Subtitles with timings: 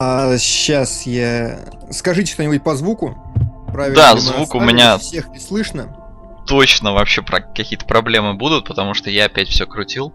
[0.00, 1.58] А, сейчас я...
[1.90, 3.18] Скажите что-нибудь по звуку.
[3.72, 4.96] Правильно да, звук у меня...
[4.98, 5.96] Всех не слышно.
[6.46, 10.14] Точно вообще про какие-то проблемы будут, потому что я опять все крутил.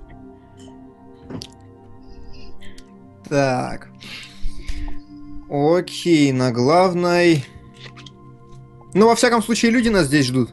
[3.27, 3.89] Так.
[5.49, 7.43] Окей, на главной...
[8.93, 10.51] Ну, во всяком случае, люди нас здесь ждут.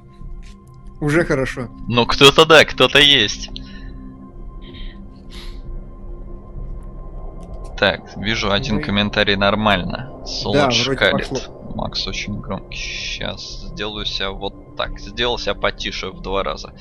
[1.00, 1.68] Уже хорошо.
[1.86, 3.48] Ну, кто-то да, кто-то есть.
[7.80, 8.82] Так, вижу один Мы...
[8.82, 10.22] комментарий нормально.
[10.26, 11.48] Солодж да, калит.
[11.74, 12.76] Макс очень громкий.
[12.76, 15.00] Сейчас сделаю себя вот так.
[15.00, 16.74] Сделал себя потише в два раза.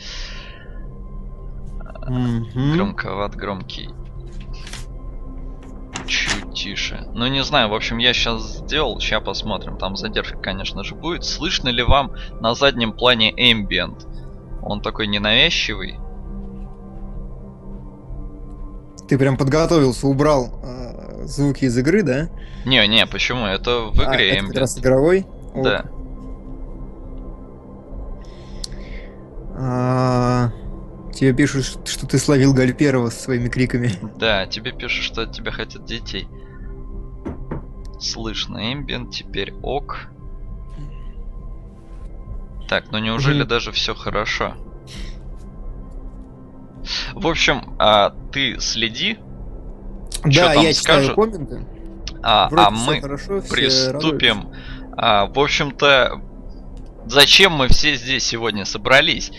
[2.05, 2.73] Mm-hmm.
[2.73, 3.89] Громковат, громкий.
[6.05, 7.07] Чуть тише.
[7.13, 8.99] Ну не знаю, в общем, я сейчас сделал.
[8.99, 9.77] Сейчас посмотрим.
[9.77, 11.23] Там задержка, конечно же, будет.
[11.23, 12.11] Слышно ли вам
[12.41, 14.05] на заднем плане ambient?
[14.61, 15.97] Он такой ненавязчивый.
[19.07, 20.78] Ты прям подготовился, убрал э,
[21.29, 22.29] звуки из игры, да?
[22.65, 23.45] Не, не, почему?
[23.45, 24.31] Это в игре.
[24.31, 25.25] А, это как раз игровой?
[25.55, 25.85] Да.
[29.55, 30.51] А,
[31.13, 33.91] тебе пишут, что ты словил Гальперова со своими криками.
[34.17, 36.27] Да, тебе пишут, что от тебя хотят детей.
[37.99, 40.07] Слышно, эмбиент, теперь ок.
[42.69, 43.47] Так, ну неужели mm.
[43.47, 44.55] даже все хорошо?
[47.13, 49.19] В общем, а, ты следи.
[50.23, 51.15] Да, я читаю скажут.
[51.15, 51.65] комменты.
[52.21, 54.49] А, а мы хорошо, приступим.
[54.97, 56.21] А, в общем-то,
[57.05, 59.31] зачем мы все здесь сегодня собрались?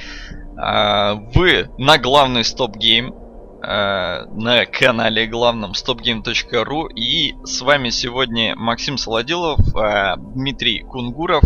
[0.57, 3.15] А, вы на главный стоп-гейм
[3.63, 11.45] а, на канале главном stopgame.ru и с вами сегодня Максим Солодилов, а, Дмитрий Кунгуров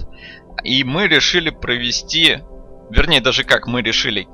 [0.62, 2.38] и мы решили провести
[2.90, 4.28] Вернее, даже как мы решили.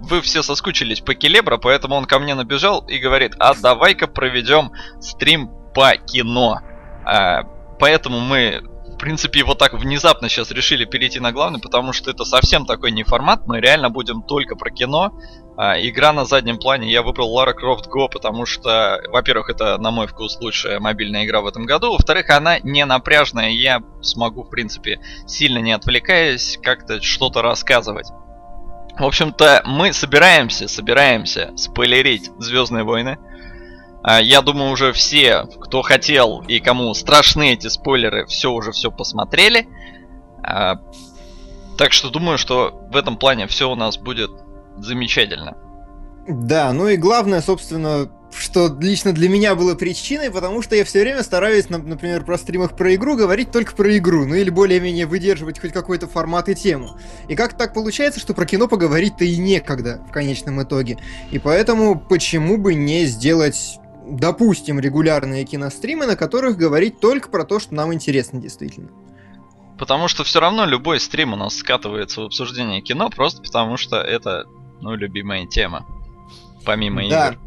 [0.00, 4.72] Вы все соскучились по Келебра, поэтому он ко мне набежал и говорит, а давай-ка проведем
[5.00, 6.60] стрим по кино.
[7.04, 7.42] А,
[7.78, 12.24] поэтому мы, в принципе, вот так внезапно сейчас решили перейти на главный, потому что это
[12.24, 13.46] совсем такой не формат.
[13.46, 15.12] Мы реально будем только про кино.
[15.56, 16.90] А, игра на заднем плане.
[16.90, 21.42] Я выбрал Lara Croft Go, потому что, во-первых, это, на мой вкус, лучшая мобильная игра
[21.42, 21.92] в этом году.
[21.92, 23.50] Во-вторых, она не напряжная.
[23.50, 28.08] Я смогу, в принципе, сильно не отвлекаясь, как-то что-то рассказывать.
[28.98, 33.18] В общем-то, мы собираемся, собираемся спойлерить Звездные войны.
[34.02, 38.90] А, я думаю, уже все, кто хотел и кому страшны эти спойлеры, все уже все
[38.90, 39.68] посмотрели.
[40.42, 40.76] А,
[41.76, 44.30] так что думаю, что в этом плане все у нас будет
[44.78, 45.56] замечательно.
[46.28, 51.00] Да, ну и главное, собственно, что лично для меня было причиной, потому что я все
[51.00, 55.58] время стараюсь, например, про стримах про игру говорить только про игру, ну или более-менее выдерживать
[55.58, 56.96] хоть какой-то формат и тему.
[57.28, 60.98] И как так получается, что про кино поговорить-то и некогда в конечном итоге.
[61.30, 67.60] И поэтому почему бы не сделать допустим, регулярные киностримы, на которых говорить только про то,
[67.60, 68.88] что нам интересно действительно.
[69.78, 73.96] Потому что все равно любой стрим у нас скатывается в обсуждение кино, просто потому что
[73.96, 74.44] это
[74.82, 75.86] ну, любимая тема.
[76.64, 77.28] Помимо да.
[77.28, 77.38] игр.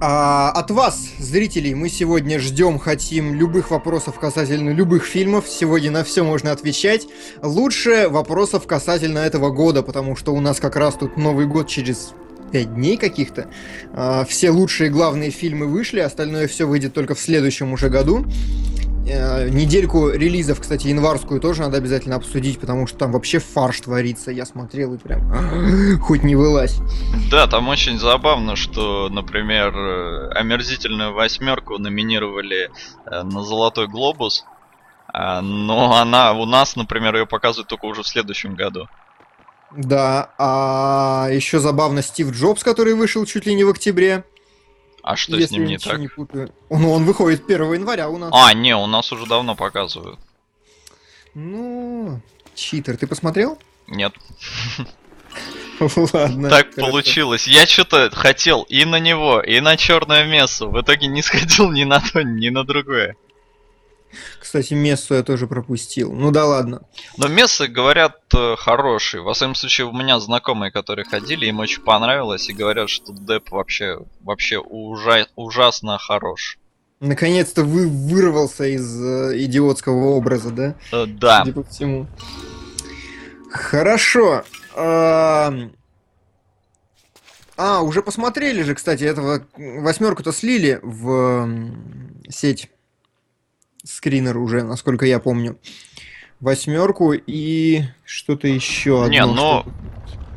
[0.00, 5.46] А, от вас, зрителей, мы сегодня ждем, хотим любых вопросов касательно любых фильмов.
[5.48, 7.06] Сегодня на все можно отвечать.
[7.42, 12.12] Лучше вопросов касательно этого года, потому что у нас как раз тут Новый год через
[12.52, 13.48] 5 дней каких-то.
[13.92, 18.26] А, все лучшие главные фильмы вышли, остальное все выйдет только в следующем уже году.
[19.06, 24.30] Э, недельку релизов, кстати, январскую тоже надо обязательно обсудить, потому что там вообще фарш творится.
[24.30, 26.78] Я смотрел и прям хоть не вылазь.
[27.30, 32.70] Да, там очень забавно, что, например, э, омерзительную восьмерку номинировали
[33.06, 34.44] э, на Золотой Глобус,
[35.08, 38.88] а, но она у нас, например, ее показывают только уже в следующем году.
[39.76, 44.24] Да, а еще забавно Стив Джобс, который вышел чуть ли не в октябре.
[45.04, 45.98] А что Если с ним не так?
[45.98, 46.50] Не путаю.
[46.70, 48.30] Ну, он выходит 1 января у нас.
[48.32, 50.18] А, не, у нас уже давно показывают.
[51.34, 52.22] Ну,
[52.54, 53.58] читер, ты посмотрел?
[53.86, 54.14] Нет.
[56.14, 56.48] Ладно.
[56.48, 56.90] Так хорошо.
[56.90, 57.46] получилось.
[57.46, 60.68] Я что-то хотел и на него, и на черное место.
[60.68, 63.14] В итоге не сходил ни на то, ни на другое.
[64.38, 66.12] Кстати, Мессу я тоже пропустил.
[66.12, 66.82] Ну да ладно.
[67.16, 69.20] Но Мессы, говорят, э, хороший.
[69.20, 73.50] Во всяком случае, у меня знакомые, которые ходили, им очень понравилось и говорят, что Деп
[73.50, 76.58] вообще, вообще ужа ужасно хорош.
[77.00, 80.74] Наконец-то вы вырвался из э, идиотского образа, да?
[80.92, 81.40] Э, да.
[81.44, 82.06] Судя по всему.
[83.50, 84.44] Хорошо.
[84.74, 85.52] А,
[87.56, 91.48] а уже посмотрели же, кстати, этого восьмерку-то слили в
[92.28, 92.70] сеть
[93.84, 95.58] скринер уже, насколько я помню.
[96.40, 99.06] Восьмерку и что-то еще.
[99.08, 99.64] Не, но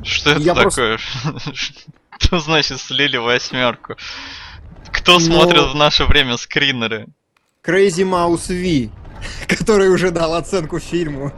[0.04, 0.98] что это я такое?
[0.98, 1.62] Просто...
[2.20, 3.96] Что значит слили восьмерку?
[4.92, 5.20] Кто но...
[5.20, 7.08] смотрит в наше время скринеры?
[7.64, 8.92] Crazy Mouse V,
[9.48, 11.32] который уже дал оценку фильму.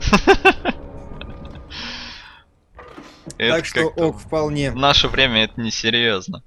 [3.36, 4.70] Так что ок, вполне.
[4.70, 6.42] В наше время это несерьезно.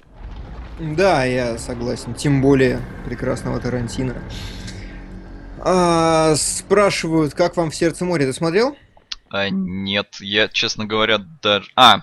[0.79, 2.13] Да, я согласен.
[2.13, 4.15] Тем более прекрасного Тарантино.
[5.65, 8.25] А, спрашивают, как вам в сердце моря?
[8.25, 8.75] Ты смотрел?
[9.29, 11.69] А, нет, я, честно говоря, даже.
[11.75, 12.01] А,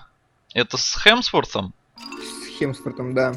[0.55, 1.75] это с Хемсвортом?
[1.95, 3.35] С Хемсвортом, да.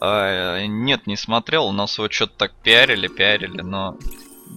[0.00, 1.66] А, нет, не смотрел.
[1.66, 3.96] У нас его что-то так пиарили, пиарили, но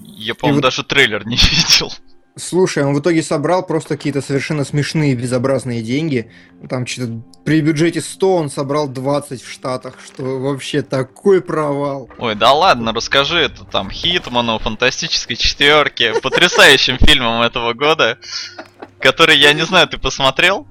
[0.04, 0.64] я, по-моему, вот...
[0.64, 1.94] даже трейлер не видел.
[2.36, 6.32] Слушай, он в итоге собрал просто какие-то совершенно смешные, безобразные деньги.
[6.68, 12.10] Там что-то при бюджете 100 он собрал 20 в Штатах, что вообще такой провал.
[12.18, 18.18] Ой, да ладно, расскажи это там Хитману, Фантастической четверке, потрясающим фильмом этого года,
[19.00, 20.66] который, я не знаю, ты посмотрел?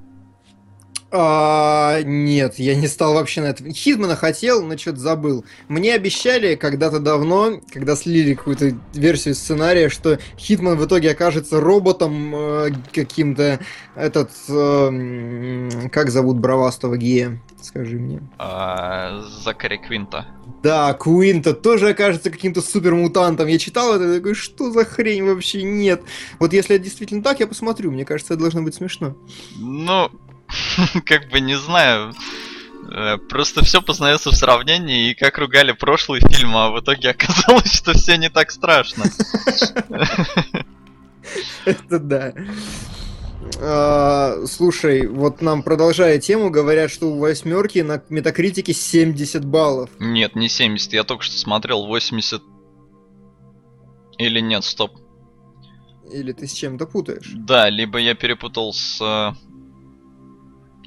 [1.14, 3.70] А, нет, я не стал вообще на это.
[3.70, 5.44] Хитмана хотел, но что-то забыл.
[5.69, 12.35] Мне обещали когда-то давно, когда слили какую-то версию сценария, что Хитман в итоге окажется роботом
[12.35, 13.61] э, каким-то.
[13.94, 14.31] Этот.
[14.49, 17.38] Э, как зовут бравастого гея?
[17.61, 18.23] Скажи мне.
[18.38, 20.26] А, Закари Квинта.
[20.62, 23.49] Да, Куинта тоже окажется каким-то супермутантом.
[23.49, 26.03] Я читал это и такой, что за хрень вообще нет.
[26.38, 27.91] Вот если это действительно так, я посмотрю.
[27.91, 29.17] Мне кажется, это должно быть смешно.
[29.56, 30.11] Ну,
[31.06, 32.14] как бы не знаю.
[32.90, 37.72] Э, просто все познается в сравнении, и как ругали прошлый фильм, а в итоге оказалось,
[37.72, 39.04] что все не так страшно.
[41.64, 42.34] Это да.
[43.60, 49.90] А, слушай, вот нам продолжая тему, говорят, что у восьмерки на метакритике 70 баллов.
[49.99, 52.43] Нет, не 70, я только что смотрел 80.
[54.19, 54.99] Или нет, стоп.
[56.12, 57.32] Или ты с чем-то путаешь?
[57.34, 59.32] Да, либо я перепутал с э,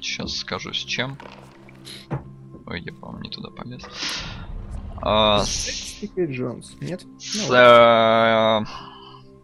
[0.00, 1.18] Сейчас скажу с чем.
[2.66, 3.82] Ой, я, по-моему, не туда полез.
[5.02, 6.02] А, с...
[6.18, 7.04] Джонс, нет?
[7.18, 8.64] С, э...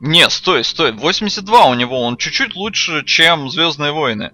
[0.00, 0.92] Не, стой, стой.
[0.92, 4.32] 82 у него, он чуть-чуть лучше, чем Звездные войны.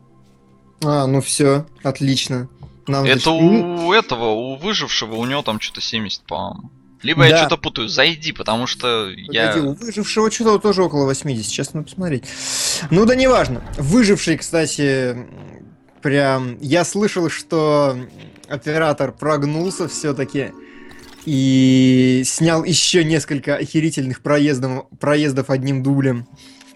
[0.83, 2.49] А, ну все, отлично.
[2.87, 3.27] Нам Это значит...
[3.29, 6.71] у этого, у выжившего, у него там что-то 70, по-моему.
[7.03, 7.29] Либо да.
[7.29, 9.57] я что-то путаю, зайди, потому что Погоди, я...
[9.63, 12.25] у выжившего что-то тоже около 80, сейчас надо посмотреть.
[12.91, 13.63] Ну да неважно.
[13.77, 15.17] Выживший, кстати,
[16.03, 16.59] прям...
[16.61, 17.97] Я слышал, что
[18.49, 20.53] оператор прогнулся все-таки
[21.25, 26.27] и снял еще несколько охерительных проездов, проездов одним дублем.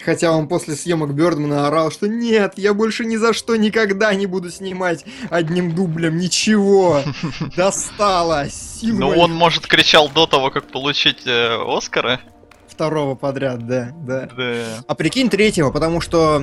[0.05, 4.27] Хотя он после съемок Бёрдмана орал, что нет, я больше ни за что никогда не
[4.27, 7.03] буду снимать одним дублем, ничего.
[7.57, 8.99] Достало, силой.
[8.99, 12.21] Ну он, может, кричал до того, как получить э, Оскара?
[12.83, 14.29] Второго подряд, да, да.
[14.37, 14.65] Да.
[14.89, 16.43] А прикинь третьего, потому что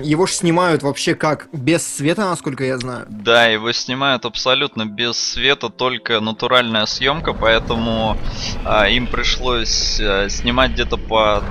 [0.00, 3.06] его же снимают вообще как без света, насколько я знаю.
[3.10, 8.16] Да, его снимают абсолютно без света, только натуральная съемка, поэтому
[8.64, 11.42] а, им пришлось а, снимать где-то по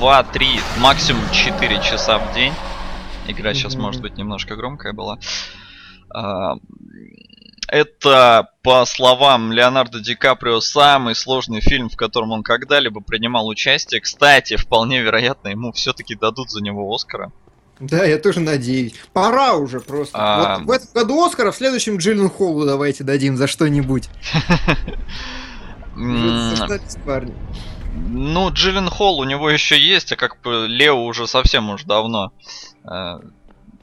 [0.00, 0.46] 2-3,
[0.80, 2.52] максимум 4 часа в день.
[3.28, 3.80] Игра сейчас, mm-hmm.
[3.80, 5.20] может быть, немножко громкая была.
[6.12, 6.56] А,
[7.70, 14.00] это, по словам Леонардо Ди Каприо, самый сложный фильм, в котором он когда-либо принимал участие.
[14.00, 17.32] Кстати, вполне вероятно, ему все-таки дадут за него Оскара.
[17.78, 18.94] Да, я тоже надеюсь.
[19.12, 20.18] Пора уже просто.
[20.18, 20.58] А...
[20.58, 24.08] Вот в этом году Оскара, в следующем Джиллен Холлу давайте дадим за что-нибудь.
[27.92, 32.32] Ну, Джиллен Холл у него еще есть, а как Лео уже совсем уж давно
[32.84, 33.18] э,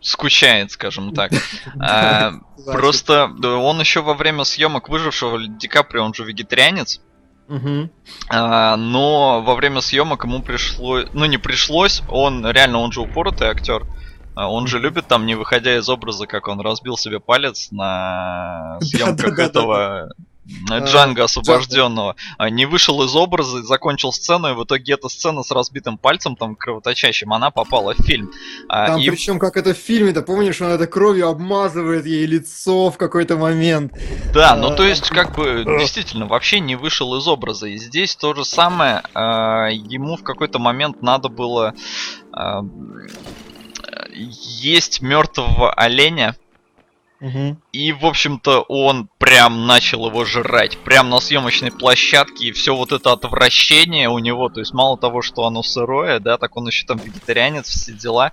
[0.07, 1.31] скучает, скажем так.
[1.79, 2.33] А,
[2.65, 7.01] просто он еще во время съемок выжившего Ди Каприо, он же вегетарианец.
[7.49, 7.89] Угу.
[8.29, 13.47] А, но во время съемок ему пришлось, ну не пришлось, он реально, он же упоротый
[13.47, 13.85] актер.
[14.35, 18.77] А, он же любит там, не выходя из образа, как он разбил себе палец на
[18.81, 20.11] съемках этого
[20.69, 25.51] Джанга освобожденного, а не вышел из образа, закончил сцену, и в итоге эта сцена с
[25.51, 28.31] разбитым пальцем, там, кровоточащим, она попала в фильм.
[28.69, 29.09] А, там и...
[29.09, 33.93] причем как это в фильме-то, помнишь, он это кровью обмазывает ей лицо в какой-то момент.
[34.33, 37.67] Да, ну то есть, как бы, действительно, вообще не вышел из образа.
[37.67, 41.73] И здесь то же самое, ему в какой-то момент надо было
[44.13, 46.35] есть мертвого оленя,
[47.71, 50.77] и, в общем-то, он прям начал его жрать.
[50.77, 52.47] Прям на съемочной площадке.
[52.47, 54.49] И все вот это отвращение у него.
[54.49, 58.31] То есть, мало того, что оно сырое, да, так он еще там вегетарианец, все дела.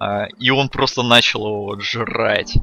[0.00, 2.54] А, и он просто начал его вот жрать.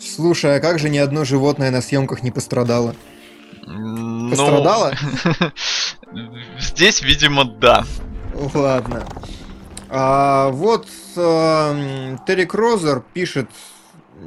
[0.00, 2.96] Слушай, а как же ни одно животное на съемках не пострадало?
[3.66, 4.94] Ну, пострадало?
[6.58, 7.84] Здесь, видимо, да.
[8.54, 9.06] Ладно.
[9.90, 13.50] А, вот э, Терри Крозер пишет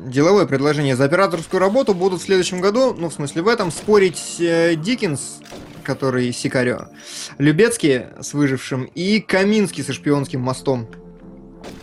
[0.08, 4.38] деловое предложение за операторскую работу будут в следующем году, ну, в смысле, в этом, спорить
[4.40, 5.40] э, Диккенс
[5.86, 6.88] который Сикарио,
[7.38, 10.88] Любецкий с выжившим и Каминский со шпионским мостом.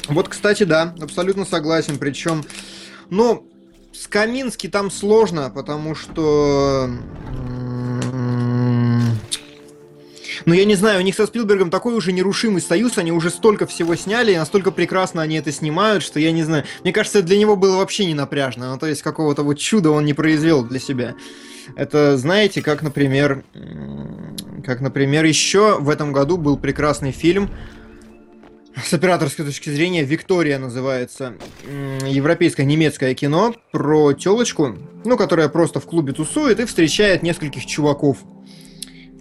[0.08, 1.96] Вот, кстати, да, абсолютно согласен.
[1.98, 2.44] Причем,
[3.08, 3.48] ну,
[3.92, 6.90] с Камински там сложно, потому что
[10.44, 13.66] ну, я не знаю, у них со Спилбергом такой уже нерушимый союз, они уже столько
[13.66, 16.64] всего сняли, и настолько прекрасно они это снимают, что я не знаю.
[16.82, 18.72] Мне кажется, для него было вообще не напряжно.
[18.72, 21.14] Ну, то есть какого-то вот чуда он не произвел для себя.
[21.76, 23.44] Это, знаете, как, например,
[24.64, 27.50] как, например, еще в этом году был прекрасный фильм,
[28.74, 31.34] с операторской точки зрения, Виктория называется.
[32.06, 34.74] Европейское немецкое кино про телочку,
[35.04, 38.18] ну, которая просто в клубе тусует и встречает нескольких чуваков.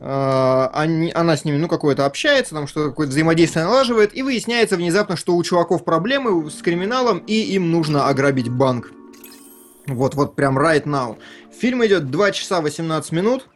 [0.04, 4.76] А, они, она с ними, ну, какое-то общается, там что-то какое-то взаимодействие налаживает, и выясняется
[4.76, 8.92] внезапно, что у чуваков проблемы с криминалом, и им нужно ограбить банк.
[9.86, 11.18] Вот, вот прям right now.
[11.60, 13.48] Фильм идет 2 часа 18 минут,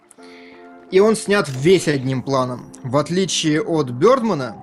[0.92, 2.72] и он снят весь одним планом.
[2.84, 4.56] В отличие от Бёрдмана,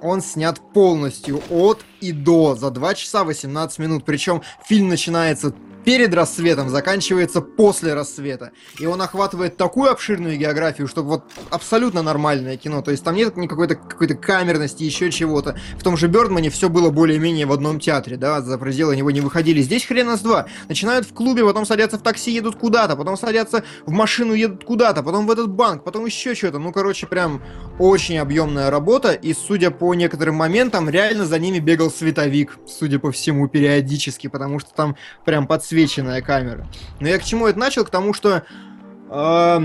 [0.00, 4.04] он снят полностью от и до за 2 часа 18 минут.
[4.04, 5.52] Причем фильм начинается
[5.84, 8.52] перед рассветом, заканчивается после рассвета.
[8.78, 12.82] И он охватывает такую обширную географию, что вот абсолютно нормальное кино.
[12.82, 15.56] То есть там нет никакой какой-то камерности, еще чего-то.
[15.78, 19.20] В том же Бёрдмане все было более-менее в одном театре, да, за пределы него не
[19.20, 19.60] выходили.
[19.60, 20.46] Здесь хрена с два.
[20.68, 25.02] Начинают в клубе, потом садятся в такси, едут куда-то, потом садятся в машину, едут куда-то,
[25.02, 26.58] потом в этот банк, потом еще что-то.
[26.58, 27.42] Ну, короче, прям
[27.78, 29.12] очень объемная работа.
[29.12, 34.58] И, судя по некоторым моментам, реально за ними бегал световик, судя по всему, периодически, потому
[34.58, 36.66] что там прям подсвеченная камера.
[37.00, 37.84] Но я к чему это начал?
[37.84, 38.44] К тому, что
[39.10, 39.60] э,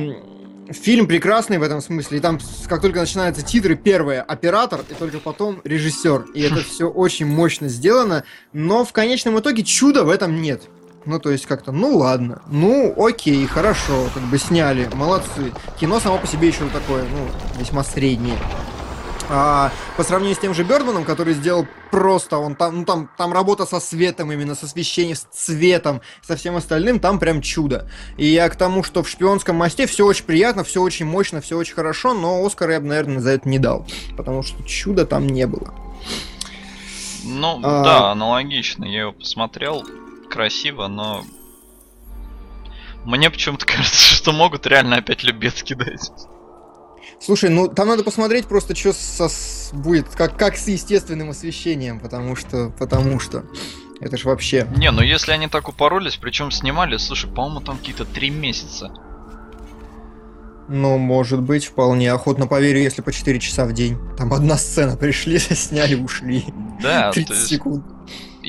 [0.72, 2.18] фильм прекрасный в этом смысле.
[2.18, 6.28] И там, как только начинаются титры, первое оператор, и только потом режиссер.
[6.34, 8.24] И это все очень мощно сделано.
[8.54, 10.63] Но в конечном итоге чуда в этом нет.
[11.10, 15.51] Ну, то есть как-то, ну ладно, ну окей, хорошо, как бы сняли, молодцы.
[15.80, 17.28] Кино само по себе еще такое, ну,
[17.60, 18.38] весьма среднее.
[19.28, 23.34] А, по сравнению с тем же Бёрдманом, который сделал просто, он там, ну, там, там
[23.34, 27.89] работа со светом именно, со освещением, с цветом, со всем остальным, там прям чудо.
[28.18, 31.58] И я к тому, что в «Шпионском мосте» все очень приятно, все очень мощно, все
[31.58, 35.25] очень хорошо, но Оскар я бы, наверное, за это не дал, потому что чуда там
[35.25, 35.74] не было.
[37.24, 37.84] Ну, а...
[37.84, 39.84] да, аналогично, я его посмотрел,
[40.30, 41.26] красиво, но
[43.06, 46.12] мне почему-то кажется, что могут реально опять любец кидать.
[47.20, 49.28] Слушай, ну там надо посмотреть просто, что со,
[49.76, 53.44] будет, как, как с естественным освещением, потому что, потому что.
[54.00, 54.66] Это ж вообще.
[54.78, 58.94] Не, ну если они так упоролись, причем снимали, слушай, по-моему, там какие-то три месяца.
[60.70, 63.98] Ну, может быть, вполне охотно поверю, если по 4 часа в день.
[64.18, 66.46] Там одна сцена, пришли, сняли, ушли.
[66.82, 67.48] Да, 30 есть...
[67.48, 67.84] секунд.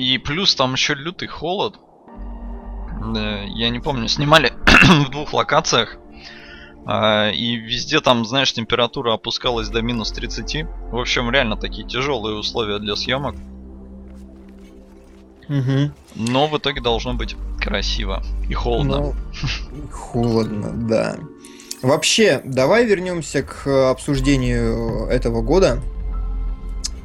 [0.01, 1.79] И плюс там еще лютый холод.
[3.15, 4.51] Я не помню, снимали
[5.07, 5.99] в двух локациях.
[6.87, 10.65] А, и везде там, знаешь, температура опускалась до минус 30.
[10.91, 13.35] В общем, реально такие тяжелые условия для съемок.
[15.51, 15.91] Угу.
[16.15, 19.01] Но в итоге должно быть красиво и холодно.
[19.01, 19.15] Ну,
[19.93, 21.19] холодно, да.
[21.83, 25.83] Вообще, давай вернемся к обсуждению этого года.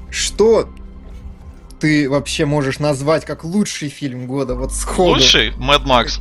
[0.10, 0.70] Что
[1.86, 4.56] ты вообще можешь назвать как лучший фильм года?
[4.56, 5.20] Вот сходу.
[5.20, 5.52] Лучший?
[5.52, 6.20] Mad Max.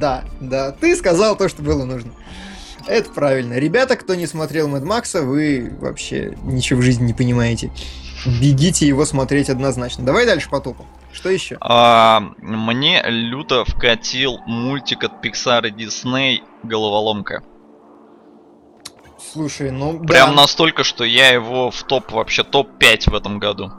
[0.00, 0.72] Да, да.
[0.72, 2.10] Ты сказал то, что было нужно.
[2.88, 3.54] Это правильно.
[3.54, 7.70] Ребята, кто не смотрел Мэд Макса, вы вообще ничего в жизни не понимаете.
[8.40, 10.04] Бегите его смотреть однозначно.
[10.04, 10.84] Давай дальше по топу.
[11.12, 11.58] Что еще?
[11.60, 17.44] А, мне люто вкатил мультик от Pixar и Disney «Головоломка».
[19.32, 20.42] Слушай, ну Прям да.
[20.42, 23.70] настолько, что я его в топ, вообще топ-5 в этом году.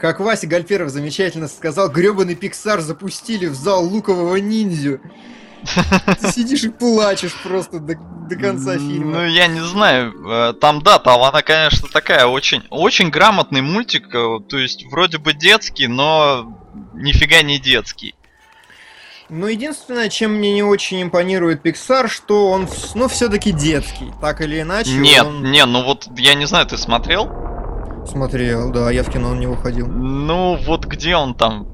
[0.00, 5.00] Как Вася Гальперов замечательно сказал, гребаный Pixar запустили в зал лукового ниндзю.
[6.20, 9.18] Ты сидишь и плачешь просто до, до конца фильма.
[9.18, 10.14] Ну, я не знаю.
[10.26, 14.06] Э, там, да, там она, конечно, такая очень, очень грамотный мультик.
[14.14, 16.50] Э, то есть, вроде бы детский, но
[16.94, 18.14] нифига не детский.
[19.28, 24.62] Ну, единственное, чем мне не очень импонирует Pixar, что он, ну, все-таки детский, так или
[24.62, 24.92] иначе.
[24.92, 25.50] Нет, он...
[25.50, 27.49] не, ну вот, я не знаю, ты смотрел?
[28.10, 29.86] Смотрел, да, я в кино не выходил.
[29.86, 31.68] Ну, вот где он там?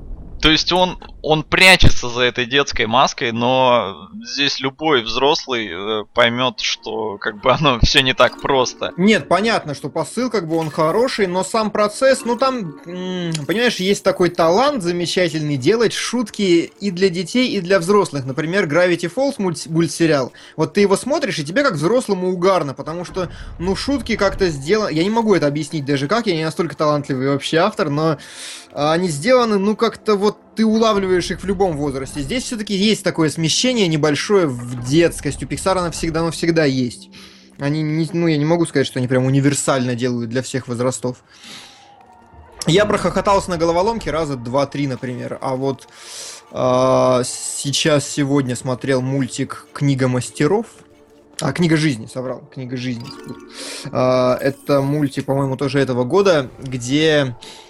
[0.47, 6.61] То есть он, он прячется за этой детской маской, но здесь любой взрослый э, поймет,
[6.61, 8.93] что как бы оно все не так просто.
[8.97, 14.05] Нет, понятно, что посыл как бы он хороший, но сам процесс, ну там, понимаешь, есть
[14.05, 18.25] такой талант замечательный делать шутки и для детей, и для взрослых.
[18.25, 20.33] Например, Gravity Falls мульт мультсериал.
[20.55, 24.93] Вот ты его смотришь, и тебе как взрослому угарно, потому что, ну, шутки как-то сделаны...
[24.93, 28.19] Я не могу это объяснить даже как, я не настолько талантливый вообще автор, но
[28.79, 32.21] они сделаны, ну, как-то вот ты улавливаешь их в любом возрасте.
[32.21, 35.43] Здесь все-таки есть такое смещение небольшое в детскость.
[35.43, 37.09] У Pixar оно всегда, оно всегда есть.
[37.59, 41.25] Они, не, ну, я не могу сказать, что они прям универсально делают для всех возрастов.
[42.67, 45.89] Я прохохотался на головоломке раза два-три, например, а вот
[46.51, 50.67] э, сейчас сегодня смотрел мультик «Книга мастеров»,
[51.41, 52.41] а, книга жизни, соврал.
[52.53, 53.07] Книга жизни.
[53.93, 57.66] А, это мультик, по-моему, тоже этого года, где Э,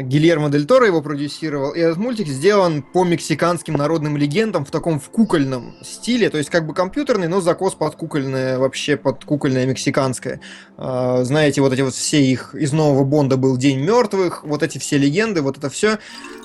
[0.00, 1.72] Гильермо Дель Торо его продюсировал.
[1.72, 6.28] И этот мультик сделан по мексиканским народным легендам в таком в кукольном стиле.
[6.28, 10.40] То есть как бы компьютерный, но закос под кукольное, вообще под кукольное мексиканское.
[10.76, 12.54] А, знаете, вот эти вот все их...
[12.54, 14.42] Из нового Бонда был День мертвых.
[14.42, 15.98] Вот эти все легенды, вот это все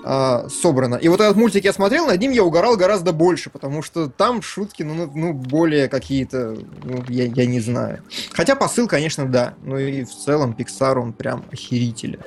[0.08, 0.98] а, собрано.
[0.98, 4.44] И вот этот мультик я смотрел, над ним я угорал гораздо больше, потому что там
[4.44, 8.04] шутки, ну, ну, ну более какие-то, ну, я, я не знаю.
[8.32, 9.56] Хотя посыл, конечно, да.
[9.64, 12.20] Ну и в целом Pixar, он прям охеритель.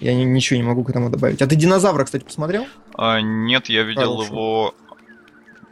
[0.00, 1.40] Я не, ничего не могу к этому добавить.
[1.40, 2.66] А ты динозавра, кстати, посмотрел?
[2.94, 4.32] А, нет, я видел Хорошо.
[4.32, 4.74] его.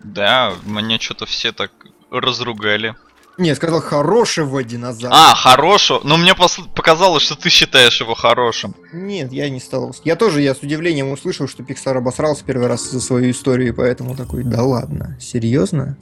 [0.04, 1.73] Да, мне что-то все так
[2.12, 2.95] разругали.
[3.40, 5.16] Не, сказал хорошего динозавра.
[5.16, 6.02] А, хорошего?
[6.04, 8.75] Ну, мне показалось, что ты считаешь его хорошим.
[8.92, 9.94] Нет, я не стал.
[10.04, 14.14] Я тоже, я с удивлением услышал, что Pixar обосрался первый раз за свою историю, поэтому
[14.14, 15.97] такой, да ладно, серьезно?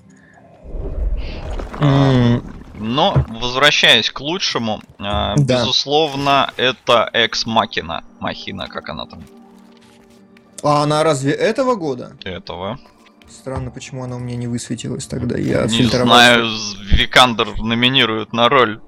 [1.79, 2.43] А,
[2.75, 5.35] но, возвращаясь к лучшему, э, да.
[5.37, 8.03] безусловно, это Экс Макина.
[8.19, 9.23] Махина, как она там.
[10.65, 12.17] А она разве этого года?
[12.25, 12.81] Этого.
[13.31, 15.37] Странно, почему она у меня не высветилась тогда.
[15.39, 16.49] Я не знаю,
[16.91, 18.81] Викандер номинирует на роль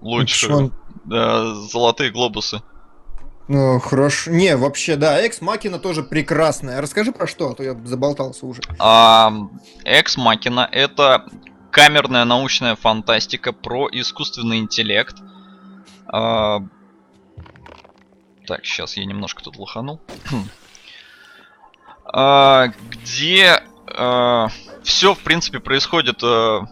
[0.00, 0.56] лучшую.
[0.56, 0.72] Он...
[1.04, 2.62] Да, золотые глобусы.
[3.46, 4.30] Ну, хорошо.
[4.30, 6.80] Не, вообще, да, Экс Макина тоже прекрасная.
[6.80, 8.62] Расскажи про что, а то я заболтался уже.
[8.78, 9.32] А,
[9.84, 11.26] Экс Макина это
[11.70, 15.16] камерная научная фантастика про искусственный интеллект.
[16.06, 16.60] А...
[18.46, 20.00] Так, сейчас я немножко тут лоханул.
[22.04, 24.48] А, где а,
[24.82, 26.66] все, в принципе, происходит а,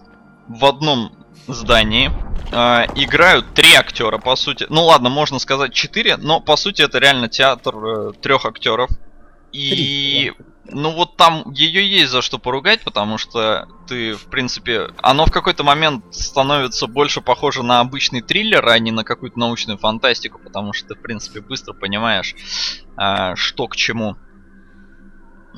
[0.49, 1.13] в одном
[1.47, 2.11] здании.
[2.53, 4.67] Играют три актера, по сути.
[4.69, 8.91] Ну ладно, можно сказать четыре, но по сути это реально театр э, трех актеров.
[9.53, 10.33] И
[10.67, 15.33] ну вот там ее есть за что поругать, потому что ты, в принципе, оно в
[15.33, 20.75] какой-то момент становится больше похоже на обычный триллер, а не на какую-то научную фантастику, потому
[20.75, 22.35] что ты, в принципе, быстро понимаешь,
[23.35, 24.17] что к чему.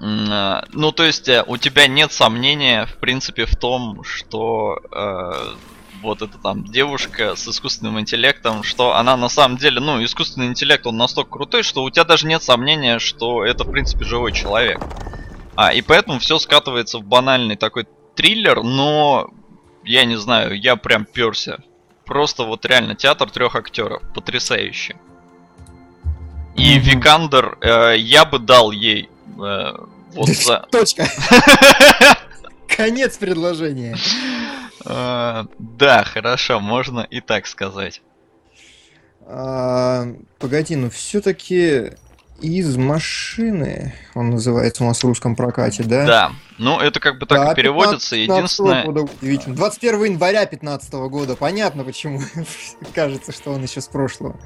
[0.00, 5.54] А, ну, то есть, э, у тебя нет сомнения, в принципе, в том, что э,
[6.02, 10.86] вот эта там девушка с искусственным интеллектом, что она на самом деле, ну, искусственный интеллект,
[10.86, 14.80] он настолько крутой, что у тебя даже нет сомнения, что это, в принципе, живой человек.
[15.56, 19.30] А, и поэтому все скатывается в банальный такой триллер, но
[19.84, 21.62] я не знаю, я прям перся.
[22.04, 24.02] Просто вот реально театр трех актеров.
[24.14, 24.96] Потрясающе.
[26.56, 26.78] И.
[26.78, 29.13] Викандер, э, я бы дал ей э,
[30.14, 30.66] вот за...
[30.70, 31.06] Точка.
[32.68, 33.96] Конец предложения.
[34.84, 38.02] А, да, хорошо, можно и так сказать.
[39.26, 40.06] А,
[40.38, 41.92] погоди, ну все-таки
[42.40, 46.06] из машины он называется у нас в русском прокате, да?
[46.06, 46.32] Да.
[46.58, 48.16] Ну, это как бы так да, и переводится.
[48.16, 48.84] 15 Единственное.
[48.84, 49.56] Года, удивительно.
[49.56, 51.36] 21 января 2015 года.
[51.36, 52.20] Понятно, почему
[52.94, 54.38] кажется, что он еще с прошлого.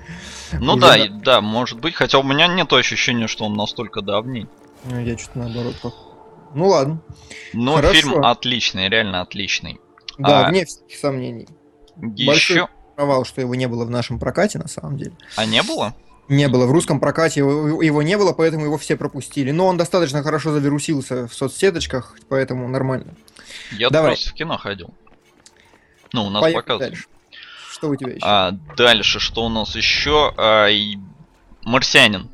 [0.52, 1.94] Ну Уже да, да, да, может быть.
[1.94, 4.46] Хотя у меня нет ощущения, что он настолько давний.
[4.84, 5.76] Ну, я что-то наоборот.
[6.54, 7.00] Ну ладно.
[7.52, 7.94] Но Хорошо.
[7.94, 9.80] фильм отличный, реально отличный.
[10.18, 11.48] Да, а, вне всяких сомнений.
[11.96, 12.26] Еще...
[12.26, 15.12] Большой провал, что его не было в нашем прокате, на самом деле.
[15.36, 15.94] А не было?
[16.28, 16.66] Не было.
[16.66, 19.50] В русском прокате его, его не было, поэтому его все пропустили.
[19.50, 23.14] Но он достаточно хорошо завирусился в соцсеточках, поэтому нормально.
[23.72, 24.10] Я Давай.
[24.10, 24.92] просто в кино ходил.
[26.12, 26.94] Ну, у нас Поехали показывают.
[26.94, 27.08] Дальше.
[27.70, 28.26] Что у тебя еще?
[28.26, 30.34] А, дальше, что у нас еще?
[30.36, 30.98] А, и...
[31.62, 32.28] Марсианин.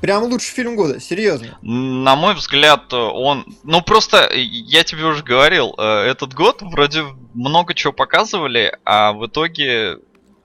[0.00, 1.58] Прям лучший фильм года, серьезно.
[1.60, 3.44] На мой взгляд, он...
[3.64, 9.26] Ну, просто, я тебе уже говорил, э, этот год вроде много чего показывали, а в
[9.26, 9.98] итоге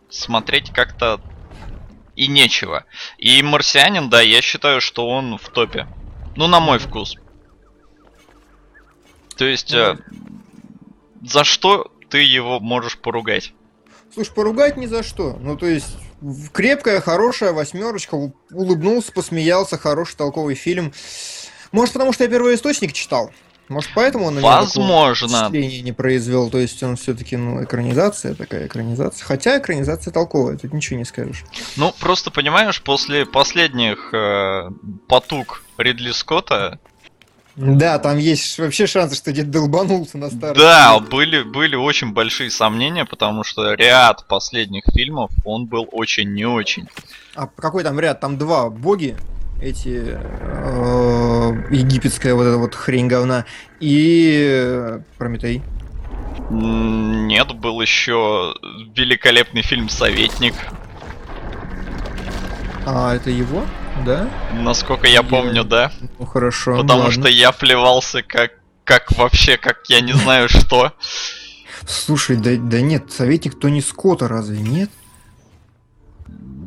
[0.09, 1.21] смотреть как-то
[2.15, 2.85] и нечего.
[3.17, 5.87] И «Марсианин», да, я считаю, что он в топе.
[6.35, 7.15] Ну, на мой вкус.
[9.37, 10.01] То есть, mm.
[11.23, 13.53] за что ты его можешь поругать?
[14.13, 15.37] Слушай, поругать ни за что.
[15.39, 15.95] Ну, то есть,
[16.53, 18.15] крепкая, хорошая восьмерочка,
[18.51, 20.93] улыбнулся, посмеялся, хороший толковый фильм.
[21.71, 23.31] Может, потому что я первый источник читал.
[23.67, 25.49] Может, поэтому он Возможно.
[25.49, 26.49] не произвел.
[26.49, 29.25] То есть он все-таки, ну, экранизация такая экранизация.
[29.25, 31.43] Хотя экранизация толковая, тут ничего не скажешь.
[31.75, 34.69] Ну, просто понимаешь, после последних э,
[35.07, 36.79] потуг Ридли Скотта
[37.55, 40.57] да, там есть вообще шансы, что где-то долбанулся на старом.
[40.57, 46.45] Да, были, были очень большие сомнения, потому что ряд последних фильмов, он был очень не
[46.45, 46.89] очень.
[47.33, 48.19] А какой там ряд?
[48.19, 49.15] Там два боги,
[49.61, 53.45] эти э, египетская вот эта вот хрень говна,
[53.79, 55.61] и Прометей.
[56.49, 58.53] Нет, был еще
[58.93, 60.53] великолепный фильм «Советник».
[62.85, 63.63] А, это его?
[64.03, 64.29] Да?
[64.53, 65.91] Насколько я помню, да.
[66.19, 66.77] Ну хорошо.
[66.81, 67.13] Потому ладно.
[67.13, 68.51] что я плевался как,
[68.83, 70.93] как вообще, как я не знаю что.
[71.87, 74.89] Слушай, да, да нет, советник Тони Скотта разве нет?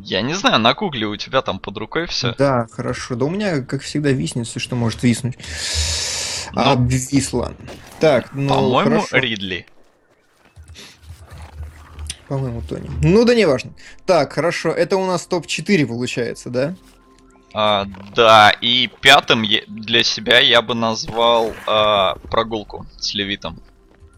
[0.03, 2.33] Я не знаю, на гугле у тебя там под рукой все.
[2.37, 3.15] Да, хорошо.
[3.15, 5.37] Да у меня, как всегда, виснет все, что может виснуть.
[6.53, 6.63] Но...
[6.65, 7.53] Ну, Обвисло.
[7.99, 9.67] Так, ну По-моему, Ридли.
[12.27, 12.89] По-моему, Тони.
[13.03, 13.73] Ну да не важно.
[14.05, 14.69] Так, хорошо.
[14.69, 16.75] Это у нас топ-4 получается, да?
[17.53, 17.85] А,
[18.15, 23.59] да, и пятым для себя я бы назвал а, прогулку с Левитом.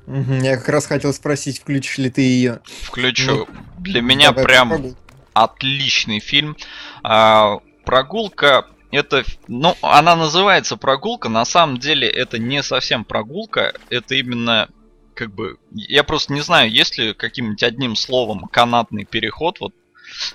[0.08, 2.60] Угу, я как раз хотел спросить, включишь ли ты ее.
[2.84, 3.32] Включу.
[3.32, 3.48] Ну,
[3.80, 4.96] для меня прям
[5.34, 6.58] отличный фильм.
[7.04, 14.16] А, прогулка это, ну, она называется прогулка, на самом деле это не совсем прогулка, это
[14.16, 14.68] именно
[15.14, 19.74] как бы, я просто не знаю, есть ли каким-нибудь одним словом канатный переход, вот.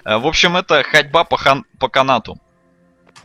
[0.05, 2.39] Э, в общем, это ходьба по, хан, по канату.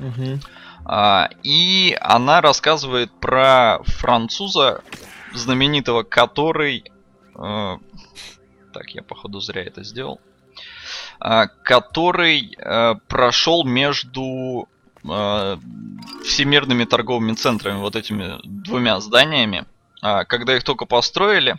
[0.01, 0.39] Угу.
[0.85, 4.81] А, и она рассказывает про француза
[5.33, 6.91] знаменитого, который...
[7.35, 7.77] Э,
[8.73, 10.19] так, я походу зря это сделал.
[11.23, 14.67] Э, который э, прошел между
[15.03, 15.57] э,
[16.25, 19.65] всемирными торговыми центрами, вот этими двумя зданиями,
[20.01, 21.57] э, когда их только построили.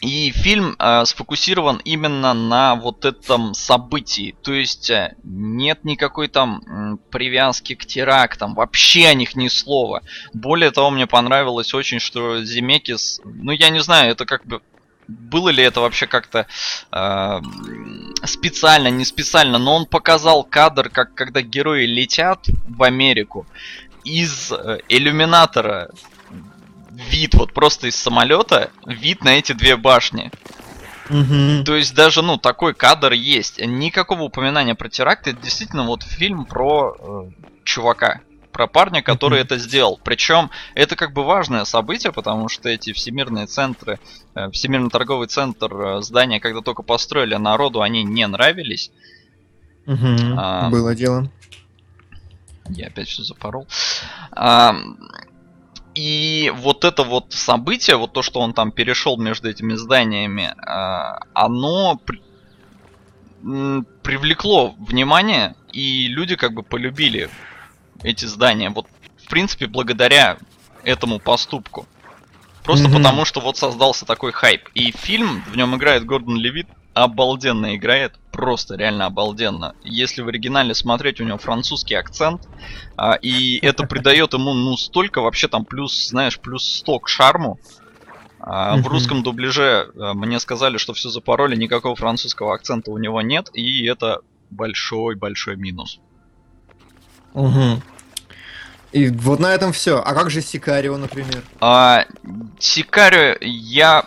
[0.00, 4.36] И фильм э, сфокусирован именно на вот этом событии.
[4.42, 10.02] То есть э, нет никакой там привязки к терактам, вообще о них ни слова.
[10.32, 14.62] Более того, мне понравилось очень, что Земекис, ну я не знаю, это как бы
[15.08, 16.46] было ли это вообще как-то
[16.92, 17.40] э,
[18.24, 23.46] специально, не специально, но он показал кадр, как когда герои летят в Америку
[24.04, 25.90] из э, иллюминатора
[27.10, 30.30] вид вот просто из самолета, вид на эти две башни.
[31.08, 31.64] Угу.
[31.64, 33.60] То есть даже, ну, такой кадр есть.
[33.60, 35.26] Никакого упоминания про теракт.
[35.26, 37.30] Это действительно вот фильм про э,
[37.64, 38.20] чувака.
[38.52, 39.98] Про парня, который это сделал.
[40.02, 44.00] Причем это как бы важное событие, потому что эти всемирные центры,
[44.34, 48.90] э, Всемирный торговый центр, э, здания, когда только построили, народу они не нравились.
[49.86, 50.34] Угу.
[50.36, 51.30] А, Было дело.
[52.68, 53.66] Я опять все запорол.
[54.32, 54.76] А,
[55.98, 61.18] и вот это вот событие, вот то, что он там перешел между этими зданиями, а,
[61.34, 62.00] оно
[64.04, 67.28] привлекло внимание, и люди как бы полюбили
[68.04, 68.70] эти здания.
[68.70, 68.86] Вот,
[69.24, 70.38] в принципе, благодаря
[70.84, 71.84] этому поступку.
[72.62, 72.96] Просто mm-hmm.
[72.96, 74.68] потому, что вот создался такой хайп.
[74.74, 76.68] И фильм, в нем играет Гордон Левит,
[77.04, 79.74] обалденно играет, просто реально обалденно.
[79.82, 82.48] Если в оригинале смотреть, у него французский акцент,
[82.96, 87.58] а, и это придает ему, ну, столько вообще там плюс, знаешь, плюс 100 к шарму.
[88.40, 93.20] А, в русском дубляже а, мне сказали, что все запороли, никакого французского акцента у него
[93.20, 96.00] нет, и это большой-большой минус.
[97.34, 97.82] Угу.
[98.92, 99.98] И вот на этом все.
[99.98, 101.42] А как же Сикарио, например?
[101.60, 102.06] А,
[102.58, 104.06] Сикарио я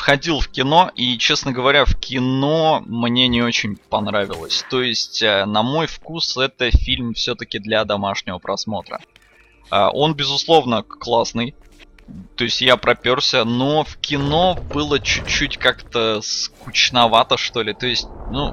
[0.00, 4.64] входил в кино, и, честно говоря, в кино мне не очень понравилось.
[4.70, 9.00] То есть, э, на мой вкус, это фильм все-таки для домашнего просмотра.
[9.68, 11.54] А, он, безусловно, классный.
[12.34, 17.74] То есть я проперся, но в кино было чуть-чуть как-то скучновато, что ли.
[17.74, 18.52] То есть, ну,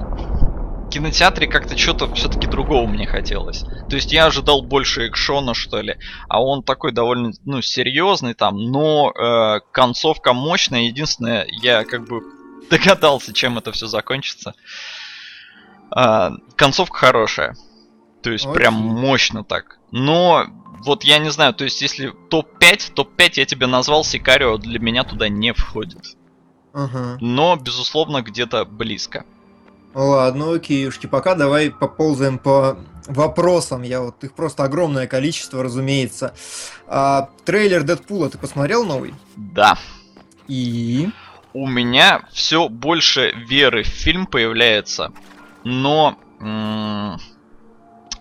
[0.88, 3.64] кинотеатре как-то что-то все-таки другого мне хотелось.
[3.88, 5.98] То есть я ожидал больше экшона, что ли.
[6.28, 10.82] А он такой довольно, ну, серьезный там, но э, концовка мощная.
[10.82, 12.22] Единственное, я как бы
[12.70, 14.54] догадался, чем это все закончится.
[15.96, 17.56] Э, концовка хорошая.
[18.22, 18.54] То есть Очень.
[18.54, 19.78] прям мощно так.
[19.90, 20.46] Но
[20.84, 25.04] вот я не знаю, то есть если топ-5, топ-5 я тебе назвал, Сикарио для меня
[25.04, 26.16] туда не входит.
[26.72, 27.18] Ага.
[27.20, 29.24] Но, безусловно, где-то близко.
[29.94, 33.82] Ладно, окейушки, пока давай поползаем по вопросам.
[33.82, 36.34] Я вот их просто огромное количество, разумеется.
[36.86, 39.14] А, трейлер Дэдпула ты посмотрел новый?
[39.36, 39.78] Да.
[40.46, 41.08] И?
[41.54, 45.12] У меня все больше веры в фильм появляется,
[45.64, 47.18] но м-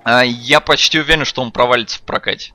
[0.03, 2.53] а, я почти уверен, что он провалится в прокате.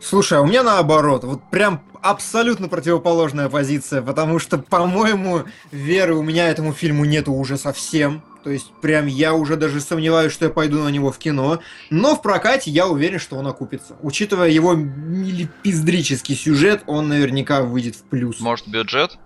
[0.00, 1.24] Слушай, а у меня наоборот.
[1.24, 7.56] Вот прям абсолютно противоположная позиция, потому что, по-моему, веры у меня этому фильму нету уже
[7.56, 8.22] совсем.
[8.44, 11.60] То есть, прям я уже даже сомневаюсь, что я пойду на него в кино.
[11.90, 13.96] Но в прокате я уверен, что он окупится.
[14.00, 18.40] Учитывая его милипиздрический сюжет, он наверняка выйдет в плюс.
[18.40, 19.18] Может, бюджет?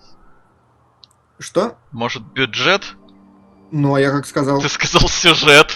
[1.38, 1.76] Что?
[1.92, 2.96] Может, бюджет?
[3.72, 4.60] Ну, а я как сказал...
[4.60, 5.72] Ты сказал сюжет.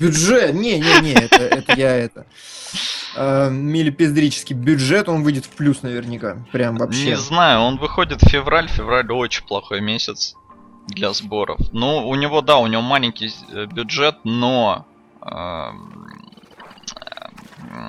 [0.00, 0.52] Бюджет?
[0.52, 2.26] Не-не-не, это, это я это...
[3.14, 6.38] э, милипиздрический бюджет, он выйдет в плюс наверняка.
[6.50, 7.10] Прям вообще.
[7.10, 8.68] Не знаю, он выходит в февраль.
[8.68, 10.34] Февраль очень плохой месяц
[10.88, 11.60] для сборов.
[11.72, 14.86] Ну, у него, да, у него маленький э, бюджет, но
[15.22, 15.70] э,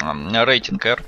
[0.04, 1.04] э, рейтинг R.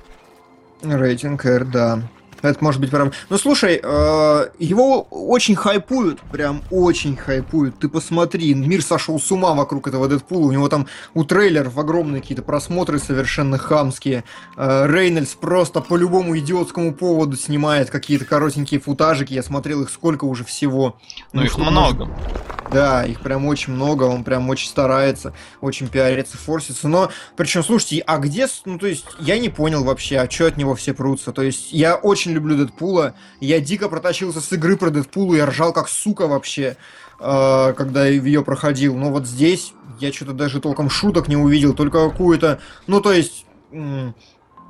[0.82, 2.02] Рейтинг R, да.
[2.44, 3.12] Это может быть прям...
[3.30, 7.80] Ну, слушай, э, его очень хайпуют, прям очень хайпуют.
[7.80, 10.48] Ты посмотри, мир сошел с ума вокруг этого Дэдпула.
[10.48, 14.26] У него там у трейлеров огромные какие-то просмотры совершенно хамские.
[14.58, 19.34] Э, Рейнольдс просто по любому идиотскому поводу снимает какие-то коротенькие футажики.
[19.34, 20.98] Я смотрел их сколько уже всего.
[21.32, 22.06] Ну, ну их много.
[22.06, 22.63] Может...
[22.74, 26.88] Да, их прям очень много, он прям очень старается, очень пиарится, форсится.
[26.88, 30.58] Но, причем, слушайте, а где, ну, то есть, я не понял вообще, а что от
[30.58, 31.32] него все прутся.
[31.32, 35.74] То есть, я очень люблю Дэдпула, я дико протащился с игры про Дэдпула, я ржал
[35.74, 36.78] как сука вообще,
[37.20, 38.96] э, когда ее проходил.
[38.96, 43.46] Но вот здесь я что-то даже толком шуток не увидел, только какую-то, ну, то есть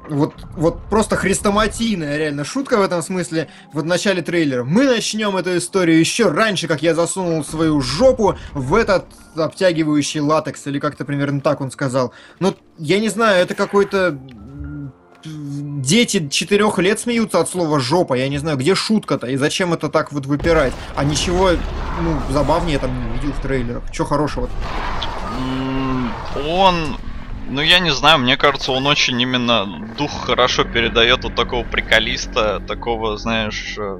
[0.09, 4.63] вот, вот просто хрестоматийная реально шутка в этом смысле в начале трейлера.
[4.63, 10.67] Мы начнем эту историю еще раньше, как я засунул свою жопу в этот обтягивающий латекс,
[10.67, 12.13] или как-то примерно так он сказал.
[12.39, 14.17] Но я не знаю, это какой-то...
[15.25, 18.13] Дети четырех лет смеются от слова жопа.
[18.13, 20.73] Я не знаю, где шутка-то и зачем это так вот выпирать.
[20.97, 21.51] А ничего,
[22.01, 23.83] ну, забавнее я там не видел в трейлерах.
[23.93, 24.49] Чего хорошего?
[26.45, 26.97] Он
[27.47, 29.65] ну, я не знаю, мне кажется, он очень именно
[29.97, 33.75] дух хорошо передает вот такого приколиста, такого, знаешь...
[33.77, 33.99] Э,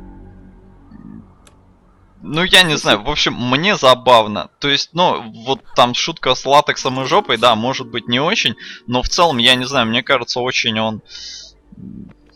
[2.22, 4.50] ну, я не знаю, в общем, мне забавно.
[4.60, 8.56] То есть, ну, вот там шутка с латексом и жопой, да, может быть не очень,
[8.88, 11.02] но в целом, я не знаю, мне кажется, очень он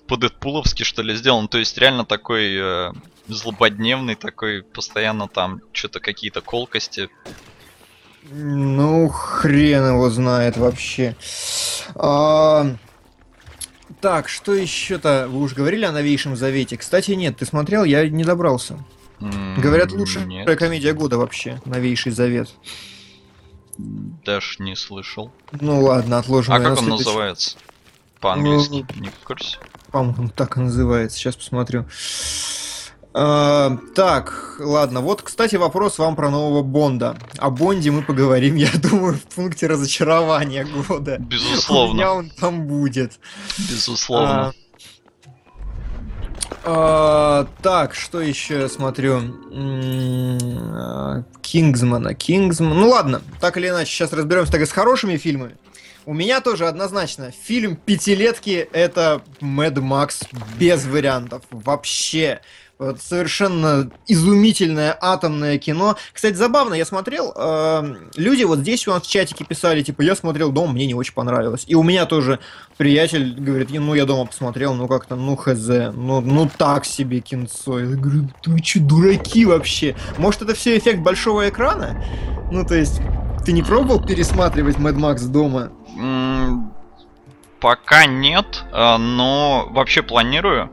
[0.07, 1.47] по-дэдпуловски, что ли, сделан.
[1.47, 2.91] То есть, реально такой э,
[3.27, 7.09] злободневный, такой, постоянно там что-то какие-то колкости
[8.29, 11.15] ну, хрен его знает вообще.
[11.95, 12.75] А...
[14.01, 15.27] Так, что еще-то?
[15.27, 16.77] Вы уже говорили о новейшем завете.
[16.77, 18.77] Кстати, нет, ты смотрел, я не добрался.
[19.19, 20.59] Mm, Говорят, лучшая нет.
[20.59, 21.59] комедия года вообще.
[21.65, 22.49] Новейший завет.
[23.77, 25.31] Даже не слышал.
[25.51, 26.53] Ну ладно, отложим.
[26.53, 27.57] А как он называется?
[28.19, 29.57] По-английски, ну, не в курсе.
[29.91, 31.17] По-моему, так и называется.
[31.17, 31.85] Сейчас посмотрю.
[33.19, 35.01] А, так, ладно.
[35.01, 37.17] Вот, кстати, вопрос вам про нового Бонда.
[37.39, 41.17] О Бонде мы поговорим, я думаю, в пункте разочарования года.
[41.17, 41.89] Безусловно.
[41.89, 43.13] У меня он там будет.
[43.57, 44.49] Безусловно.
[44.49, 44.53] А,
[46.63, 49.19] а, так, что еще я смотрю?
[51.41, 52.13] Кингсмана.
[52.13, 52.69] Кингсман.
[52.69, 55.57] Ну ладно, так или иначе, сейчас разберемся так и с хорошими фильмами.
[56.05, 60.21] У меня тоже однозначно фильм пятилетки это Мэд Макс
[60.59, 61.41] без вариантов.
[61.49, 62.41] Вообще.
[62.79, 65.97] Вот совершенно изумительное атомное кино.
[66.13, 70.15] Кстати, забавно, я смотрел, э, люди вот здесь у нас в чатике писали, типа, я
[70.15, 71.63] смотрел дом, мне не очень понравилось.
[71.65, 72.37] И у меня тоже
[72.77, 77.79] приятель говорит, ну, я дома посмотрел, ну, как-то, ну, хз, ну, ну, так себе кинцо.
[77.79, 79.95] Я говорю, ты что, дураки вообще?
[80.19, 82.03] Может, это все эффект большого экрана?
[82.51, 83.01] Ну, то есть,
[83.43, 85.71] ты не пробовал пересматривать Mad Max дома?
[87.59, 90.69] Пока нет, э, но вообще планирую.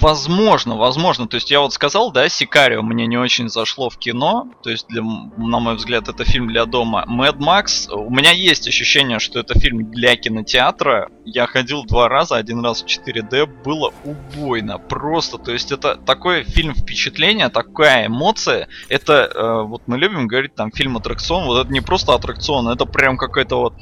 [0.00, 1.28] Возможно, возможно.
[1.28, 4.48] То есть я вот сказал, да, Сикарио мне не очень зашло в кино.
[4.62, 7.04] То есть, для, на мой взгляд, это фильм для дома.
[7.06, 11.10] Мэд Макс, у меня есть ощущение, что это фильм для кинотеатра.
[11.24, 14.78] Я ходил два раза, один раз в 4D, было убойно.
[14.78, 18.68] Просто, то есть это такой фильм впечатления, такая эмоция.
[18.88, 22.86] Это, э, вот мы любим говорить там фильм аттракцион, вот это не просто аттракцион, это
[22.86, 23.74] прям какой-то вот...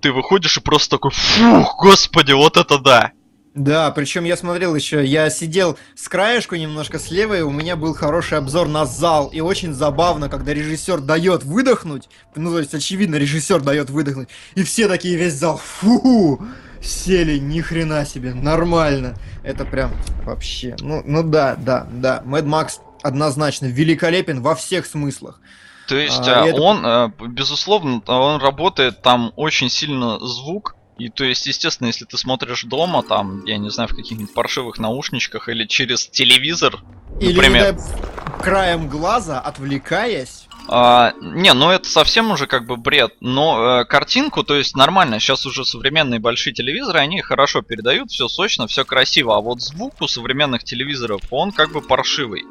[0.00, 3.12] Ты выходишь и просто такой, фух, господи, вот это да.
[3.56, 7.94] Да, причем я смотрел еще, я сидел с краешку немножко слева, и у меня был
[7.94, 9.28] хороший обзор на зал.
[9.28, 14.62] И очень забавно, когда режиссер дает выдохнуть, ну то есть очевидно режиссер дает выдохнуть, и
[14.62, 16.38] все такие весь зал, фу,
[16.82, 19.14] сели, ни хрена себе, нормально.
[19.42, 19.90] Это прям
[20.24, 22.20] вообще, ну, ну да, да, да.
[22.26, 25.40] Мэд Макс однозначно великолепен во всех смыслах.
[25.88, 27.12] То есть а, он, это...
[27.26, 33.02] безусловно, он работает там очень сильно звук, и то есть, естественно, если ты смотришь дома,
[33.02, 36.80] там, я не знаю, в каких-нибудь паршивых наушничках или через телевизор,
[37.20, 37.78] или например...
[38.40, 40.46] краем глаза, отвлекаясь.
[40.68, 43.14] А, не, ну это совсем уже как бы бред.
[43.20, 48.26] Но э, картинку, то есть нормально, сейчас уже современные большие телевизоры, они хорошо передают, все
[48.26, 49.36] сочно, все красиво.
[49.36, 52.44] А вот звук у современных телевизоров, он как бы паршивый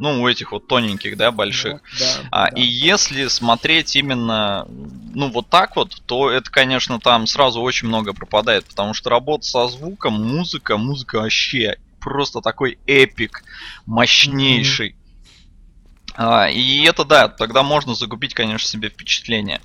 [0.00, 1.74] ну, у этих вот тоненьких, да, больших.
[1.74, 2.56] Ну, да, а, да.
[2.56, 4.66] И если смотреть именно,
[5.14, 9.46] ну, вот так вот, то это, конечно, там сразу очень много пропадает, потому что работа
[9.46, 13.44] со звуком, музыка, музыка вообще просто такой эпик,
[13.86, 14.90] мощнейший.
[14.90, 16.14] Mm-hmm.
[16.16, 19.60] А, и это, да, тогда можно загубить, конечно, себе впечатление.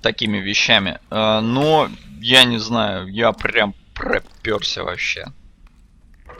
[0.00, 0.98] такими вещами.
[1.10, 5.26] Э, но я не знаю, я прям проперся вообще.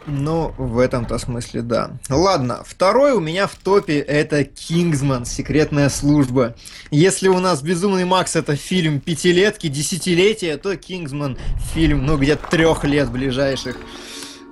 [0.06, 1.92] Ну, в этом-то смысле да.
[2.08, 6.56] Ладно, второй у меня в топе это Кингсман, секретная служба.
[6.90, 11.38] Если у нас Безумный Макс это фильм пятилетки, десятилетия, то Кингсман
[11.74, 13.76] фильм, ну, где-то трех лет ближайших.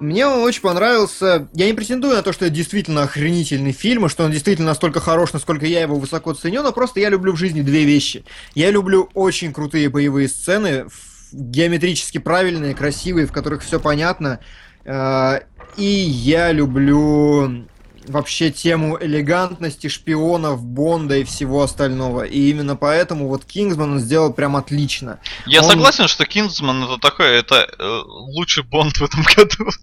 [0.01, 1.49] Мне он очень понравился.
[1.55, 5.01] Я не претендую на то, что это действительно охренительный фильм, и что он действительно настолько
[5.01, 8.25] хорош, насколько я его высоко ценю, но просто я люблю в жизни две вещи.
[8.55, 10.87] Я люблю очень крутые боевые сцены,
[11.33, 14.39] геометрически правильные, красивые, в которых все понятно.
[14.89, 15.41] Э,
[15.77, 17.67] и я люблю
[18.07, 22.23] вообще тему элегантности шпионов, Бонда и всего остального.
[22.23, 25.21] И именно поэтому вот Kingsman он сделал прям отлично.
[25.47, 25.71] Я он...
[25.71, 29.71] согласен, что Kingsman это такой, это э, лучший Бонд в этом году.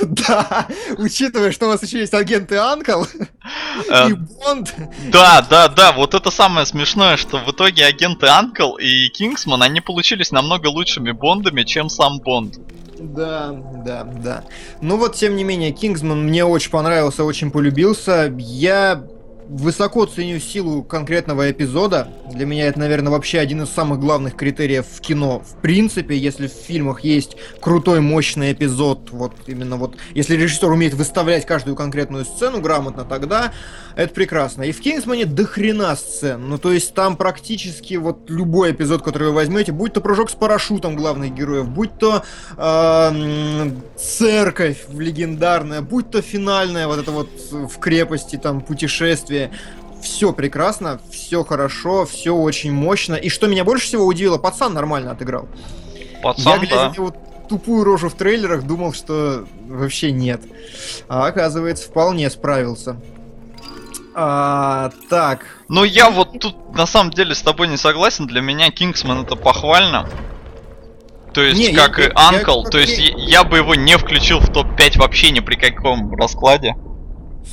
[0.00, 3.04] Да, учитывая, что у вас еще есть агенты Анкл
[3.90, 4.74] э, и Бонд.
[5.12, 9.82] Да, да, да, вот это самое смешное, что в итоге агенты Анкл и Kingsman, они
[9.82, 12.58] получились намного лучшими Бондами, чем сам Бонд.
[12.98, 13.52] Да,
[13.84, 14.44] да, да.
[14.80, 18.32] Ну вот, тем не менее, Кингсман мне очень понравился, очень полюбился.
[18.38, 19.04] Я
[19.48, 22.08] высоко ценю силу конкретного эпизода.
[22.32, 25.40] Для меня это, наверное, вообще один из самых главных критериев в кино.
[25.40, 30.94] В принципе, если в фильмах есть крутой, мощный эпизод, вот именно вот, если режиссер умеет
[30.94, 33.52] выставлять каждую конкретную сцену грамотно, тогда
[33.96, 34.62] это прекрасно.
[34.64, 36.48] И в Кингсмане до хрена сцен.
[36.48, 40.34] Ну, то есть там практически вот любой эпизод, который вы возьмете, будь то прыжок с
[40.34, 42.22] парашютом главных героев, будь то
[42.56, 49.35] э, церковь легендарная, будь то финальная вот это вот в крепости там путешествие,
[50.02, 53.14] все прекрасно, все хорошо, все очень мощно.
[53.14, 55.48] И что меня больше всего удивило, пацан нормально отыграл.
[56.22, 56.88] Пацан, Я, глядя да.
[56.90, 57.14] на его
[57.48, 60.42] тупую рожу в трейлерах, думал, что вообще нет.
[61.08, 62.96] А оказывается, вполне справился.
[64.14, 65.44] А, так.
[65.68, 68.26] Ну, я вот тут на самом деле с тобой не согласен.
[68.26, 70.08] Для меня Кингсман это похвально.
[71.34, 74.40] То есть, не, как я, и Анкл, то есть я, я бы его не включил
[74.40, 76.76] в топ-5 вообще ни при каком раскладе.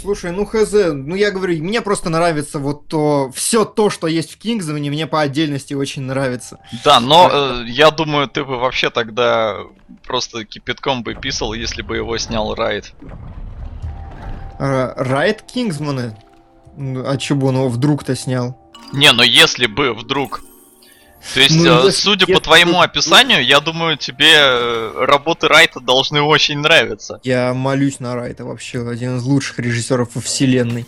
[0.02, 4.34] Слушай, ну хз, ну я говорю, мне просто нравится вот то, все то, что есть
[4.34, 6.60] в Кингсмане, мне по отдельности очень нравится.
[6.84, 9.58] Да, но э, я думаю, ты бы вообще тогда
[10.06, 12.94] просто кипятком бы писал, если бы его снял Райт.
[14.60, 16.18] Райт Кингсмана?
[16.78, 18.58] А чё бы он его вдруг-то снял?
[18.92, 20.42] Не, но если бы вдруг.
[21.34, 26.60] То есть, ну, судя по твоему описанию, я думаю, тебе э, работы Райта должны очень
[26.60, 27.20] нравиться.
[27.24, 30.86] Я молюсь на Райта вообще, один из лучших режиссеров во вселенной.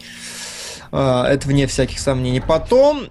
[0.91, 2.41] А, это вне всяких сомнений.
[2.41, 3.07] Потом,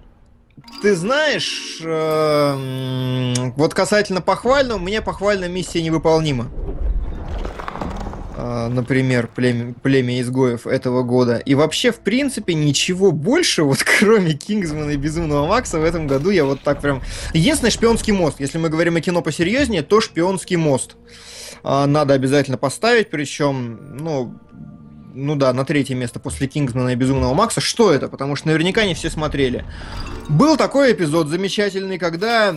[0.83, 6.51] ты знаешь, э, вот касательно похвального, мне похвальная миссия невыполнима.
[8.47, 11.39] А, например, племя, племя изгоев этого года.
[11.39, 16.29] И вообще, в принципе, ничего больше, вот кроме Кингсмана и Безумного Макса, в этом году
[16.29, 17.01] я вот так прям...
[17.33, 18.41] Единственное, шпионский мост.
[18.41, 20.97] Если мы говорим о кино посерьезнее, то шпионский мост.
[21.63, 24.39] А, надо обязательно поставить, причем, ну,
[25.15, 27.61] ну да, на третье место после Кингсмана и Безумного Макса.
[27.61, 28.09] Что это?
[28.09, 29.65] Потому что наверняка не все смотрели.
[30.29, 32.55] Был такой эпизод замечательный, когда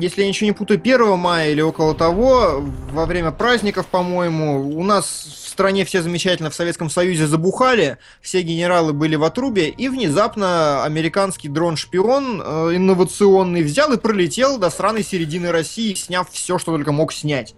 [0.00, 4.82] если я ничего не путаю, 1 мая или около того, во время праздников, по-моему, у
[4.82, 9.88] нас в стране все замечательно в Советском Союзе забухали, все генералы были в отрубе, и
[9.88, 16.72] внезапно американский дрон-шпион э, инновационный взял и пролетел до сраной середины России, сняв все, что
[16.72, 17.54] только мог снять.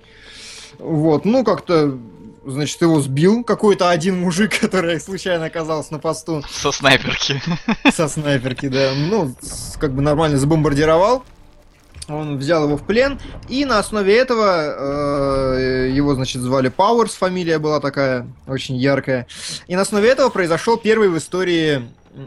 [0.79, 1.99] Вот, ну как-то
[2.47, 6.43] значит, его сбил какой-то один мужик, который случайно оказался на посту.
[6.51, 7.43] Со снайперки.
[7.93, 8.93] Со снайперки, да.
[8.95, 9.35] Ну,
[9.79, 11.25] как бы нормально забомбардировал.
[12.09, 17.59] Он взял его в плен, и на основе этого э, его, значит, звали Пауэрс, фамилия
[17.59, 19.27] была такая очень яркая.
[19.67, 21.83] И на основе этого произошел первый в истории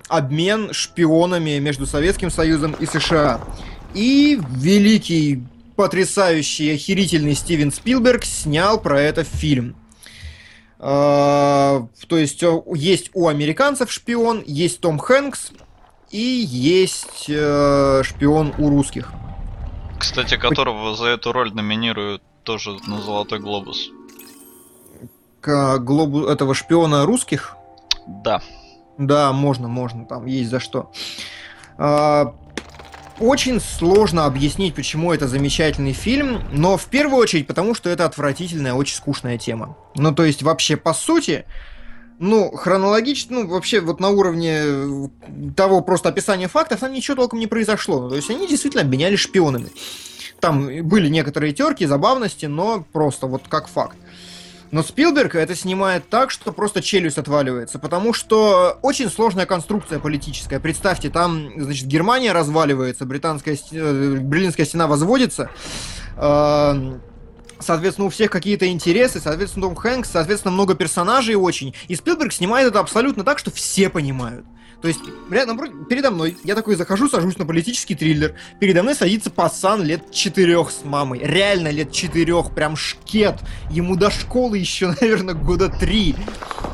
[0.07, 3.39] обмен шпионами между Советским Союзом и США.
[3.93, 5.43] И великий,
[5.75, 9.75] потрясающий, охерительный Стивен Спилберг снял про это фильм.
[10.79, 15.51] Э, то есть э, есть у американцев шпион, есть Том Хэнкс
[16.09, 19.11] и есть э, шпион у русских.
[19.99, 23.91] Кстати, которого за эту роль номинируют тоже на Золотой Глобус.
[25.41, 27.55] К глобу этого шпиона русских?
[28.07, 28.41] Да.
[28.97, 30.91] Да, можно, можно, там есть за что.
[31.77, 32.33] А,
[33.19, 38.73] очень сложно объяснить, почему это замечательный фильм, но в первую очередь потому, что это отвратительная,
[38.73, 39.77] очень скучная тема.
[39.95, 41.45] Ну, то есть, вообще, по сути,
[42.19, 45.09] ну, хронологично, ну, вообще, вот на уровне
[45.55, 48.09] того просто описания фактов, там ничего толком не произошло.
[48.09, 49.69] То есть они действительно обменялись шпионами.
[50.39, 53.97] Там были некоторые терки, забавности, но просто вот как факт.
[54.71, 60.59] Но Спилберг это снимает так, что просто челюсть отваливается, потому что очень сложная конструкция политическая.
[60.59, 65.49] Представьте, там, значит, Германия разваливается, британская, э, Берлинская стена возводится,
[66.17, 66.99] э,
[67.61, 71.75] Соответственно, у всех какие-то интересы, соответственно, Том Хэнкс, соответственно, много персонажей очень.
[71.89, 74.45] И Спилберг снимает это абсолютно так, что все понимают.
[74.81, 78.35] То есть, рядом, передо мной, я такой захожу, сажусь на политический триллер.
[78.59, 81.19] Передо мной садится пацан лет четырех с мамой.
[81.21, 83.35] Реально лет четырех, прям шкет.
[83.69, 86.15] Ему до школы еще, наверное, года три.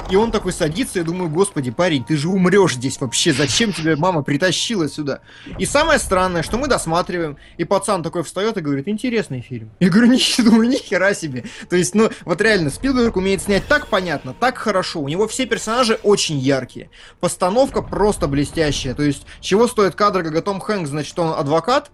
[0.09, 3.33] И он такой садится, я думаю, господи, парень, ты же умрешь здесь вообще.
[3.33, 5.21] Зачем тебя мама притащила сюда?
[5.57, 9.71] И самое странное, что мы досматриваем, и пацан такой встает и говорит, интересный фильм.
[9.79, 11.45] Я говорю, ни, думаю, ни хера себе.
[11.69, 14.99] То есть, ну, вот реально, Спилберг умеет снять так понятно, так хорошо.
[14.99, 16.91] У него все персонажи очень яркие.
[17.19, 18.93] Постановка просто блестящая.
[18.93, 21.91] То есть, чего стоит кадр, когда Том Хэнкс, значит, он адвокат,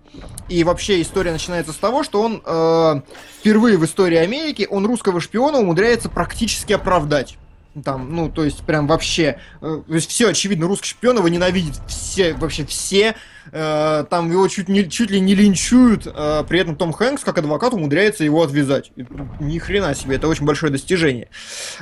[0.50, 3.02] и вообще история начинается с того, что он э,
[3.40, 7.38] впервые в истории Америки, он русского шпиона умудряется практически оправдать.
[7.86, 9.40] Там, ну, то есть, прям вообще.
[9.62, 11.80] Э, то есть, все, очевидно, русский шпион его ненавидит.
[11.88, 13.16] Все, вообще все.
[13.52, 16.08] Э, там его чуть, не, чуть ли не линчуют.
[16.08, 18.92] Э, при этом Том Хэнкс, как адвокат, умудряется его отвязать.
[19.40, 21.30] Ни хрена себе, это очень большое достижение.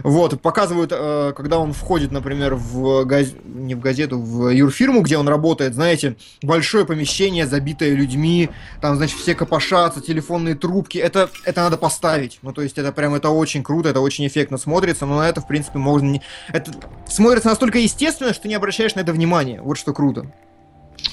[0.03, 3.29] Вот, показывают, э, когда он входит, например, в газ...
[3.43, 8.49] не в газету, в юрфирму, где он работает, знаете, большое помещение, забитое людьми.
[8.81, 10.97] Там, значит, все копошатся, телефонные трубки.
[10.97, 12.39] Это, это надо поставить.
[12.41, 15.05] Ну, то есть, это прям, это очень круто, это очень эффектно смотрится.
[15.05, 16.21] Но на это, в принципе, можно не...
[16.51, 16.71] Это
[17.07, 19.61] смотрится настолько естественно, что не обращаешь на это внимания.
[19.61, 20.31] Вот что круто.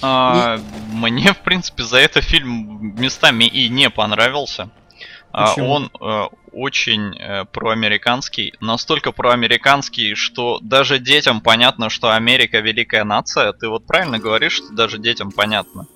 [0.03, 0.95] А, и...
[0.95, 4.70] Мне, в принципе, за это фильм местами и не понравился.
[5.32, 13.05] А, он э, очень э, проамериканский, настолько проамериканский, что даже детям понятно, что Америка великая
[13.05, 13.53] нация.
[13.53, 15.87] Ты вот правильно говоришь, что даже детям понятно.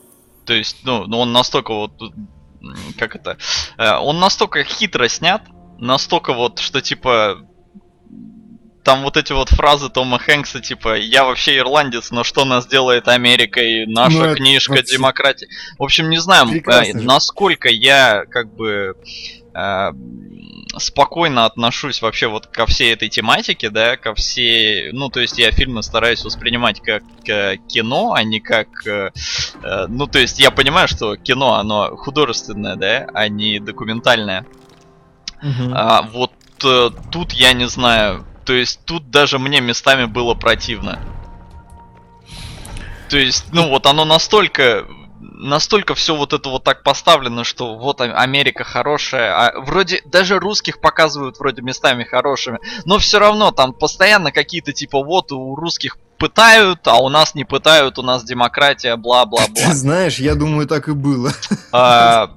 [0.45, 1.93] То есть, ну, ну он настолько вот,
[2.99, 3.39] как это,
[3.79, 5.43] э, он настолько хитро снят,
[5.79, 7.39] настолько вот, что типа
[8.83, 13.09] там вот эти вот фразы Тома Хэнкса, типа, я вообще ирландец, но что нас делает
[13.09, 14.97] Америкой, наша ну, книжка, вообще...
[14.97, 15.49] демократия.
[15.79, 18.97] В общем, не знаю, э, насколько я, как бы,
[19.55, 19.91] э,
[20.79, 25.51] спокойно отношусь вообще вот ко всей этой тематике, да, ко всей, ну, то есть я
[25.51, 29.11] фильмы стараюсь воспринимать как э, кино, а не как, э,
[29.63, 34.47] э, ну, то есть я понимаю, что кино, оно художественное, да, а не документальное.
[35.43, 35.73] Угу.
[35.75, 36.33] А, вот
[36.65, 40.99] э, тут я не знаю, то есть тут даже мне местами было противно.
[43.09, 44.87] То есть, ну вот оно настолько
[45.21, 50.81] настолько все вот это вот так поставлено, что вот Америка хорошая, а вроде даже русских
[50.81, 56.87] показывают вроде местами хорошими, но все равно там постоянно какие-то типа вот у русских пытают,
[56.87, 59.47] а у нас не пытают, у нас демократия, бла-бла-бла.
[59.55, 61.33] Ты знаешь, я думаю, так и было.
[61.73, 62.31] А,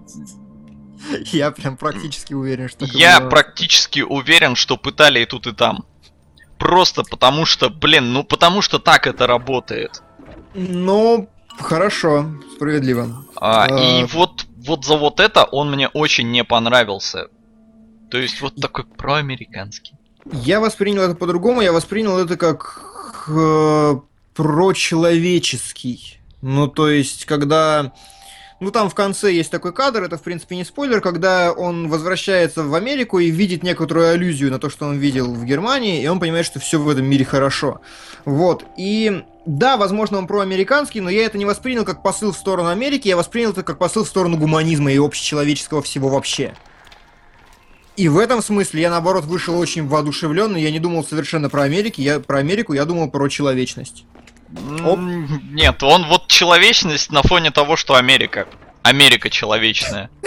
[1.32, 5.86] я прям практически уверен, что Я практически уверен, что пытали и тут, и там.
[6.58, 10.02] Просто потому что, блин, ну потому что так это работает.
[10.54, 11.30] Ну,
[11.60, 13.26] хорошо, справедливо.
[13.36, 13.80] А, а...
[13.80, 17.28] И вот, вот за вот это он мне очень не понравился.
[18.10, 19.96] То есть вот такой проамериканский.
[20.32, 22.80] Я воспринял это по-другому, я воспринял это как
[23.28, 23.96] э,
[24.36, 26.20] прочеловеческий.
[26.42, 27.94] Ну, то есть, когда
[28.64, 32.64] ну, там в конце есть такой кадр, это, в принципе, не спойлер, когда он возвращается
[32.64, 36.20] в Америку и видит некоторую аллюзию на то, что он видел в Германии, и он
[36.20, 37.82] понимает, что все в этом мире хорошо.
[38.26, 38.66] Вот.
[38.78, 43.08] И да, возможно, он проамериканский, но я это не воспринял как посыл в сторону Америки,
[43.08, 46.56] я воспринял это как посыл в сторону гуманизма и общечеловеческого всего вообще.
[47.96, 52.02] И в этом смысле я, наоборот, вышел очень воодушевленный, я не думал совершенно про Америку,
[52.02, 54.06] я, про Америку, я думал про человечность.
[54.86, 55.00] Оп.
[55.52, 58.48] Нет, он вот человечность на фоне того, что Америка.
[58.84, 60.10] Америка человечная.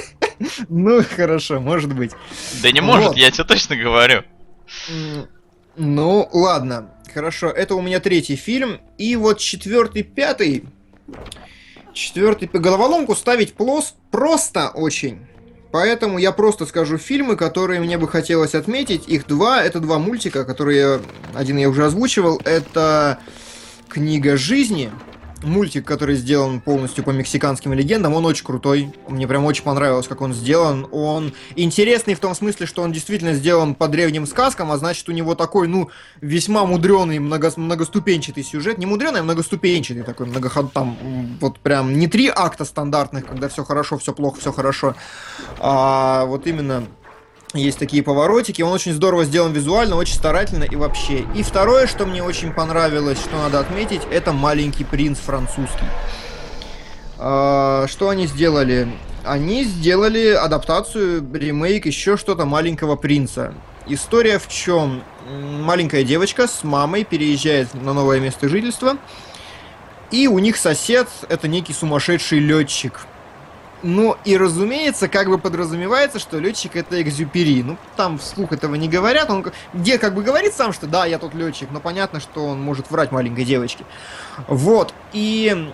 [0.68, 2.12] Ну, хорошо, может быть.
[2.62, 4.22] Да не может, я тебе точно говорю.
[5.76, 6.90] Ну, ладно.
[7.14, 8.78] Хорошо, это у меня третий фильм.
[8.98, 10.64] И вот четвертый, пятый.
[11.94, 15.26] Четвертый по головоломку ставить плос просто очень.
[15.72, 19.08] Поэтому я просто скажу фильмы, которые мне бы хотелось отметить.
[19.08, 19.62] Их два.
[19.62, 21.00] Это два мультика, которые
[21.34, 22.40] один я уже озвучивал.
[22.44, 23.18] Это
[23.88, 24.90] Книга жизни.
[25.42, 28.92] Мультик, который сделан полностью по мексиканским легендам, он очень крутой.
[29.06, 30.88] Мне прям очень понравилось, как он сделан.
[30.90, 35.12] Он интересный в том смысле, что он действительно сделан по древним сказкам, а значит у
[35.12, 38.78] него такой, ну, весьма мудренный, много, многоступенчатый сюжет.
[38.78, 40.96] Не мудреный, а многоступенчатый такой, многоход, там,
[41.40, 44.94] вот прям не три акта стандартных, когда все хорошо, все плохо, все хорошо,
[45.58, 46.84] а вот именно
[47.56, 51.24] есть такие поворотики, он очень здорово сделан визуально, очень старательно и вообще.
[51.34, 55.86] И второе, что мне очень понравилось, что надо отметить, это «Маленький принц» французский.
[57.18, 58.88] А, что они сделали?
[59.24, 63.54] Они сделали адаптацию, ремейк, еще что-то «Маленького принца».
[63.88, 65.02] История в чем?
[65.28, 68.96] Маленькая девочка с мамой переезжает на новое место жительства,
[70.10, 73.06] и у них сосед это некий сумасшедший летчик.
[73.82, 77.62] Ну и разумеется, как бы подразумевается, что летчик это экзюпери.
[77.62, 79.30] Ну, там вслух этого не говорят.
[79.30, 82.60] Он где как бы говорит сам, что да, я тут летчик, но понятно, что он
[82.60, 83.84] может врать маленькой девочке.
[84.48, 84.94] Вот.
[85.12, 85.72] И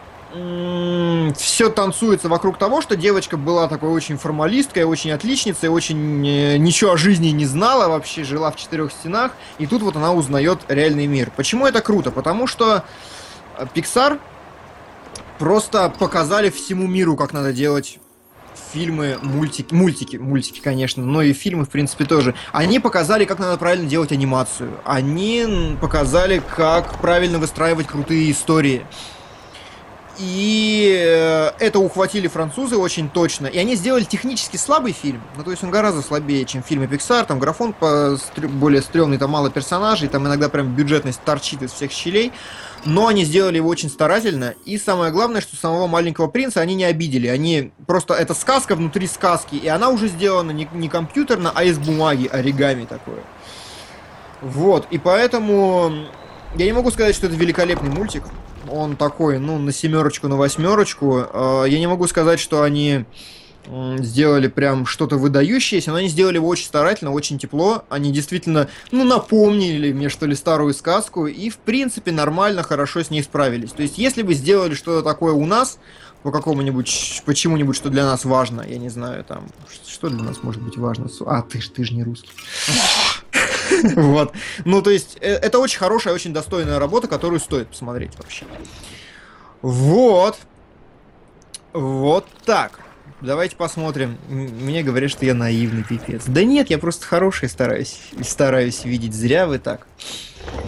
[1.37, 6.93] все танцуется вокруг того, что девочка была такой очень формалисткой, очень отличницей, очень э, ничего
[6.93, 11.07] о жизни не знала вообще, жила в четырех стенах, и тут вот она узнает реальный
[11.07, 11.31] мир.
[11.37, 12.11] Почему это круто?
[12.11, 12.83] Потому что
[13.75, 14.19] Pixar
[15.43, 17.99] просто показали всему миру, как надо делать
[18.73, 22.37] фильмы, мультики, мультики, мультики, конечно, но и фильмы, в принципе, тоже.
[22.53, 24.71] Они показали, как надо правильно делать анимацию.
[24.85, 28.87] Они показали, как правильно выстраивать крутые истории.
[30.19, 33.49] И э, это ухватили французы очень точно.
[33.49, 35.23] И они сделали технически слабый фильм.
[35.37, 37.27] Ну, то есть он гораздо слабее, чем в фильме Pixar.
[37.27, 41.91] Там графон по более стрёмный, там мало персонажей, там иногда прям бюджетность торчит из всех
[41.91, 42.31] щелей.
[42.85, 44.55] Но они сделали его очень старательно.
[44.65, 47.29] И самое главное, что самого маленького принца они не обидели.
[47.29, 48.15] Они просто...
[48.15, 49.55] Это сказка внутри сказки.
[49.55, 53.23] И она уже сделана не, не компьютерно, а из бумаги, оригами такое.
[54.41, 54.87] Вот.
[54.91, 56.07] И поэтому...
[56.57, 58.25] Я не могу сказать, что это великолепный мультик
[58.69, 61.27] он такой, ну, на семерочку, на восьмерочку.
[61.33, 63.05] А, я не могу сказать, что они
[63.99, 67.85] сделали прям что-то выдающееся, но они сделали его очень старательно, очень тепло.
[67.89, 73.11] Они действительно, ну, напомнили мне, что ли, старую сказку, и, в принципе, нормально, хорошо с
[73.11, 73.71] ней справились.
[73.73, 75.79] То есть, если бы сделали что-то такое у нас,
[76.23, 79.49] по какому-нибудь, почему-нибудь, что для нас важно, я не знаю, там,
[79.87, 81.09] что для нас может быть важно?
[81.27, 82.31] А, ты ж, ты же не русский.
[83.97, 84.33] Вот.
[84.65, 88.45] Ну, то есть, э, это очень хорошая, очень достойная работа, которую стоит посмотреть вообще.
[89.63, 90.37] Вот.
[91.73, 92.81] Вот так.
[93.23, 94.19] Давайте посмотрим.
[94.29, 96.25] Мне говорят, что я наивный пипец.
[96.27, 98.01] Да нет, я просто хороший стараюсь.
[98.23, 99.15] Стараюсь видеть.
[99.15, 99.87] Зря вы так.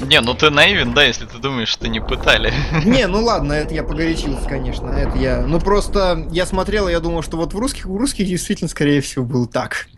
[0.03, 2.55] Не, ну ты наивен, да, если ты думаешь, что не пытали.
[2.85, 4.89] Не, ну ладно, это я погорячился, конечно.
[4.89, 5.43] Это я.
[5.43, 9.01] Ну просто я смотрел, и я думал, что вот в русских, у русских действительно, скорее
[9.01, 9.89] всего, был так.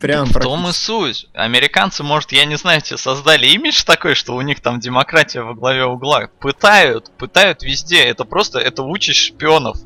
[0.00, 1.26] Прям В том и суть.
[1.34, 5.54] Американцы, может, я не знаю, тебе создали имидж такой, что у них там демократия во
[5.54, 6.30] главе угла.
[6.40, 8.04] Пытают, пытают везде.
[8.04, 9.76] Это просто, это учишь шпионов.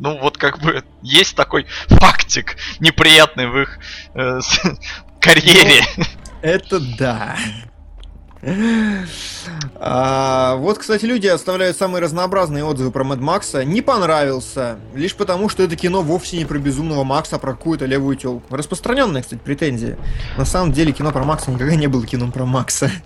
[0.00, 3.78] Ну вот как бы есть такой фактик неприятный в их
[4.14, 4.40] э,
[5.20, 5.82] карьере.
[5.96, 6.04] Ну,
[6.40, 7.36] это да.
[9.74, 13.62] А, вот, кстати, люди оставляют самые разнообразные отзывы про Мэд Макса.
[13.66, 17.84] Не понравился, лишь потому, что это кино вовсе не про безумного Макса, а про какую-то
[17.84, 18.56] левую телку.
[18.56, 19.98] Распространенная, кстати, претензия.
[20.38, 22.90] На самом деле кино про Макса никогда не было кино про Макса.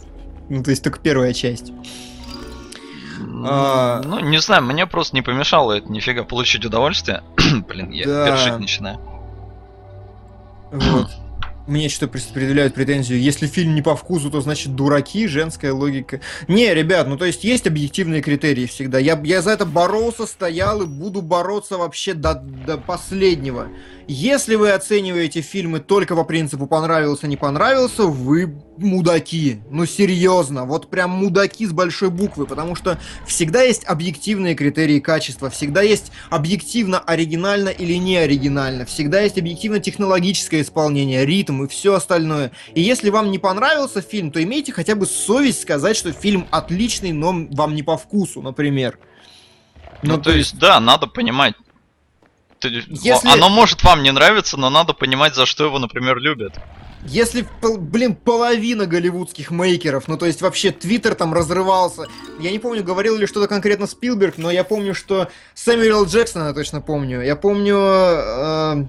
[0.51, 1.73] Ну, то есть только первая часть.
[3.47, 4.03] А...
[4.05, 7.23] Ну, не знаю, мне просто не помешало это нифига получить удовольствие.
[7.69, 8.27] Блин, я да.
[8.27, 8.99] першить начинаю.
[10.73, 11.11] Вот.
[11.67, 16.21] Мне что предъявляют претензию, если фильм не по вкусу, то значит дураки, женская логика.
[16.47, 18.99] Не, ребят, ну то есть есть объективные критерии всегда.
[18.99, 23.69] Я, я за это боролся, стоял и буду бороться вообще до, до последнего.
[24.07, 29.61] Если вы оцениваете фильмы только по принципу понравился, не понравился, вы мудаки.
[29.71, 35.49] Ну серьезно, вот прям мудаки с большой буквы, потому что всегда есть объективные критерии качества,
[35.49, 41.95] всегда есть объективно оригинально или не оригинально, всегда есть объективно технологическое исполнение, ритм и все
[41.95, 42.53] остальное.
[42.75, 47.13] И если вам не понравился фильм, то имейте хотя бы совесть сказать, что фильм отличный,
[47.13, 48.99] но вам не по вкусу, например.
[50.03, 51.55] Ну, ну то есть, да, надо понимать,
[52.69, 53.29] если...
[53.29, 56.55] Оно может вам не нравиться, но надо понимать, за что его, например, любят.
[57.07, 62.07] Если, блин, половина голливудских мейкеров, ну то есть вообще Твиттер там разрывался.
[62.41, 66.55] Я не помню, говорил ли что-то конкретно Спилберг, но я помню, что Сэмюэл Джексон, я
[66.55, 67.21] точно помню.
[67.23, 67.77] Я помню...
[67.77, 68.85] Э,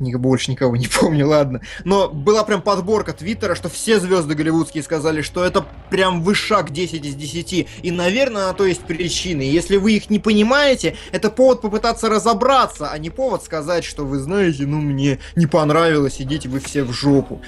[0.00, 1.60] больше никого не помню, ладно.
[1.84, 7.04] Но была прям подборка твиттера, что все звезды голливудские сказали, что это прям вышаг 10
[7.04, 7.68] из 10.
[7.82, 9.42] И, наверное, на то есть причины.
[9.42, 14.18] Если вы их не понимаете, это повод попытаться разобраться, а не повод сказать, что вы
[14.18, 17.40] знаете, ну мне не понравилось, идите вы все в жопу.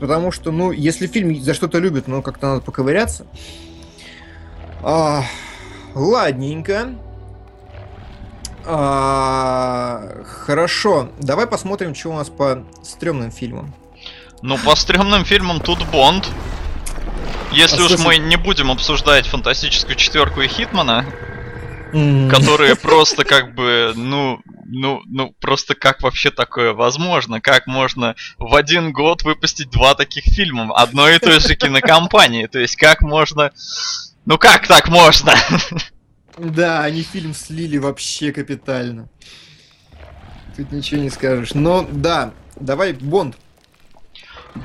[0.00, 3.26] Потому что, ну, если фильм за что-то любит, ну, как-то надо поковыряться.
[4.82, 5.24] А,
[5.94, 6.94] ладненько.
[8.66, 13.74] А, хорошо, давай посмотрим, что у нас по стрёмным фильмам.
[14.42, 16.28] Ну, по стрёмным фильмам тут Бонд.
[17.52, 21.06] Если а уж мы не будем обсуждать фантастическую четверку и Хитмана,
[22.30, 27.40] которые просто как бы, ну, ну, ну, просто как вообще такое возможно?
[27.40, 32.46] Как можно в один год выпустить два таких фильма одной и той же кинокомпании?
[32.46, 33.52] То есть как можно...
[34.26, 35.34] Ну как так можно?
[36.36, 39.08] Да, они фильм слили вообще капитально.
[40.56, 41.54] Тут ничего не скажешь.
[41.54, 43.36] Но да, давай Бонд.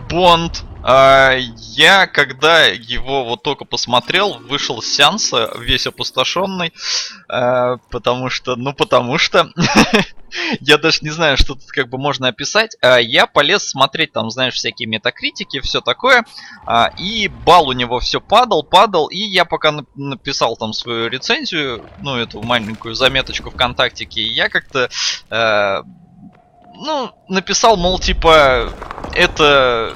[0.09, 0.63] Бонд.
[0.81, 6.73] А, я, когда его вот только посмотрел, вышел с сеанса весь опустошенный,
[7.27, 9.51] а, потому что, ну потому что,
[10.61, 12.77] я даже не знаю, что тут как бы можно описать.
[12.81, 16.23] А, я полез смотреть там, знаешь, всякие метакритики, все такое,
[16.97, 22.15] и бал у него все падал, падал, и я пока написал там свою рецензию, ну
[22.15, 24.89] эту маленькую заметочку ВКонтактике, я как-то
[26.79, 28.71] ну, написал, мол, типа,
[29.13, 29.93] это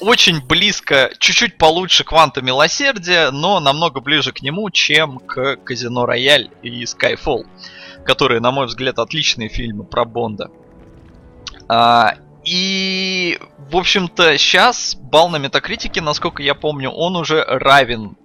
[0.00, 6.50] очень близко, чуть-чуть получше Кванта Милосердия, но намного ближе к нему, чем к Казино Рояль
[6.62, 7.46] и Skyfall,
[8.04, 10.50] которые, на мой взгляд, отличные фильмы про Бонда.
[11.68, 12.14] А,
[12.44, 18.16] и, в общем-то, сейчас бал на метакритике, насколько я помню, он уже равен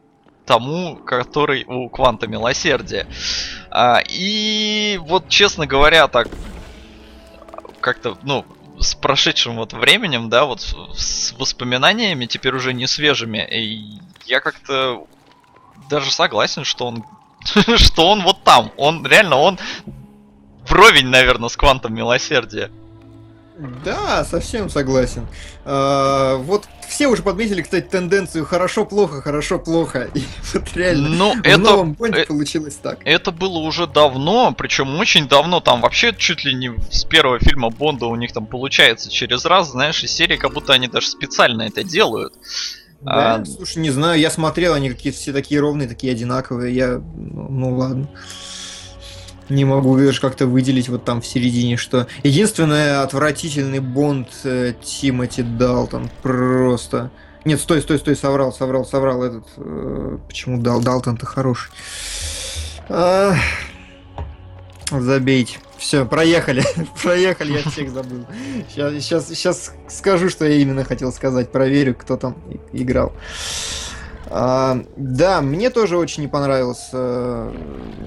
[0.46, 3.08] тому, который у Кванта Милосердия.
[3.70, 6.30] А, и вот, честно говоря, так
[7.86, 8.44] как-то, ну,
[8.80, 15.06] с прошедшим вот временем, да, вот с воспоминаниями, теперь уже не свежими, и я как-то
[15.88, 17.06] даже согласен, что он
[17.78, 18.72] что он вот там.
[18.76, 19.60] Он реально, он
[20.68, 22.72] вровень, наверное, с квантом милосердия.
[23.58, 25.28] Да, совсем согласен.
[25.64, 30.10] А, вот все уже подметили, кстати, тенденцию хорошо-плохо, хорошо-плохо.
[30.14, 33.00] И вот реально ну, в это, новом Бонде э- получилось так.
[33.06, 35.62] Это было уже давно, причем очень давно.
[35.62, 39.72] Там вообще чуть ли не с первого фильма Бонда у них там получается через раз,
[39.72, 42.34] знаешь, и серии как будто они даже специально это делают.
[43.02, 43.46] Да, а...
[43.46, 46.76] слушай, не знаю, я смотрел, они какие-то все такие ровные, такие одинаковые.
[46.76, 48.10] Я, ну, ну ладно
[49.50, 55.42] не могу даже как-то выделить вот там в середине, что единственное отвратительный Бонд э, Тимати
[55.42, 57.12] Далтон просто.
[57.46, 59.46] Нет, стой, стой, стой, соврал, соврал, соврал этот.
[59.58, 61.72] Э, почему Дал Далтон-то хороший?
[62.90, 63.36] А,
[64.92, 65.60] забейте.
[65.78, 66.64] Все, проехали.
[67.04, 68.26] проехали, я всех забыл.
[68.70, 71.52] Сейчас, сейчас, сейчас скажу, что я именно хотел сказать.
[71.52, 72.36] Проверю, кто там
[72.74, 73.14] играл.
[74.28, 77.54] А, да, мне тоже очень не понравился э,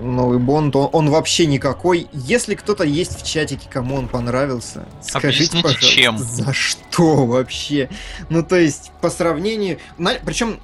[0.01, 0.75] новый Бонд.
[0.75, 2.09] Он, он вообще никакой.
[2.12, 6.19] Если кто-то есть в чатике, кому он понравился, скажите, Объясните, чем?
[6.19, 7.89] за что вообще?
[8.29, 9.79] Ну, то есть, по сравнению...
[9.97, 10.14] На...
[10.25, 10.59] Причем,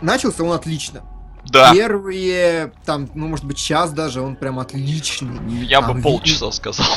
[0.00, 1.02] начался он отлично.
[1.50, 1.72] Да.
[1.72, 5.38] Первые, там, ну, может быть, час даже, он прям отличный.
[5.64, 6.86] Я там, бы полчаса сказал.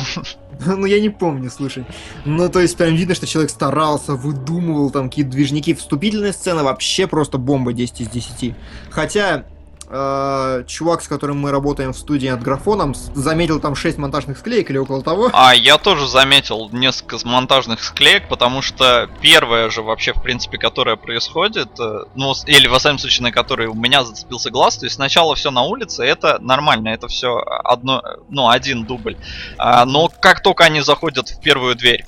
[0.65, 1.85] Ну, я не помню, слушай.
[2.25, 5.73] Ну, то есть, прям видно, что человек старался, выдумывал там какие-то движники.
[5.73, 8.55] Вступительная сцена вообще просто бомба 10 из 10.
[8.89, 9.45] Хотя,
[9.89, 14.69] э, чувак, с которым мы работаем в студии над графоном, заметил там 6 монтажных склеек
[14.69, 15.29] или около того.
[15.33, 20.95] А я тоже заметил несколько монтажных склеек, потому что первое же вообще, в принципе, которое
[20.95, 24.95] происходит, э, ну, или в самом случае, на которой у меня зацепился глаз, то есть
[24.95, 29.17] сначала все на улице, это нормально, это все одно, ну, один дубль.
[29.57, 32.05] А, но как только они заходят в первую дверь,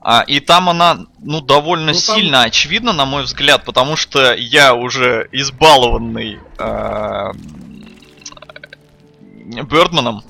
[0.00, 2.16] а, и там она, ну, довольно ну, там...
[2.16, 7.32] сильно очевидна, на мой взгляд, потому что я уже избалованный э,
[9.64, 10.22] Бёрдманом.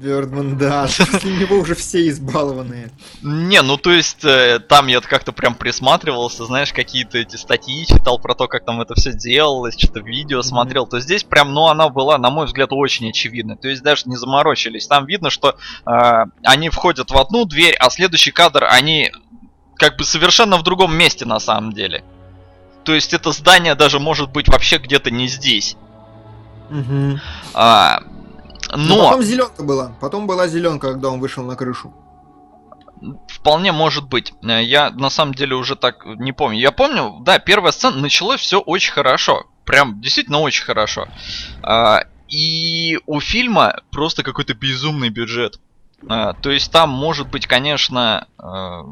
[0.00, 2.90] Бёрдман, да, с него уже все избалованные.
[3.22, 8.18] Не, ну то есть э, там я как-то прям присматривался, знаешь, какие-то эти статьи читал
[8.20, 11.88] про то, как там это все делалось, что-то видео смотрел, то здесь прям, ну она
[11.88, 13.56] была, на мой взгляд, очень очевидной.
[13.56, 14.86] То есть даже не заморочились.
[14.86, 19.10] Там видно, что э, они входят в одну дверь, а следующий кадр они
[19.76, 22.04] как бы совершенно в другом месте на самом деле.
[22.84, 25.76] То есть это здание даже может быть вообще где-то не здесь.
[26.70, 27.18] Угу.
[27.54, 28.02] А,
[28.76, 28.96] но...
[28.96, 29.92] Но потом зеленка была.
[30.00, 31.92] Потом была зеленка, когда он вышел на крышу.
[33.28, 34.32] Вполне может быть.
[34.42, 36.58] Э, я на самом деле уже так не помню.
[36.58, 39.46] Я помню, да, первая сцена началось все очень хорошо.
[39.64, 41.06] Прям действительно очень хорошо.
[41.62, 45.60] А, и у фильма просто какой-то безумный бюджет.
[46.08, 48.82] А, то есть там может быть, конечно, э,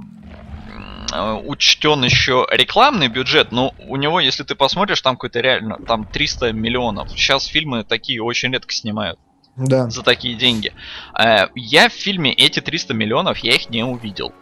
[1.44, 6.52] учтен еще рекламный бюджет, но у него, если ты посмотришь, там какой-то реально, там 300
[6.52, 7.10] миллионов.
[7.10, 9.18] Сейчас фильмы такие очень редко снимают
[9.56, 9.90] да.
[9.90, 10.72] за такие деньги.
[11.18, 14.32] Э, я в фильме эти 300 миллионов, я их не увидел.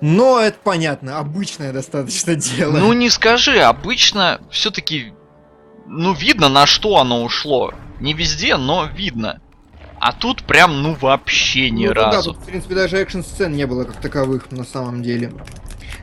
[0.00, 2.76] Но это понятно, обычное достаточно дело.
[2.76, 5.12] Ну не скажи, обычно все-таки,
[5.86, 7.72] ну видно на что оно ушло.
[8.00, 9.40] Не везде, но видно.
[9.98, 12.32] А тут прям, ну вообще ни ну, разу.
[12.32, 15.32] Да, тут, в принципе, даже экшн-сцен не было как таковых на самом деле.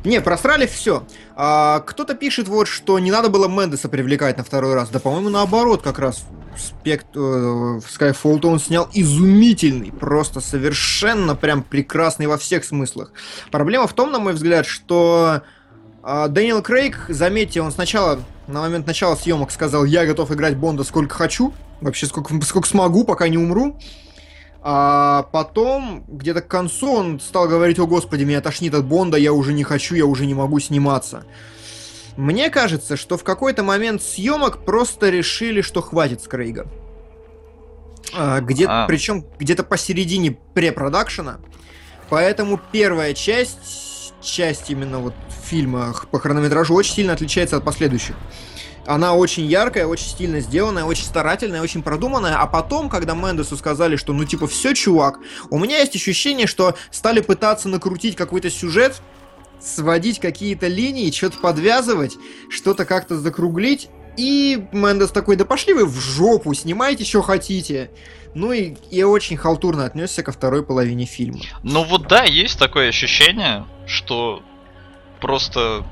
[0.04, 1.06] Не, просрали все.
[1.36, 4.90] А, кто-то пишет вот, что не надо было Мендеса привлекать на второй раз.
[4.90, 6.26] Да, по-моему, наоборот, как раз
[6.58, 13.12] спект э, в Skyfall он снял изумительный, просто совершенно прям прекрасный во всех смыслах.
[13.52, 15.42] Проблема в том, на мой взгляд, что
[16.04, 20.84] э, Дэниел Крейг, заметьте, он сначала, на момент начала съемок сказал, я готов играть Бонда
[20.84, 23.78] сколько хочу, вообще сколько, сколько смогу, пока не умру.
[24.66, 29.34] А потом, где-то к концу, он стал говорить, о господи, меня тошнит от Бонда, я
[29.34, 31.26] уже не хочу, я уже не могу сниматься.
[32.18, 36.68] Мне кажется, что в какой-то момент съемок просто решили, что хватит с Крейга.
[38.16, 38.86] А, где а.
[38.88, 41.40] Причем где-то посередине препродакшена.
[42.10, 48.16] Поэтому первая часть, часть именно вот фильма по хронометражу очень сильно отличается от последующих.
[48.86, 52.36] Она очень яркая, очень стильно сделанная, очень старательная, очень продуманная.
[52.36, 56.76] А потом, когда Мендесу сказали, что ну типа все, чувак, у меня есть ощущение, что
[56.92, 59.02] стали пытаться накрутить какой-то сюжет,
[59.64, 62.18] сводить какие-то линии, что-то подвязывать,
[62.50, 63.90] что-то как-то закруглить.
[64.18, 67.90] И Мендес такой, да пошли вы в жопу, снимайте, что хотите.
[68.36, 71.40] Ну и, и очень халтурно отнесся ко второй половине фильма.
[71.64, 74.44] Ну вот да, есть такое ощущение, что
[75.20, 75.86] просто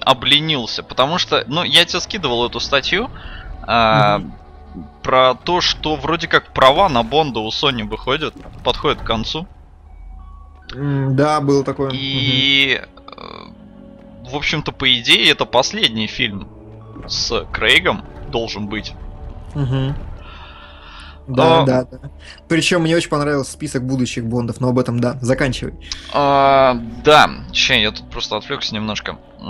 [0.00, 0.82] обленился.
[0.82, 3.10] Потому что, ну, я тебе скидывал эту статью
[3.62, 4.84] а, mm-hmm.
[5.02, 9.46] про то, что вроде как права на Бонда у Sony выходят, подходят к концу.
[10.74, 11.90] Да, было такое.
[11.92, 14.30] И, mm-hmm.
[14.30, 16.48] в общем-то, по идее, это последний фильм
[17.06, 18.92] с Крейгом должен быть.
[19.54, 19.94] Угу.
[21.28, 21.66] Да, но...
[21.66, 21.98] да, да.
[22.48, 25.74] Причем мне очень понравился список будущих Бондов, но об этом, да, заканчивай.
[26.12, 29.18] А, да, че, я тут просто отвлекся немножко.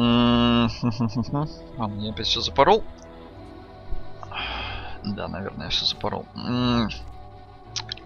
[1.78, 2.82] А, я опять все запорол.
[5.04, 6.24] Да, наверное, я все запорол.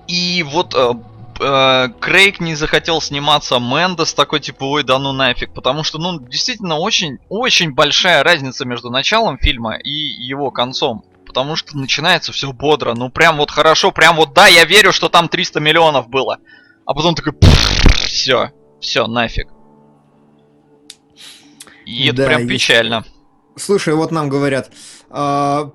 [0.08, 0.74] И вот
[1.40, 6.20] э, Крейг не захотел сниматься Мэндес такой типа, ой, да ну нафиг, потому что, ну,
[6.20, 12.52] действительно, очень, очень большая разница между началом фильма и его концом потому что начинается все
[12.52, 12.92] бодро.
[12.94, 16.38] Ну прям вот хорошо, прям вот да, я верю, что там 300 миллионов было.
[16.84, 17.34] А потом такой,
[17.94, 19.46] все, все, нафиг.
[21.86, 23.04] И это прям печально.
[23.56, 24.72] Слушай, вот нам говорят,
[25.08, 25.70] а,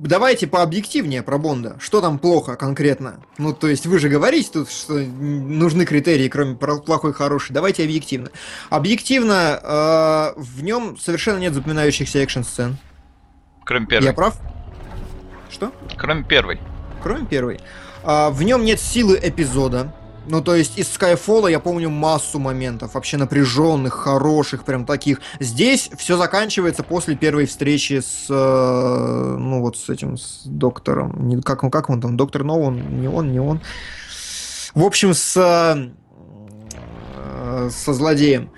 [0.00, 1.76] давайте пообъективнее про Бонда.
[1.80, 3.20] Что там плохо конкретно?
[3.38, 7.52] Ну, то есть вы же говорите тут, что нужны критерии, кроме плохой, хороший.
[7.52, 8.30] Давайте объективно.
[8.70, 12.76] Объективно, э, в нем совершенно нет запоминающихся экшн-сцен.
[13.64, 14.06] Кроме первой.
[14.06, 14.38] Я прав?
[15.50, 15.72] Что?
[15.96, 16.60] Кроме первой.
[17.02, 17.60] Кроме первой.
[18.02, 19.94] А, в нем нет силы эпизода.
[20.26, 25.20] Ну, то есть из Skyfall я помню массу моментов, вообще напряженных, хороших, прям таких.
[25.40, 31.28] Здесь все заканчивается после первой встречи с, э, ну вот с этим, с доктором.
[31.28, 33.60] Не, как, как он там, доктор Ноун, не он, не он.
[34.74, 35.90] В общем, с, э,
[37.70, 38.44] со злодеем.
[38.44, 38.48] Э,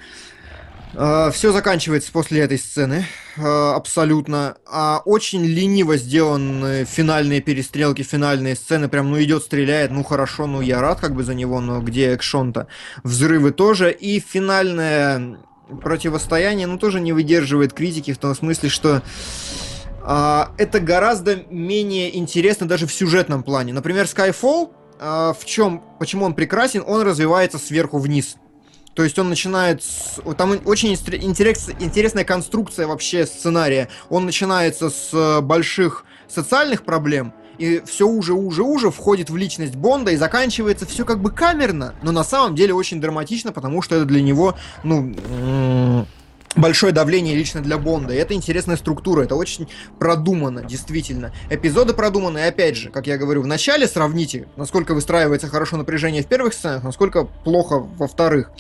[0.93, 3.07] все заканчивается после этой сцены.
[3.37, 4.57] Э, абсолютно.
[4.67, 8.89] А очень лениво сделаны финальные перестрелки, финальные сцены.
[8.89, 12.13] Прям, ну, идет, стреляет, ну, хорошо, ну, я рад как бы за него, но где
[12.13, 12.67] экшон-то?
[13.05, 13.91] Взрывы тоже.
[13.91, 15.39] И финальное
[15.83, 19.03] противостояние, ну, тоже не выдерживает критики в том смысле, что
[20.03, 23.73] а, это гораздо менее интересно даже в сюжетном плане.
[23.73, 28.37] Например, Skyfall, а, в чем, почему он прекрасен, он развивается сверху вниз.
[28.95, 29.83] То есть он начинает...
[29.83, 30.21] С...
[30.37, 31.71] Там очень интерес...
[31.81, 33.89] интересная конструкция вообще сценария.
[34.11, 39.77] Он начинается с э, больших социальных проблем, и все уже, уже, уже входит в личность
[39.77, 43.97] Бонда, и заканчивается все как бы камерно, но на самом деле очень драматично, потому что
[43.97, 45.15] это для него, ну,
[46.57, 48.15] большое давление лично для Бонда.
[48.15, 49.69] И это интересная структура, это очень
[49.99, 51.33] продумано, действительно.
[51.51, 56.23] Эпизоды продуманы, и опять же, как я говорю, в начале сравните, насколько выстраивается хорошо напряжение
[56.23, 58.51] в первых сценах, насколько плохо во вторых.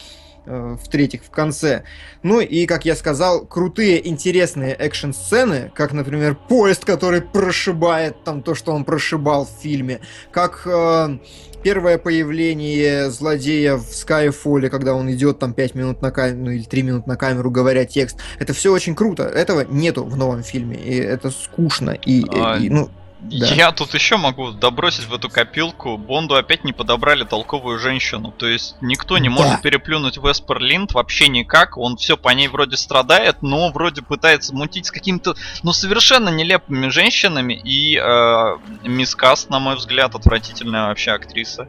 [0.44, 1.84] Э, в-третьих, в конце.
[2.24, 8.56] Ну и, как я сказал, крутые, интересные экшн-сцены, как, например, поезд, который прошибает там то,
[8.56, 10.00] что он прошибал в фильме,
[10.32, 11.18] как э,
[11.62, 16.64] первое появление злодея в Skyfall, когда он идет там 5 минут на камеру, ну или
[16.64, 18.18] 3 минуты на камеру, говоря текст.
[18.40, 19.22] Это все очень круто.
[19.22, 21.90] Этого нету в новом фильме, и это скучно.
[21.90, 22.58] И, а...
[22.58, 22.90] и ну,
[23.22, 23.46] да.
[23.46, 25.96] Я тут еще могу добросить в эту копилку.
[25.96, 28.32] Бонду опять не подобрали толковую женщину.
[28.36, 29.34] То есть никто не да.
[29.34, 31.76] может переплюнуть Веспер Линд вообще никак.
[31.76, 36.88] Он все по ней вроде страдает, но вроде пытается мутить с какими-то, ну, совершенно нелепыми
[36.88, 37.54] женщинами.
[37.54, 41.68] И э, Мисс Каст, на мой взгляд, отвратительная вообще актриса.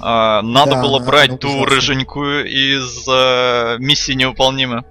[0.00, 4.84] Э, надо да, было брать ту рыженькую из э, миссии невыполнима.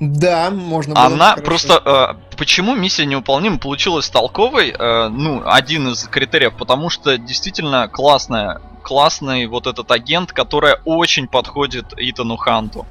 [0.00, 1.04] Да, можно было.
[1.04, 2.18] Она просто...
[2.30, 4.70] Э, почему миссия невыполнима получилась толковой?
[4.70, 11.28] Э, ну, один из критериев, потому что действительно классная, классный вот этот агент, которая очень
[11.28, 12.86] подходит Итану Ханту.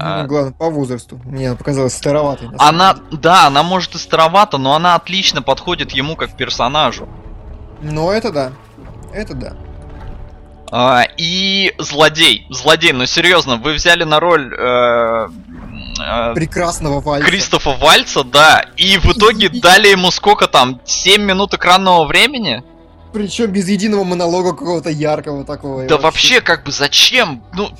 [0.00, 1.20] Ну, а, главное, по возрасту.
[1.24, 2.50] Мне показалось староватой.
[2.58, 7.08] Она, да, она может и старовата, но она отлично подходит ему как персонажу.
[7.82, 8.52] Ну, это да.
[9.12, 9.56] Это да.
[10.70, 12.46] А, и злодей.
[12.50, 15.28] Злодей, ну серьезно, вы взяли на роль э,
[16.00, 17.28] э, прекрасного Вальца.
[17.28, 22.62] Кристофа Вальца, да, и в итоге дали ему сколько там, 7 минут экранного времени?
[23.12, 25.86] Причем без единого монолога какого-то яркого такого.
[25.86, 27.42] Да вообще, как бы зачем?
[27.54, 27.70] Ну,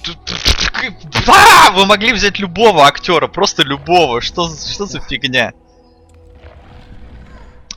[1.26, 4.20] а, вы могли взять любого актера, просто любого.
[4.20, 5.52] Что, что за фигня?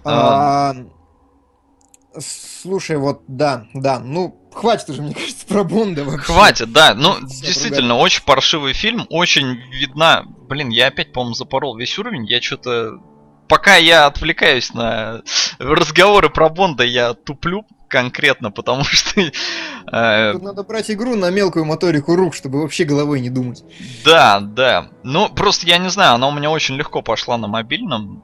[0.03, 0.75] А,
[2.19, 6.33] слушай, вот да, да, ну хватит уже, мне кажется, про Бонда вообще.
[6.33, 6.93] Хватит, да.
[6.93, 10.23] Ну, действительно, очень паршивый фильм, очень видна.
[10.47, 12.25] Блин, я опять, по-моему, запорол весь уровень.
[12.25, 12.99] Я что-то
[13.51, 15.23] пока я отвлекаюсь на
[15.59, 19.21] разговоры про Бонда, я туплю конкретно, потому что...
[19.91, 23.63] Э, Тут надо брать игру на мелкую моторику рук, чтобы вообще головой не думать.
[24.05, 24.87] Да, да.
[25.03, 28.23] Ну, просто я не знаю, она у меня очень легко пошла на мобильном.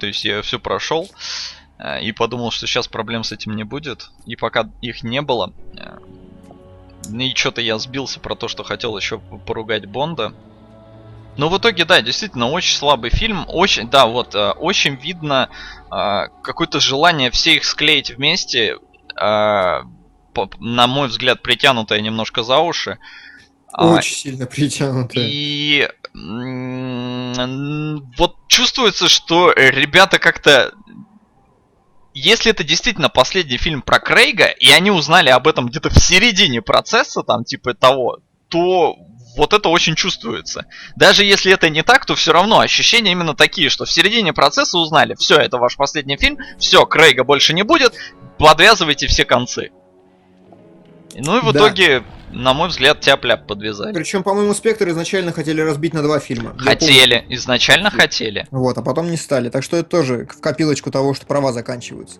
[0.00, 1.08] То есть я все прошел
[2.00, 4.10] и подумал, что сейчас проблем с этим не будет.
[4.26, 5.98] И пока их не было, э,
[7.12, 10.32] и что-то я сбился про то, что хотел еще поругать Бонда.
[11.36, 13.44] Но в итоге, да, действительно, очень слабый фильм.
[13.48, 15.48] Очень, да, вот, э, очень видно
[15.90, 18.78] э, какое-то желание все их склеить вместе.
[19.20, 19.82] Э,
[20.58, 22.98] на мой взгляд, притянутое немножко за уши.
[23.72, 25.24] А, очень а, сильно притянутое.
[25.28, 25.88] И
[28.16, 30.72] вот чувствуется, что ребята как-то
[32.14, 36.62] если это действительно последний фильм про Крейга, и они узнали об этом где-то в середине
[36.62, 38.96] процесса, там, типа того, то
[39.36, 40.66] вот это очень чувствуется.
[40.94, 44.78] Даже если это не так, то все равно ощущения именно такие, что в середине процесса
[44.78, 47.94] узнали, все, это ваш последний фильм, все, Крейга больше не будет,
[48.38, 49.72] подвязывайте все концы.
[51.16, 51.58] Ну и в да.
[51.58, 52.04] итоге
[52.34, 53.92] на мой взгляд, тяп-ляп подвязали.
[53.92, 56.56] Причем, по-моему, Спектр изначально хотели разбить на два фильма.
[56.58, 58.46] Хотели, изначально хотели.
[58.50, 59.48] Вот, а потом не стали.
[59.48, 62.18] Так что это тоже в копилочку того, что права заканчиваются.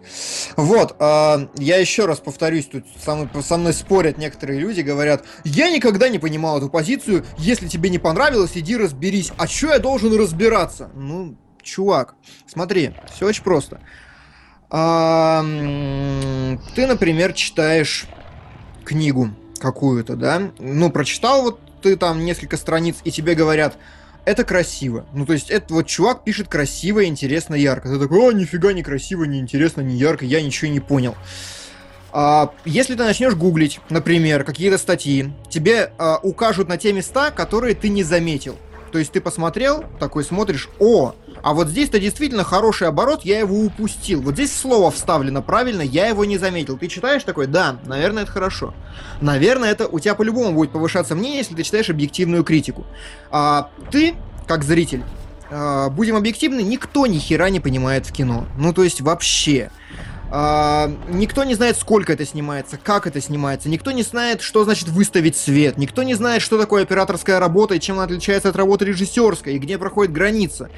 [0.56, 5.24] Вот, а, я еще раз повторюсь, тут со мной, со мной спорят некоторые люди, говорят,
[5.44, 9.32] я никогда не понимал эту позицию, если тебе не понравилось, иди разберись.
[9.36, 10.90] А что я должен разбираться?
[10.94, 12.14] Ну, чувак,
[12.46, 13.80] смотри, все очень просто.
[14.70, 15.42] А,
[16.74, 18.06] ты, например, читаешь
[18.84, 19.30] книгу
[19.64, 23.76] какую-то, да, ну, прочитал вот ты там несколько страниц, и тебе говорят,
[24.24, 25.06] это красиво.
[25.12, 27.88] Ну, то есть, это вот чувак пишет красиво, интересно, ярко.
[27.88, 31.14] Ты такой, о, нифига не красиво, не интересно, не ярко, я ничего не понял.
[32.12, 37.74] А, если ты начнешь гуглить, например, какие-то статьи, тебе а, укажут на те места, которые
[37.74, 38.56] ты не заметил.
[38.94, 43.58] То есть ты посмотрел, такой смотришь, о, а вот здесь-то действительно хороший оборот, я его
[43.58, 44.22] упустил.
[44.22, 46.78] Вот здесь слово вставлено правильно, я его не заметил.
[46.78, 48.72] Ты читаешь такой, да, наверное, это хорошо.
[49.20, 52.86] Наверное, это у тебя по-любому будет повышаться мнение, если ты читаешь объективную критику.
[53.32, 54.14] А ты,
[54.46, 55.02] как зритель,
[55.50, 58.46] а, будем объективны, никто ни хера не понимает в кино.
[58.56, 59.72] Ну, то есть вообще.
[60.36, 64.88] А, никто не знает, сколько это снимается, как это снимается, никто не знает, что значит
[64.88, 68.84] выставить свет, никто не знает, что такое операторская работа и чем она отличается от работы
[68.84, 70.70] режиссерской, и где проходит граница.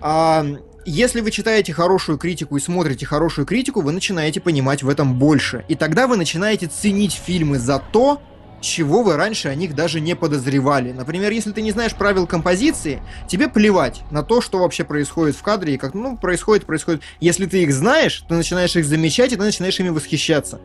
[0.00, 0.42] А,
[0.86, 5.66] если вы читаете хорошую критику и смотрите хорошую критику, вы начинаете понимать в этом больше.
[5.68, 8.22] И тогда вы начинаете ценить фильмы за то,
[8.60, 10.92] чего вы раньше о них даже не подозревали.
[10.92, 15.42] Например, если ты не знаешь правил композиции, тебе плевать на то, что вообще происходит в
[15.42, 17.02] кадре, и как, ну, происходит, происходит.
[17.20, 20.60] Если ты их знаешь, ты начинаешь их замечать, и ты начинаешь ими восхищаться.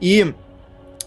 [0.00, 0.34] И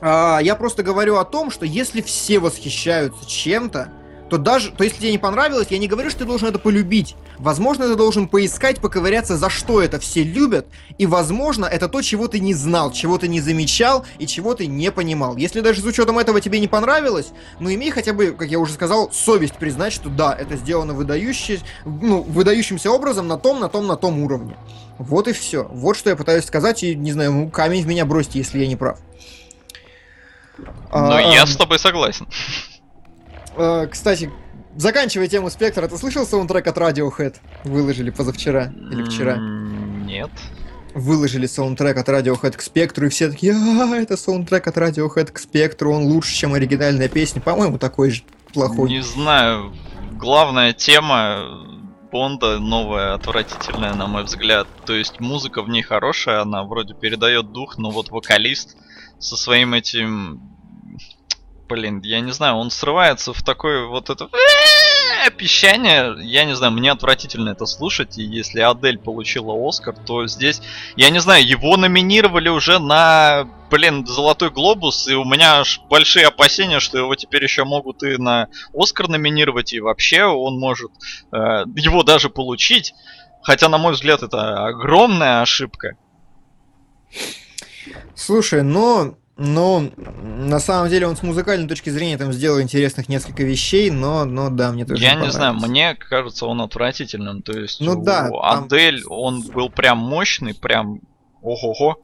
[0.01, 3.89] а, я просто говорю о том, что если все восхищаются чем-то,
[4.29, 7.15] то даже, то если тебе не понравилось, я не говорю, что ты должен это полюбить.
[7.37, 10.67] Возможно, ты должен поискать, поковыряться, за что это все любят,
[10.97, 14.67] и, возможно, это то, чего ты не знал, чего ты не замечал и чего ты
[14.67, 15.35] не понимал.
[15.35, 18.73] Если даже с учетом этого тебе не понравилось, ну, имей хотя бы, как я уже
[18.73, 23.87] сказал, совесть признать, что да, это сделано выдающий, ну, выдающимся образом на том, на том,
[23.87, 24.55] на том уровне.
[24.99, 25.63] Вот и все.
[25.71, 28.67] Вот что я пытаюсь сказать, и, не знаю, ну, камень в меня бросьте, если я
[28.67, 28.99] не прав.
[30.57, 32.27] Ну, а, я с тобой согласен.
[33.59, 34.31] Э, кстати,
[34.77, 37.35] заканчивая тему Спектра, ты слышал саундтрек от Radiohead?
[37.65, 39.35] Выложили позавчера или вчера?
[39.35, 40.31] Нет.
[40.95, 45.37] Выложили саундтрек от Radiohead к Спектру, и все такие, а, это саундтрек от Radiohead к
[45.37, 47.41] Спектру, он лучше, чем оригинальная песня.
[47.41, 48.89] По-моему, такой же плохой.
[48.89, 49.73] Не знаю.
[50.13, 51.67] Главная тема
[52.11, 54.67] Бонда новая, отвратительная, на мой взгляд.
[54.85, 58.75] То есть музыка в ней хорошая, она вроде передает дух, но вот вокалист
[59.19, 60.48] со своим этим
[61.69, 64.27] блин, я не знаю, он срывается в такое вот это
[65.37, 66.15] пищание.
[66.21, 68.17] Я не знаю, мне отвратительно это слушать.
[68.17, 70.61] И если Адель получила Оскар, то здесь,
[70.95, 75.07] я не знаю, его номинировали уже на, блин, Золотой Глобус.
[75.07, 79.73] И у меня аж большие опасения, что его теперь еще могут и на Оскар номинировать.
[79.73, 80.91] И вообще он может
[81.31, 82.93] э, его даже получить.
[83.43, 85.95] Хотя, на мой взгляд, это огромная ошибка.
[88.15, 93.43] Слушай, но ну, на самом деле он с музыкальной точки зрения там сделал интересных несколько
[93.43, 97.41] вещей, но, но да, мне тоже Я не знаю, мне кажется, он отвратительным.
[97.41, 99.11] То есть ну, у да, Адель, там...
[99.11, 100.99] он был прям мощный, прям
[101.41, 102.01] ого-го.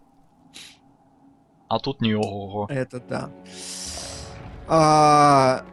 [1.68, 2.68] А тут не ого.
[2.70, 3.30] Это да.
[4.70, 5.64] А,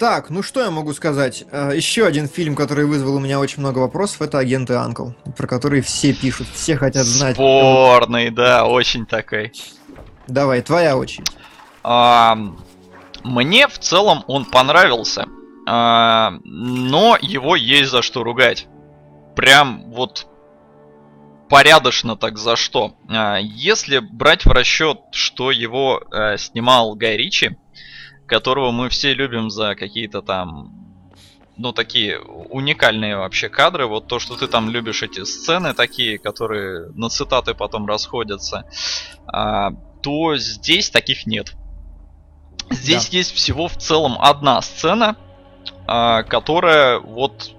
[0.00, 1.44] так, ну что я могу сказать?
[1.52, 5.46] А, еще один фильм, который вызвал у меня очень много вопросов, это «Агенты Анкл», про
[5.46, 7.36] который все пишут, все хотят знать.
[7.36, 9.52] Спорный, да, очень такой.
[10.26, 11.30] Давай, твоя очередь.
[11.82, 12.36] А,
[13.22, 15.26] мне в целом он понравился,
[15.66, 18.66] а, но его есть за что ругать.
[19.36, 20.26] Прям вот
[21.48, 22.94] порядочно так за что.
[23.08, 27.56] А, если брать в расчет, что его а, снимал Гай Ричи,
[28.26, 30.84] которого мы все любим за какие-то там
[31.56, 33.86] ну, такие уникальные вообще кадры.
[33.86, 38.64] Вот то, что ты там любишь эти сцены такие, которые на цитаты потом расходятся,
[39.26, 39.70] а,
[40.04, 41.54] то здесь таких нет.
[42.70, 43.16] Здесь да.
[43.16, 45.16] есть всего в целом одна сцена,
[45.86, 47.52] а, которая вот,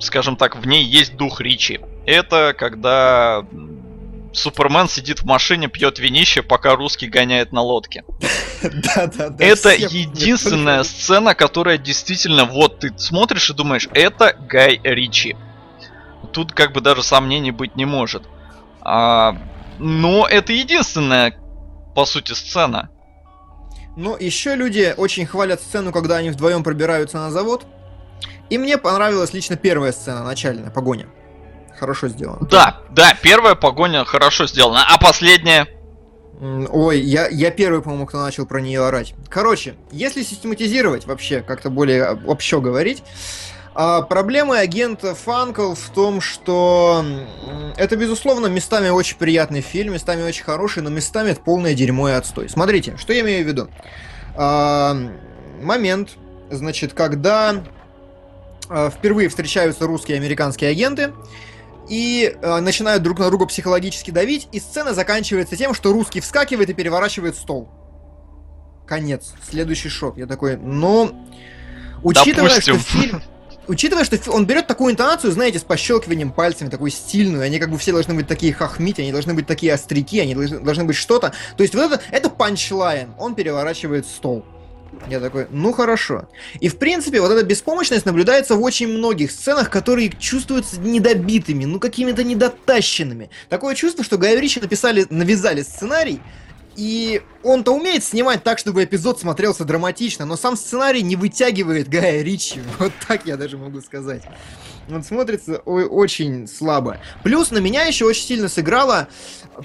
[0.00, 1.80] скажем так, в ней есть дух Ричи.
[2.06, 3.44] Это когда
[4.32, 8.04] Супермен сидит в машине, пьет винище, пока русский гоняет на лодке.
[8.62, 9.44] Да, да, да.
[9.44, 15.36] Это единственная сцена, которая действительно, вот ты смотришь и думаешь, это Гай Ричи.
[16.32, 18.22] Тут как бы даже сомнений быть не может.
[18.80, 19.36] А,
[19.78, 21.36] но это единственная,
[21.94, 22.90] по сути, сцена.
[23.96, 27.64] Ну, еще люди очень хвалят сцену, когда они вдвоем пробираются на завод.
[28.50, 31.06] И мне понравилась лично первая сцена, начальная, погоня
[31.78, 32.46] хорошо сделано.
[32.50, 35.66] Да, да, первая погоня хорошо сделана, а последняя?
[36.40, 39.14] Ой, я, я первый, по-моему, кто начал про нее орать.
[39.28, 43.02] Короче, если систематизировать вообще, как-то более общо говорить,
[43.74, 47.04] а, проблемы агента Фанкл в том, что
[47.76, 52.12] это, безусловно, местами очень приятный фильм, местами очень хороший, но местами это полное дерьмо и
[52.12, 52.48] отстой.
[52.48, 53.68] Смотрите, что я имею в виду.
[54.36, 54.96] А,
[55.60, 56.10] момент,
[56.50, 57.64] значит, когда
[58.68, 61.12] а, впервые встречаются русские и американские агенты,
[61.88, 66.70] и э, начинают друг на друга психологически давить, и сцена заканчивается тем, что русский вскакивает
[66.70, 67.68] и переворачивает стол.
[68.86, 69.34] Конец.
[69.46, 70.16] Следующий шок.
[70.16, 71.14] Я такой, ну...
[72.02, 72.80] Учитывая, Допустим.
[72.80, 73.22] что фильм...
[73.66, 77.78] Учитывая, что он берет такую интонацию, знаете, с пощелкиванием пальцами, такую стильную, они как бы
[77.78, 81.32] все должны быть такие хохмить, они должны быть такие остряки, они должны, должны быть что-то.
[81.56, 84.44] То есть вот это, это панчлайн, он переворачивает стол.
[85.08, 86.28] Я такой, ну хорошо.
[86.60, 91.80] И в принципе, вот эта беспомощность наблюдается в очень многих сценах, которые чувствуются недобитыми, ну
[91.80, 93.30] какими-то недотащенными.
[93.48, 96.20] Такое чувство, что Гай написали, навязали сценарий,
[96.76, 102.22] и он-то умеет снимать так, чтобы эпизод смотрелся драматично, но сам сценарий не вытягивает Гая
[102.22, 102.60] Ричи.
[102.78, 104.22] Вот так я даже могу сказать.
[104.90, 106.98] Он смотрится очень слабо.
[107.22, 109.08] Плюс на меня еще очень сильно сыграло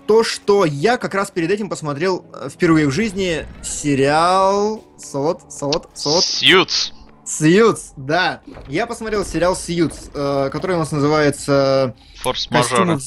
[0.08, 5.90] то, что я как раз перед этим посмотрел э, впервые в жизни сериал Солод, Солод,
[5.94, 6.24] Солод.
[6.24, 6.94] Сьюз.
[7.26, 8.42] Сьюз, да.
[8.68, 12.96] Я посмотрел сериал Сьюз, э, который у нас называется Форс-мажоры.
[12.96, 13.02] в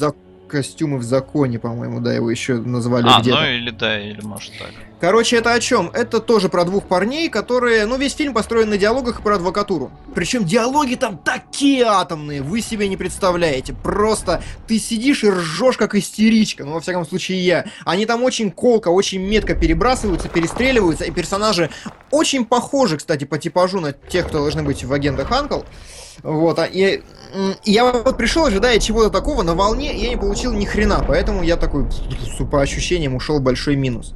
[0.53, 3.41] костюмы в законе, по-моему, да, его еще назвали а, где-то.
[3.41, 4.71] ну или да, или может так.
[5.03, 5.91] Короче, это о чем?
[5.95, 9.91] Это тоже про двух парней, которые, ну, весь фильм построен на диалогах и про адвокатуру.
[10.15, 13.73] Причем диалоги там такие атомные, вы себе не представляете.
[13.73, 17.65] Просто ты сидишь и ржешь как истеричка, ну, во всяком случае, я.
[17.85, 21.69] Они там очень колко, очень метко перебрасываются, перестреливаются, и персонажи
[22.13, 25.63] очень похожи, кстати, по типажу на тех, кто должны быть в агентах Анкл.
[26.23, 27.03] Вот, а и,
[27.65, 31.43] я вот пришел, ожидая чего-то такого на волне, и я не получил ни хрена, поэтому
[31.43, 31.87] я такой,
[32.49, 34.15] по ощущениям, ушел большой минус.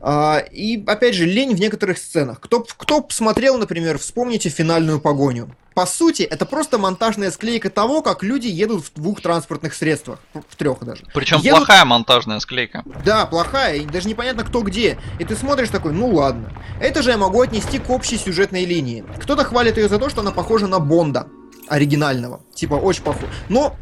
[0.00, 2.40] А, и, опять же, лень в некоторых сценах.
[2.40, 5.50] Кто, кто посмотрел, например, вспомните финальную погоню.
[5.74, 10.20] По сути, это просто монтажная склейка того, как люди едут в двух транспортных средствах.
[10.48, 11.04] В трех даже.
[11.12, 11.58] Причем едут...
[11.58, 12.82] плохая монтажная склейка.
[13.04, 14.98] Да, плохая, и даже непонятно кто где.
[15.18, 16.50] И ты смотришь такой, ну ладно.
[16.80, 19.04] Это же я могу отнести к общей сюжетной линии.
[19.20, 21.26] Кто-то хвалит ее за то, что она похожа на Бонда
[21.68, 22.40] оригинального.
[22.54, 23.28] Типа, очень похож.
[23.50, 23.76] Но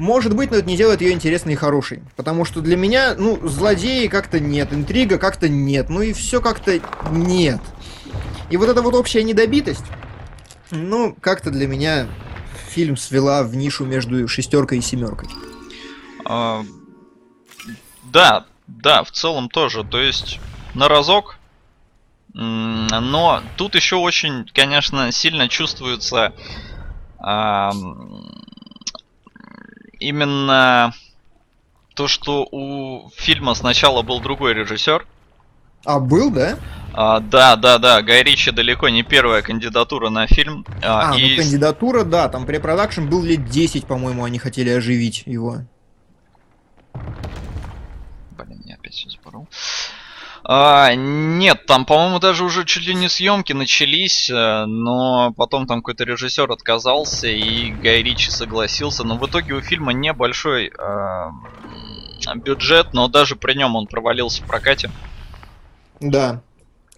[0.00, 2.02] может быть, но это не делает ее интересной и хорошей.
[2.16, 6.80] Потому что для меня, ну, злодеи как-то нет, интрига как-то нет, ну и все как-то
[7.10, 7.60] нет.
[8.48, 9.84] И вот эта вот общая недобитость,
[10.70, 12.08] ну, как-то для меня
[12.70, 15.28] фильм свела в нишу между шестеркой и семеркой.
[16.24, 16.64] А,
[18.04, 19.84] да, да, в целом тоже.
[19.84, 20.40] То есть
[20.72, 21.36] на разок.
[22.32, 26.32] Но тут еще очень, конечно, сильно чувствуется
[27.18, 27.72] а,
[30.00, 30.92] именно
[31.94, 35.06] то, что у фильма сначала был другой режиссер.
[35.84, 36.58] А был, да?
[36.92, 38.02] А, да, да, да.
[38.02, 40.66] Гай Ричи далеко не первая кандидатура на фильм.
[40.82, 41.36] А, а и...
[41.36, 42.28] ну кандидатура, да.
[42.28, 45.58] Там препродакшн был лет 10, по-моему, они хотели оживить его.
[46.94, 49.48] Блин, я опять все запорол.
[50.52, 55.78] А, нет, там, по-моему, даже уже чуть ли не съемки начались, э, но потом там
[55.78, 59.04] какой-то режиссер отказался, и Гай Ричи согласился.
[59.04, 64.46] Но в итоге у фильма небольшой э, бюджет, но даже при нем он провалился в
[64.46, 64.90] прокате.
[66.00, 66.42] Да,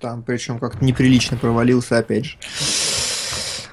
[0.01, 2.37] там причем как-то неприлично провалился, опять же.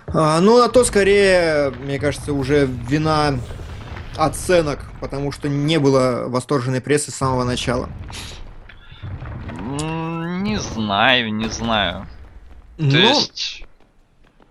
[0.08, 3.40] А, ну, а то скорее, мне кажется, уже вина
[4.18, 7.90] оценок, потому что не было восторженной прессы с самого начала.
[10.50, 12.08] Не знаю, не знаю.
[12.78, 13.64] То ну, есть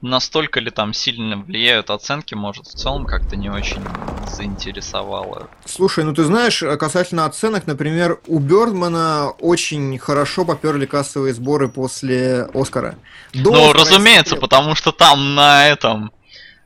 [0.00, 3.82] настолько ли там сильно влияют оценки, может, в целом как-то не очень
[4.30, 5.48] заинтересовало.
[5.64, 12.48] Слушай, ну ты знаешь, касательно оценок, например, у Бёрдмана очень хорошо поперли кассовые сборы после
[12.54, 12.96] Оскара.
[13.32, 16.17] До ну, разумеется, потому что там на этом Э,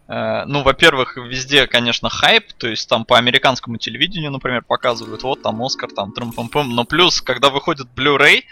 [0.08, 5.62] ну, во-первых, везде, конечно, хайп, то есть там по американскому телевидению, например, показывают, вот там
[5.62, 8.42] Оскар, там трым пам пам но плюс, когда выходит Blu-ray,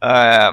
[0.00, 0.50] э,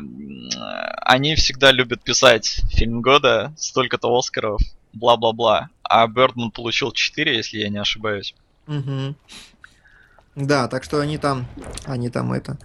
[1.03, 4.59] они всегда любят писать фильм года, столько-то Оскаров,
[4.93, 8.35] бла-бла-бла, а Бёрдман получил 4, если я не ошибаюсь.
[8.67, 9.15] Угу.
[10.35, 11.47] Да, так что они там,
[11.85, 12.57] они там это...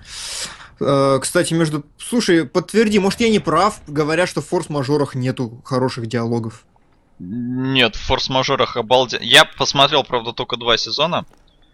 [0.80, 1.84] Э, кстати, между...
[1.98, 6.64] Слушай, подтверди, может я не прав, говорят, что в форс-мажорах нету хороших диалогов.
[7.18, 9.22] Нет, в форс-мажорах обалденно.
[9.22, 11.24] Я посмотрел, правда, только два сезона.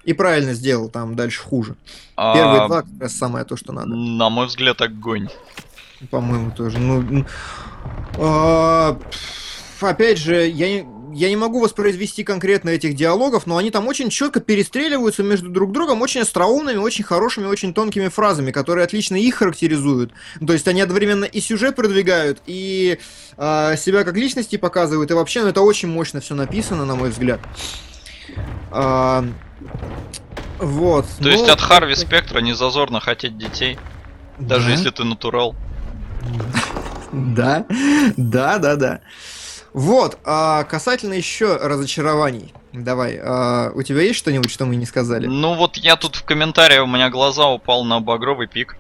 [0.04, 1.76] И правильно сделал, там дальше хуже.
[2.16, 2.34] А...
[2.34, 3.88] Первые два как раз самое то, что надо.
[3.88, 5.28] На мой взгляд, огонь.
[6.10, 6.78] По-моему, тоже.
[6.78, 7.26] Ну,
[8.18, 8.98] а...
[9.80, 14.10] Опять же, я не, я не могу воспроизвести конкретно этих диалогов, но они там очень
[14.10, 19.36] четко перестреливаются между друг другом очень остроумными, очень хорошими, очень тонкими фразами, которые отлично их
[19.36, 20.12] характеризуют.
[20.44, 22.98] То есть они одновременно и сюжет продвигают, и
[23.36, 27.10] э, себя как личности показывают, и вообще, ну это очень мощно все написано, на мой
[27.10, 27.40] взгляд.
[28.70, 29.24] А,
[30.58, 31.06] вот.
[31.18, 31.30] То но...
[31.30, 33.78] есть от Харви Спектра не зазорно хотеть детей,
[34.38, 34.72] даже да?
[34.72, 35.54] если ты натурал.
[37.12, 37.66] Да,
[38.16, 39.00] да, да, да.
[39.72, 42.52] Вот, а касательно еще разочарований.
[42.72, 45.26] Давай, а, у тебя есть что-нибудь, что мы не сказали?
[45.26, 48.76] Ну вот я тут в комментариях, у меня глаза упал на багровый пик.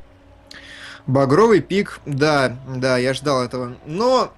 [1.06, 3.76] Багровый пик, да, да, я ждал этого.
[3.86, 4.32] Но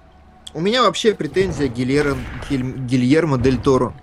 [0.53, 3.93] у меня вообще претензия к Гильермо, Гильермо Дель Торо.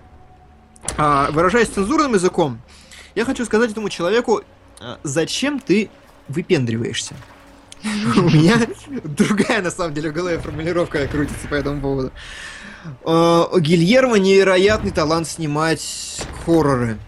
[0.97, 2.61] А, выражаясь цензурным языком,
[3.15, 4.43] я хочу сказать этому человеку,
[4.81, 5.91] а, зачем ты
[6.29, 7.15] выпендриваешься?
[8.17, 8.61] У меня
[9.05, 12.13] другая, на самом деле, в голове формулировка крутится по этому поводу.
[13.05, 16.99] А, Гильермо невероятный талант снимать хорроры.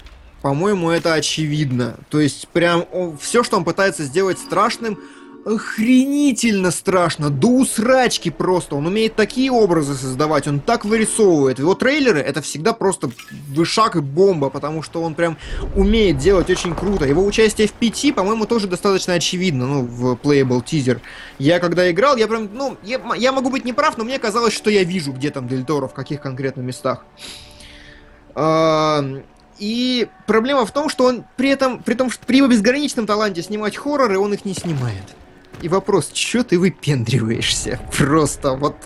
[0.41, 1.97] По-моему, это очевидно.
[2.11, 2.87] То есть, прям
[3.21, 4.99] все, что он пытается сделать страшным,
[5.45, 8.77] охренительно страшно, до усрачки просто.
[8.77, 11.59] Он умеет такие образы создавать, он так вырисовывает.
[11.59, 13.11] Его трейлеры это всегда просто
[13.49, 15.37] вышаг и бомба, потому что он прям
[15.75, 17.05] умеет делать очень круто.
[17.05, 21.01] Его участие в пяти, по-моему, тоже достаточно очевидно, ну, в Playable Teaser.
[21.39, 24.71] Я когда играл, я прям, ну, я, я могу быть неправ, но мне казалось, что
[24.71, 27.05] я вижу, где там Дель Торо, в каких конкретно местах.
[29.59, 33.43] И проблема в том, что он при этом, при том, что при его безграничном таланте
[33.43, 35.05] снимать хорроры, он их не снимает.
[35.63, 37.81] И вопрос, что ты выпендриваешься?
[37.97, 38.77] Просто вот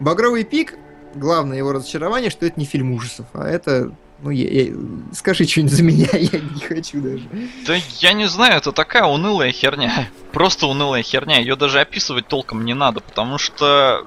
[0.00, 0.78] «Багровый пик»,
[1.14, 4.72] главное его разочарование, что это не фильм ужасов, а это ну, я, я,
[5.12, 7.24] скажи что-нибудь за меня, я не хочу даже.
[7.66, 10.08] Да я не знаю, это такая унылая херня.
[10.32, 11.38] Просто унылая херня.
[11.40, 14.06] Ее даже описывать толком не надо, потому что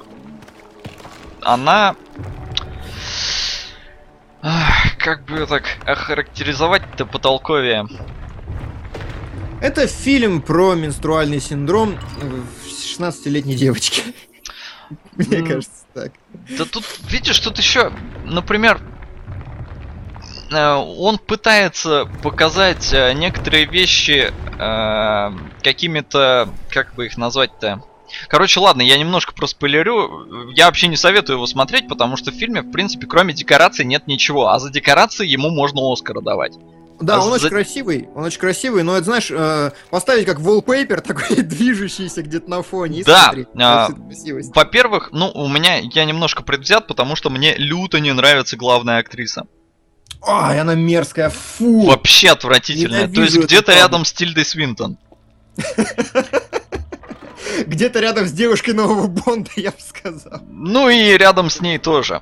[1.42, 1.96] она...
[5.00, 7.88] Как бы так охарактеризовать-то потолковее?
[9.66, 11.98] Это фильм про менструальный синдром
[12.68, 14.04] 16-летней девочки.
[15.16, 16.12] Мне кажется так.
[16.56, 17.92] Да тут, видишь, тут еще,
[18.26, 18.80] например,
[20.52, 25.32] э, он пытается показать э, некоторые вещи э,
[25.64, 27.82] какими-то, как бы их назвать-то,
[28.28, 30.52] Короче, ладно, я немножко проспойлерю.
[30.54, 34.06] Я вообще не советую его смотреть, потому что в фильме, в принципе, кроме декораций нет
[34.06, 34.50] ничего.
[34.50, 36.54] А за декорации ему можно Оскара давать.
[37.00, 37.36] Да, он за...
[37.36, 42.50] очень красивый, он очень красивый, но это, знаешь, э, поставить как wallpaper такой движущийся где-то
[42.50, 43.04] на фоне.
[43.06, 43.90] Да, а,
[44.54, 49.46] во-первых, ну, у меня, я немножко предвзят, потому что мне люто не нравится главная актриса.
[50.26, 51.86] Ай, она мерзкая, фу!
[51.86, 53.08] Вообще отвратительная.
[53.08, 54.98] То есть где-то рядом с Тильдой Свинтон.
[57.66, 60.42] Где-то рядом с девушкой нового Бонда, я бы сказал.
[60.50, 62.22] Ну и рядом с ней тоже.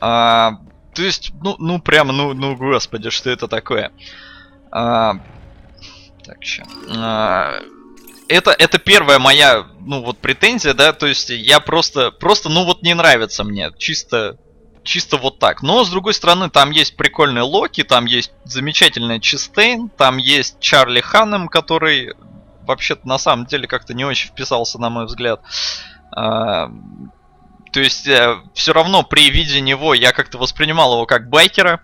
[0.00, 0.58] А,
[0.98, 3.92] то есть, ну, ну прям, ну, ну, господи, что это такое?
[4.72, 5.14] А,
[6.24, 6.66] так, сейчас.
[6.88, 7.60] А,
[8.26, 12.82] это, это первая моя, ну, вот претензия, да, то есть я просто, просто, ну, вот
[12.82, 14.38] не нравится мне, чисто,
[14.82, 15.62] чисто вот так.
[15.62, 20.98] Но, с другой стороны, там есть прикольный Локи, там есть замечательный Чистейн, там есть Чарли
[20.98, 22.14] Ханнем, который
[22.66, 25.42] вообще-то на самом деле как-то не очень вписался, на мой взгляд.
[26.10, 26.72] А,
[27.72, 31.80] то есть э, все равно при виде него я как-то воспринимал его как байкера.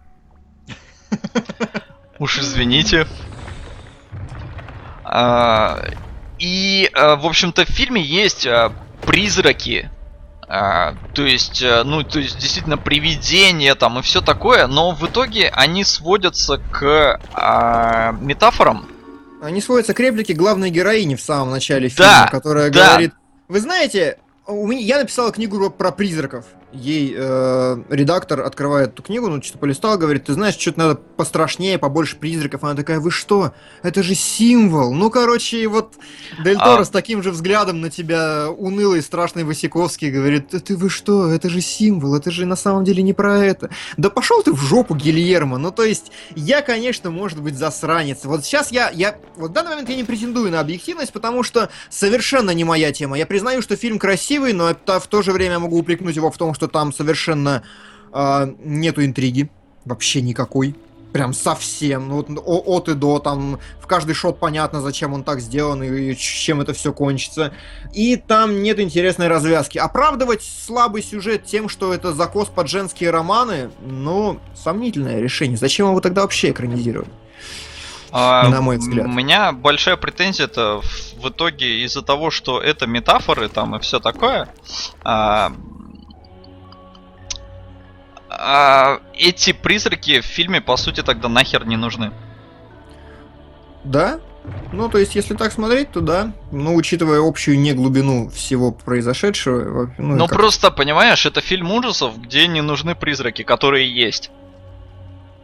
[2.19, 3.07] Уж извините.
[5.05, 5.85] А,
[6.39, 9.91] и, а, в общем-то, в фильме есть а, призраки,
[10.47, 15.07] а, то есть, а, ну, то есть, действительно, привидения там и все такое, но в
[15.07, 18.87] итоге они сводятся к а, метафорам.
[19.43, 22.89] Они сводятся к реплике главной героини в самом начале фильма, да, которая да.
[22.89, 23.13] говорит:
[23.49, 29.29] Вы знаете, у меня, я написала книгу про призраков ей э, редактор открывает эту книгу,
[29.29, 32.65] ну, что-то полистал, говорит, ты знаешь, что-то надо пострашнее, побольше призраков.
[32.65, 33.55] Она такая, вы что?
[33.83, 34.93] Это же символ.
[34.93, 35.95] Ну, короче, вот
[36.43, 36.85] Дель Торо а...
[36.85, 41.31] с таким же взглядом на тебя унылый, страшный Васиковский говорит, ты вы что?
[41.31, 43.71] Это же символ, это же на самом деле не про это.
[43.97, 45.59] Да пошел ты в жопу, Гильермо.
[45.59, 48.25] Ну, то есть, я, конечно, может быть, засранец.
[48.25, 51.71] Вот сейчас я, я, вот в данный момент я не претендую на объективность, потому что
[51.91, 53.17] совершенно не моя тема.
[53.17, 56.37] Я признаю, что фильм красивый, но это в то же время могу упрекнуть его в
[56.37, 57.63] том, что что там совершенно
[58.13, 59.51] э, нету интриги.
[59.85, 60.75] Вообще никакой.
[61.13, 62.09] Прям совсем.
[62.09, 66.15] Ну, вот от и до, там в каждый шот понятно, зачем он так сделан и
[66.17, 67.53] чем это все кончится.
[67.93, 69.77] И там нет интересной развязки.
[69.77, 75.59] Оправдывать слабый сюжет тем, что это закос под женские романы, ну, сомнительное решение.
[75.59, 77.09] Зачем его тогда вообще экранизировать?
[78.11, 79.07] А, на мой взгляд.
[79.07, 80.81] У меня большая претензия это
[81.17, 84.49] в итоге из-за того, что это метафоры там и все такое.
[85.03, 85.53] А,
[88.39, 92.13] а, эти призраки в фильме, по сути, тогда нахер не нужны.
[93.85, 94.21] Да?
[94.73, 96.33] Ну, то есть, если так смотреть, то да.
[96.53, 99.95] Ну, учитывая общую не глубину всего произошедшего.
[99.97, 100.37] Ну, ну как...
[100.37, 104.31] просто, понимаешь, это фильм ужасов, где не нужны призраки, которые есть.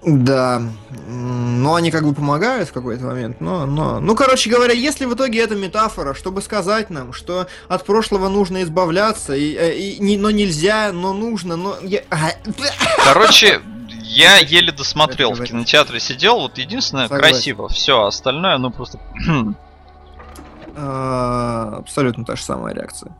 [0.03, 0.63] Да,
[1.09, 4.01] но они как бы помогают в какой-то момент, но, но...
[4.01, 8.63] Ну, короче говоря, если в итоге это метафора, чтобы сказать нам, что от прошлого нужно
[8.63, 11.77] избавляться, и, э, и, и, но нельзя, но нужно, но...
[11.83, 12.03] Я...
[13.05, 17.35] Короче, я еле досмотрел, в кинотеатре сидел, вот единственное, Согласен.
[17.35, 18.99] красиво, все, остальное, ну, просто...
[20.83, 23.15] А, абсолютно та же самая реакция.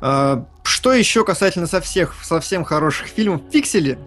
[0.00, 3.40] А, что еще касательно со всех совсем хороших фильмов?
[3.50, 3.98] Пиксели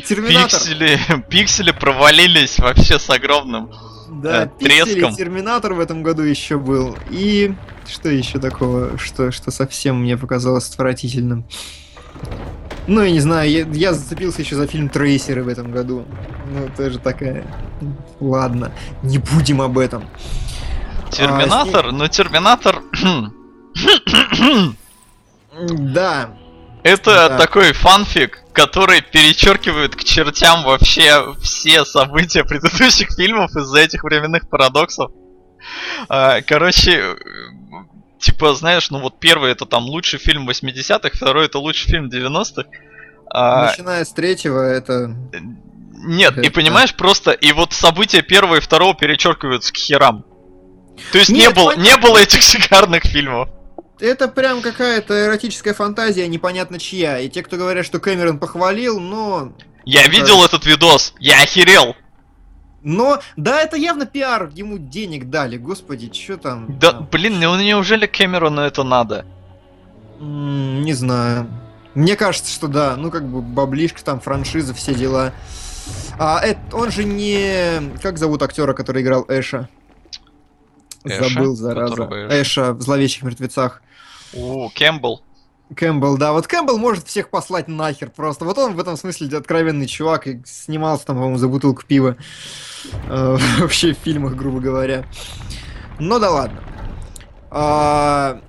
[0.00, 0.60] Терминатор.
[0.60, 0.98] Пиксели,
[1.30, 3.70] пиксели провалились вообще с огромным
[4.10, 5.14] да, э, треском.
[5.14, 6.96] Терминатор в этом году еще был.
[7.10, 7.54] И
[7.86, 11.44] что еще такого, что, что совсем мне показалось отвратительным?
[12.86, 16.04] Ну, я не знаю, я, я зацепился еще за фильм Трейсеры в этом году.
[16.52, 17.46] Ну, тоже такая...
[18.18, 18.72] Ладно,
[19.02, 20.04] не будем об этом.
[21.10, 21.86] Терминатор?
[21.86, 22.82] А, ну, Терминатор...
[25.70, 26.36] да.
[26.82, 27.38] Это да.
[27.38, 35.12] такой фанфик, который перечеркивает к чертям вообще все события предыдущих фильмов из-за этих временных парадоксов.
[36.08, 37.16] А, короче,
[38.18, 42.68] типа, знаешь, ну вот первый это там лучший фильм 80-х, второй это лучший фильм 90-х.
[43.32, 43.66] А...
[43.66, 45.14] Начиная с третьего это...
[46.02, 46.40] Нет, это...
[46.40, 50.24] и понимаешь, просто и вот события первого и второго перечеркиваются к херам.
[51.12, 53.48] То есть Нет, не, было, не было этих шикарных фильмов
[54.00, 57.18] это прям какая-то эротическая фантазия, непонятно чья.
[57.18, 59.52] И те, кто говорят, что Кэмерон похвалил, но...
[59.84, 60.10] Я это...
[60.10, 61.96] видел этот видос, я охерел.
[62.82, 66.78] Но, да, это явно пиар, ему денег дали, господи, что там?
[66.78, 67.08] Да, там?
[67.10, 69.26] блин, ну неужели Кэмерону это надо?
[70.18, 71.46] Не знаю.
[71.94, 75.32] Мне кажется, что да, ну как бы баблишка, там франшиза, все дела.
[76.18, 77.96] А это, он же не...
[78.02, 79.68] Как зовут актера, который играл Эша?
[81.04, 81.28] Эша?
[81.28, 82.08] Забыл, зараза.
[82.30, 83.82] Эша в «Зловещих мертвецах».
[84.34, 85.22] У, Кэмпбелл.
[85.74, 88.44] Кэмпбелл, да, вот Кэмпбелл может всех послать нахер просто.
[88.44, 92.16] Вот он в этом смысле откровенный чувак и снимался там, по-моему, за бутылку пива.
[93.08, 95.04] Э, вообще в фильмах, грубо говоря.
[95.98, 96.60] Но да ладно.
[97.52, 98.40] А,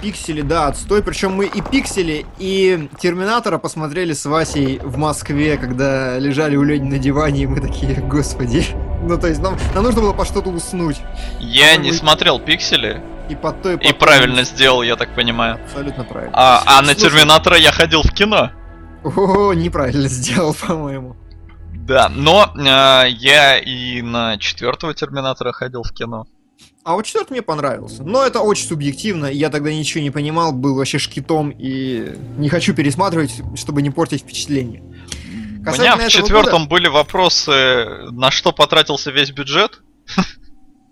[0.00, 1.02] пиксели, да, отстой.
[1.02, 6.88] Причем мы и пиксели, и Терминатора посмотрели с Васей в Москве, когда лежали у Лени
[6.88, 8.64] на диване, и мы такие, господи.
[9.06, 10.96] Ну, то есть нам, нам нужно было по что-то уснуть.
[11.38, 11.84] Я Чтобы...
[11.84, 13.00] не смотрел пиксели.
[13.28, 15.58] И по той, И правильно сделал, я так понимаю.
[15.64, 16.32] Абсолютно правильно.
[16.34, 18.50] А, а на Терминатора я ходил в кино.
[19.04, 21.16] О, неправильно сделал, по-моему.
[21.72, 26.26] Да, но э, я и на четвертого Терминатора ходил в кино.
[26.84, 28.04] А вот четвертый мне понравился.
[28.04, 29.26] Но это очень субъективно.
[29.26, 34.22] Я тогда ничего не понимал, был вообще шкитом и не хочу пересматривать, чтобы не портить
[34.22, 34.82] впечатление.
[35.66, 36.70] У меня в четвертом года...
[36.70, 39.82] были вопросы, на что потратился весь бюджет.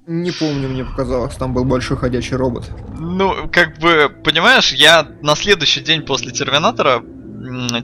[0.07, 2.71] Не помню, мне показалось, там был большой ходячий робот.
[2.99, 7.03] Ну, как бы, понимаешь, я на следующий день после Терминатора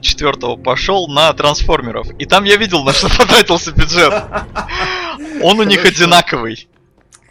[0.01, 2.07] четвертого пошел на трансформеров.
[2.19, 4.13] И там я видел, на что потратился бюджет.
[5.41, 6.67] Он у них одинаковый.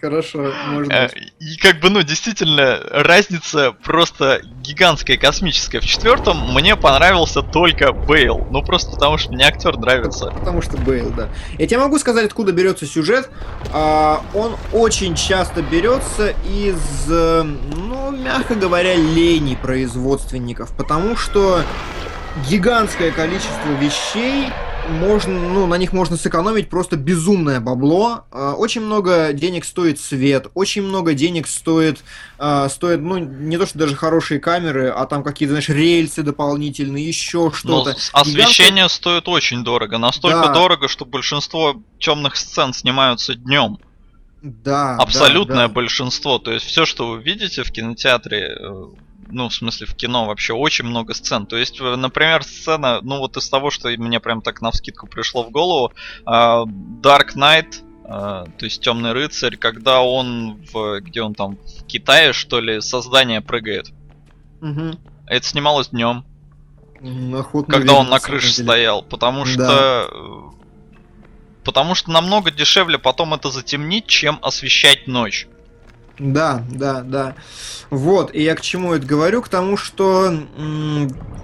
[0.01, 0.93] Хорошо, можно.
[0.93, 1.09] Э,
[1.41, 5.81] и как бы, ну, действительно, разница просто гигантская, космическая.
[5.81, 8.47] В четвертом мне понравился только Бейл.
[8.51, 10.31] Ну, просто потому что мне актер нравится.
[10.31, 11.29] Потому что Бейл, да.
[11.59, 13.29] Я тебе могу сказать, откуда берется сюжет.
[13.75, 20.75] А, он очень часто берется из, ну, мягко говоря, лени производственников.
[20.79, 21.63] Потому что
[22.49, 24.51] гигантское количество вещей
[24.91, 28.25] можно, ну, на них можно сэкономить просто безумное бабло.
[28.31, 32.01] А, очень много денег стоит свет, очень много денег стоит,
[32.39, 37.07] а, стоит, ну, не то что даже хорошие камеры, а там какие-то, знаешь, рельсы дополнительные,
[37.07, 37.97] еще что-то.
[38.13, 38.89] освещение Гигантское...
[38.89, 40.53] стоит очень дорого, настолько да.
[40.55, 43.79] дорого, что большинство темных сцен снимаются днем.
[44.43, 44.97] Да.
[44.97, 45.75] Абсолютное да, да.
[45.75, 46.39] большинство.
[46.39, 48.85] То есть все, что вы видите в кинотеатре, э,
[49.31, 51.47] ну, в смысле, в кино вообще очень много сцен.
[51.47, 55.43] То есть, например, сцена, ну, вот из того, что мне прям так на вскидку пришло
[55.43, 55.93] в голову,
[56.27, 56.65] uh,
[57.03, 62.33] Dark Knight, uh, то есть Темный рыцарь, когда он в, где он там, в Китае,
[62.33, 63.91] что ли, создание прыгает.
[64.61, 64.99] Угу.
[65.27, 66.25] Это снималось днем.
[67.35, 70.07] Охотно когда он на крыше стоял, потому что да.
[70.13, 70.61] Э,
[71.65, 75.49] потому что намного дешевле потом это затемнить, чем освещать ночь.
[76.21, 77.35] Да, да, да.
[77.89, 79.41] Вот, и я к чему это говорю?
[79.41, 80.31] К тому, что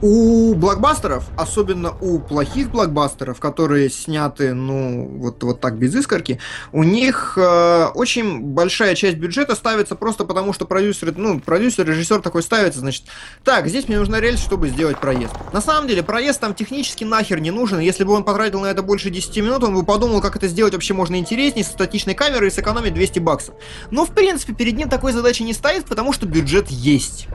[0.03, 6.39] у блокбастеров, особенно у плохих блокбастеров, которые сняты, ну, вот, вот так без искорки,
[6.73, 12.21] у них э, очень большая часть бюджета ставится просто потому, что продюсер, ну, продюсер, режиссер
[12.21, 13.05] такой ставится, значит,
[13.43, 15.33] так, здесь мне нужна рельс, чтобы сделать проезд.
[15.55, 18.83] На самом деле, проезд там технически нахер не нужен, если бы он потратил на это
[18.83, 22.49] больше 10 минут, он бы подумал, как это сделать вообще можно интереснее, с статичной камерой
[22.49, 23.55] и сэкономить 200 баксов.
[23.91, 27.29] Но, в принципе, перед ним такой задачи не стоит, потому что бюджет есть.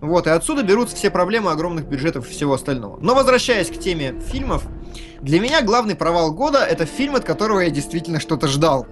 [0.00, 2.98] Вот, и отсюда берутся все проблемы огромных бюджетов и всего остального.
[3.02, 4.62] Но возвращаясь к теме фильмов,
[5.20, 8.86] для меня главный провал года это фильм, от которого я действительно что-то ждал.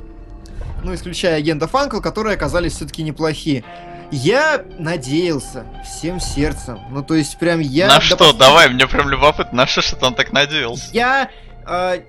[0.85, 3.65] Ну, исключая агента Фанкл, которые оказались все-таки неплохие.
[4.11, 6.78] Я надеялся всем сердцем.
[6.91, 7.89] Ну, то есть, прям я...
[7.89, 8.35] На что?
[8.35, 10.91] Давай, мне прям любопытно, на что, что он так надеялся?
[10.93, 11.31] Я
[11.66, 12.01] э,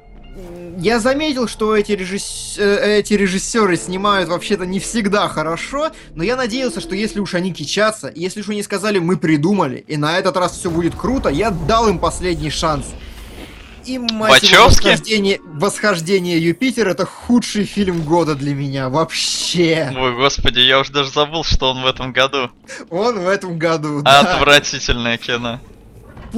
[0.77, 2.55] я заметил, что эти, режисс...
[2.57, 7.53] Э, эти режиссеры снимают вообще-то не всегда хорошо, но я надеялся, что если уж они
[7.53, 11.51] кичатся, если уж они сказали «мы придумали», и на этот раз все будет круто, я
[11.51, 12.85] дал им последний шанс.
[13.85, 19.93] И, мать его, восхождение, восхождение Юпитер это худший фильм года для меня вообще.
[19.97, 22.51] Ой, господи, я уже даже забыл, что он в этом году.
[22.89, 24.19] Он в этом году, да.
[24.19, 25.61] Отвратительное кино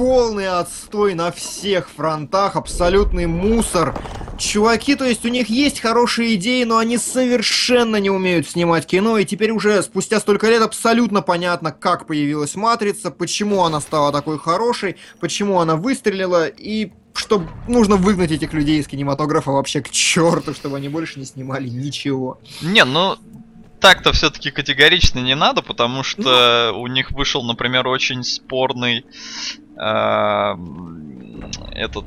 [0.00, 3.94] полный отстой на всех фронтах, абсолютный мусор.
[4.38, 9.18] Чуваки, то есть у них есть хорошие идеи, но они совершенно не умеют снимать кино,
[9.18, 14.38] и теперь уже спустя столько лет абсолютно понятно, как появилась Матрица, почему она стала такой
[14.38, 20.54] хорошей, почему она выстрелила, и что нужно выгнать этих людей из кинематографа вообще к черту,
[20.54, 22.40] чтобы они больше не снимали ничего.
[22.62, 23.18] Не, ну
[23.80, 26.80] так-то все-таки категорично не надо, потому что ну...
[26.80, 29.04] у них вышел, например, очень спорный
[29.80, 30.56] э,
[31.72, 32.04] этот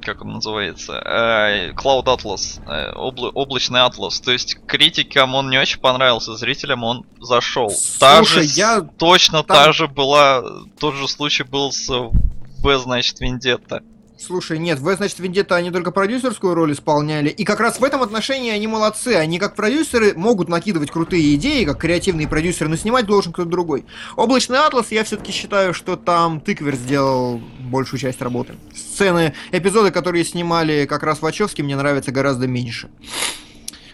[0.00, 4.20] как он называется, э, Cloud Atlas, э, обла- облачный атлас.
[4.20, 7.68] То есть критикам он не очень понравился, зрителям он зашел.
[7.68, 8.80] Слушай, та же, я...
[8.80, 9.56] точно Там...
[9.56, 10.42] та же была,
[10.78, 13.82] тот же случай был с В, значит, Вендетта.
[14.20, 17.28] Слушай, нет, вы, значит, Вендетта, они только продюсерскую роль исполняли.
[17.28, 19.14] И как раз в этом отношении они молодцы.
[19.14, 23.86] Они как продюсеры могут накидывать крутые идеи, как креативные продюсеры, но снимать должен кто-то другой.
[24.16, 28.56] Облачный Атлас, я все-таки считаю, что там Тыквер сделал большую часть работы.
[28.74, 32.90] Сцены, эпизоды, которые снимали как раз Вачовски, мне нравятся гораздо меньше.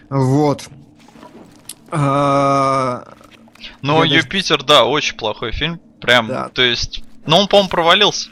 [0.09, 0.63] Вот.
[1.91, 3.13] А...
[3.83, 5.79] Но Юпитер, да, очень плохой фильм.
[6.01, 7.03] Прям, то есть...
[7.27, 8.29] Ну, он, по-моему, провалился.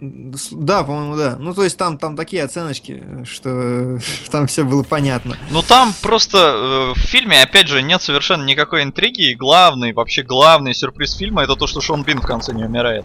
[0.00, 1.36] Да, по-моему, да.
[1.38, 3.98] Ну, то есть там, там такие оценочки, что
[4.30, 5.36] там все было понятно.
[5.50, 9.30] Ну, там просто э, в фильме, опять же, нет совершенно никакой интриги.
[9.30, 13.04] И главный, вообще главный сюрприз фильма это то, что Шон Бин в конце не умирает.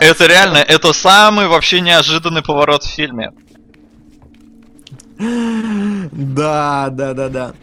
[0.00, 3.30] Это реально, это самый вообще неожиданный поворот в фильме.
[5.18, 7.54] Да, да, да, да.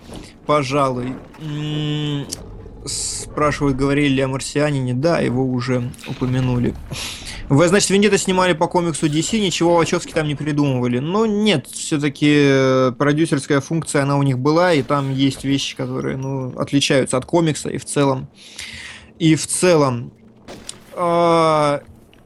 [0.45, 1.15] Пожалуй.
[2.85, 4.93] Спрашивают, говорили ли о марсианине.
[4.93, 6.73] Да, его уже упомянули.
[7.51, 10.99] Вы, значит, Вендетта снимали по комиксу DC, ничего Вачовски там не придумывали.
[10.99, 16.15] Но нет, все-таки э, продюсерская функция, она у них была, и там есть вещи, которые,
[16.15, 18.29] ну, отличаются от комикса, и в целом...
[19.19, 20.13] И в целом...
[20.93, 21.81] А,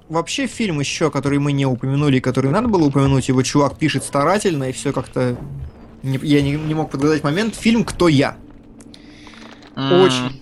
[0.10, 4.70] вообще фильм еще, который мы не упомянули, который надо было упомянуть, его чувак пишет старательно,
[4.70, 5.36] и все как-то...
[6.04, 7.56] Я не, не мог подгадать момент.
[7.56, 8.38] Фильм «Кто я?»
[9.76, 10.40] Очень,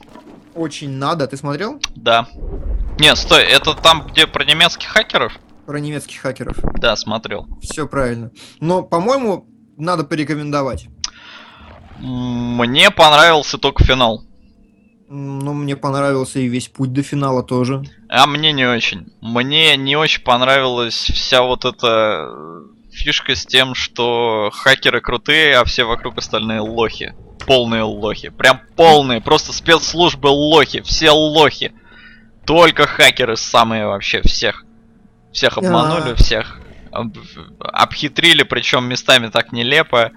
[0.56, 1.28] очень надо.
[1.28, 1.82] Ты смотрел?
[1.96, 2.28] Да.
[3.00, 5.34] Не, стой, это там, где про немецких хакеров?
[5.66, 6.58] Про немецких хакеров.
[6.80, 7.48] Да, смотрел.
[7.62, 8.32] Все правильно.
[8.60, 9.48] Но, по-моему,
[9.78, 10.88] надо порекомендовать.
[12.00, 14.24] Мне понравился только финал.
[15.10, 17.84] Ну, мне понравился и весь путь до финала тоже.
[18.10, 19.14] А мне не очень.
[19.22, 22.30] Мне не очень понравилась вся вот эта
[22.94, 27.14] фишка с тем, что хакеры крутые, а все вокруг остальные лохи.
[27.46, 28.30] Полные лохи.
[28.30, 29.20] Прям полные.
[29.20, 30.82] Просто спецслужбы лохи.
[30.82, 31.74] Все лохи.
[32.46, 34.66] Только хакеры самые вообще всех.
[35.32, 36.60] Всех обманули, всех
[37.60, 40.12] обхитрили, причем местами так нелепо.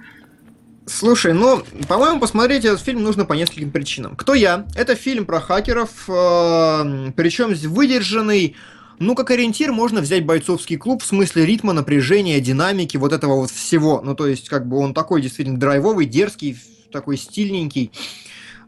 [0.86, 4.14] Слушай, ну, по-моему, посмотреть этот фильм нужно по нескольким причинам.
[4.14, 4.66] Кто я?
[4.76, 8.54] Это фильм про хакеров, э, причем выдержанный,
[8.98, 13.50] ну, как ориентир можно взять бойцовский клуб в смысле ритма, напряжения, динамики, вот этого вот
[13.50, 14.00] всего.
[14.02, 16.56] Ну, то есть, как бы он такой действительно драйвовый, дерзкий,
[16.90, 17.92] такой стильненький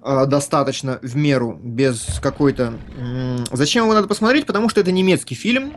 [0.02, 2.74] э, достаточно в меру, без какой-то...
[3.52, 4.46] Зачем его надо посмотреть?
[4.46, 5.72] Потому что это немецкий фильм,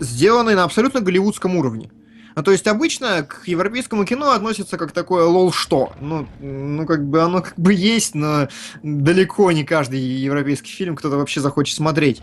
[0.00, 1.90] сделанный на абсолютно голливудском уровне.
[2.36, 5.92] Ну, то есть обычно к европейскому кино относится как такое лол что.
[6.00, 8.48] Ну, ну, как бы оно как бы есть, но
[8.82, 12.22] далеко не каждый европейский фильм кто-то вообще захочет смотреть.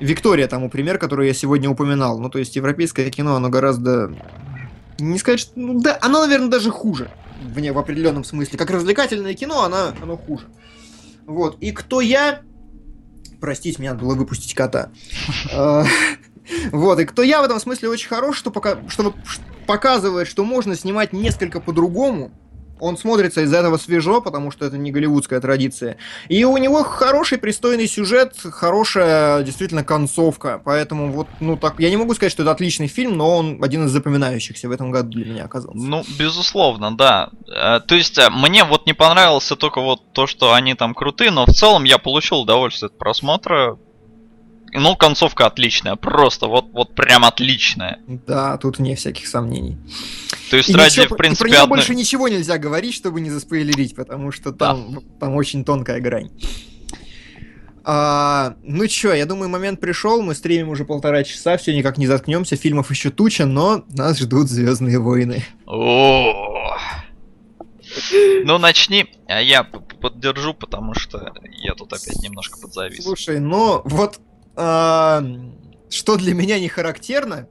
[0.00, 2.18] Виктория тому пример, который я сегодня упоминал.
[2.18, 4.14] Ну, то есть европейское кино, оно гораздо...
[4.98, 5.52] Не сказать, что...
[5.56, 7.10] Ну, да, оно, наверное, даже хуже.
[7.42, 8.58] В, не, в определенном смысле.
[8.58, 10.46] Как развлекательное кино, оно, оно хуже.
[11.26, 11.56] Вот.
[11.60, 12.40] И кто я...
[13.40, 14.90] Простите, мне надо было выпустить кота.
[15.52, 15.84] А,
[16.72, 19.14] вот, и кто я в этом смысле очень хорош, что, пока, что
[19.66, 22.32] показывает, что можно снимать несколько по-другому,
[22.80, 25.96] он смотрится из-за этого свежо, потому что это не голливудская традиция.
[26.28, 30.60] И у него хороший, пристойный сюжет, хорошая действительно концовка.
[30.64, 33.86] Поэтому вот, ну так, я не могу сказать, что это отличный фильм, но он один
[33.86, 35.78] из запоминающихся в этом году для меня оказался.
[35.78, 37.30] Ну, безусловно, да.
[37.48, 41.30] Э, то есть, э, мне вот не понравилось только вот то, что они там крутые,
[41.30, 43.78] но в целом я получил удовольствие от просмотра.
[44.76, 48.00] Ну, концовка отличная, просто вот, вот прям отличная.
[48.08, 49.78] Да, тут не всяких сомнений.
[50.50, 51.78] То есть и ради, ничего, в принципе, про нее одной...
[51.78, 55.00] больше ничего нельзя говорить, чтобы не заспойлерить, потому что там, да.
[55.20, 56.30] там очень тонкая грань.
[57.84, 62.06] А, ну чё, я думаю, момент пришел, мы стримим уже полтора часа, все никак не
[62.06, 65.44] заткнемся, фильмов еще туча, но нас ждут Звездные войны.
[65.66, 66.76] О,
[68.44, 71.32] ну начни, а я поддержу, потому что
[71.62, 73.04] я тут опять немножко подзавис.
[73.04, 74.18] Слушай, ну вот
[74.56, 77.48] что для меня не характерно,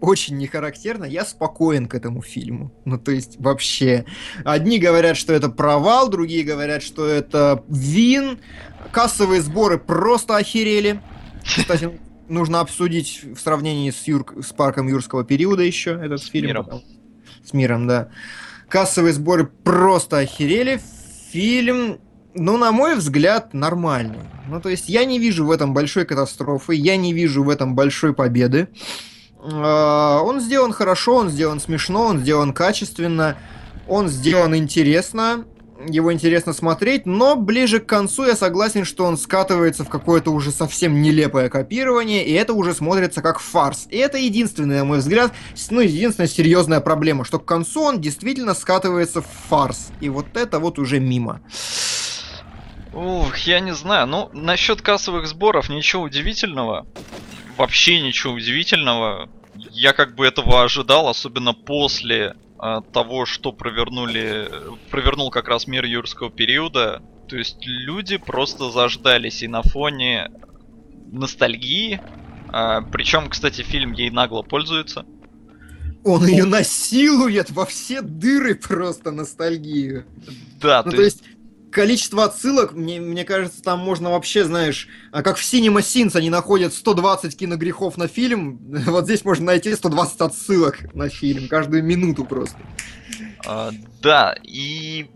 [0.00, 2.72] очень не характерно, я спокоен к этому фильму.
[2.84, 4.04] Ну, то есть, вообще.
[4.44, 8.38] Одни говорят, что это провал, другие говорят, что это вин.
[8.92, 11.00] Кассовые сборы просто охерели.
[11.44, 11.98] Кстати,
[12.28, 14.26] нужно обсудить в сравнении с, Юр...
[14.42, 16.48] с парком юрского периода еще этот с фильм.
[16.48, 16.82] Миром.
[17.44, 18.08] С миром, да.
[18.68, 20.80] Кассовые сборы просто охерели.
[21.30, 21.98] Фильм
[22.34, 24.18] ну, на мой взгляд, нормальный.
[24.48, 27.74] Ну, то есть я не вижу в этом большой катастрофы, я не вижу в этом
[27.74, 28.68] большой победы.
[29.40, 33.36] А, он сделан хорошо, он сделан смешно, он сделан качественно,
[33.88, 35.44] он сделан интересно,
[35.88, 40.50] его интересно смотреть, но ближе к концу я согласен, что он скатывается в какое-то уже
[40.50, 43.86] совсем нелепое копирование, и это уже смотрится как фарс.
[43.90, 45.32] И это единственная, на мой взгляд,
[45.70, 49.90] ну, единственная серьезная проблема, что к концу он действительно скатывается в фарс.
[50.00, 51.40] И вот это вот уже мимо.
[52.94, 54.06] Ух, я не знаю.
[54.06, 56.86] Ну, насчет кассовых сборов ничего удивительного.
[57.56, 59.28] Вообще ничего удивительного.
[59.72, 64.48] Я как бы этого ожидал, особенно после э, того, что провернули,
[64.90, 67.02] провернул как раз мир юрского периода.
[67.28, 70.30] То есть люди просто заждались и на фоне
[71.10, 72.00] ностальгии.
[72.52, 75.04] Э, причем, кстати, фильм ей нагло пользуется.
[76.04, 80.04] Он ее насилует во все дыры просто ностальгию.
[80.60, 81.22] Да, ну, то, то есть...
[81.22, 81.33] есть
[81.74, 86.30] количество отсылок, мне, мне кажется, там можно вообще, знаешь, а как в Cinema Sins они
[86.30, 92.24] находят 120 киногрехов на фильм, вот здесь можно найти 120 отсылок на фильм, каждую минуту
[92.24, 92.56] просто.
[93.44, 93.70] А,
[94.00, 95.10] да, и...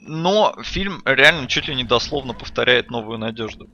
[0.00, 3.68] Но фильм реально чуть ли не дословно повторяет «Новую надежду».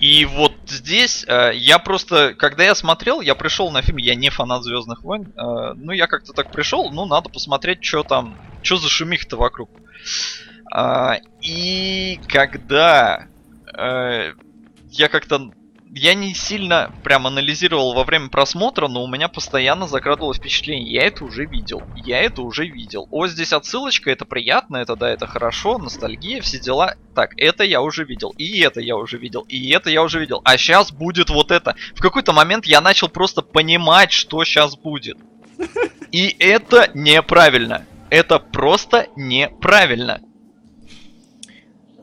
[0.00, 4.30] И вот здесь э, я просто, когда я смотрел, я пришел на фильм, я не
[4.30, 8.76] фанат Звездных войн, э, ну я как-то так пришел, ну надо посмотреть, что там, что
[8.76, 9.68] за шумих-то вокруг.
[10.72, 13.28] А, и когда
[13.76, 14.32] э,
[14.88, 15.50] я как-то
[15.92, 21.02] я не сильно прям анализировал во время просмотра, но у меня постоянно закрадывалось впечатление, я
[21.02, 23.08] это уже видел, я это уже видел.
[23.10, 26.94] О, здесь отсылочка, это приятно, это да, это хорошо, ностальгия, все дела.
[27.14, 30.40] Так, это я уже видел, и это я уже видел, и это я уже видел.
[30.44, 31.74] А сейчас будет вот это.
[31.94, 35.18] В какой-то момент я начал просто понимать, что сейчас будет.
[36.12, 37.84] И это неправильно.
[38.10, 40.20] Это просто неправильно.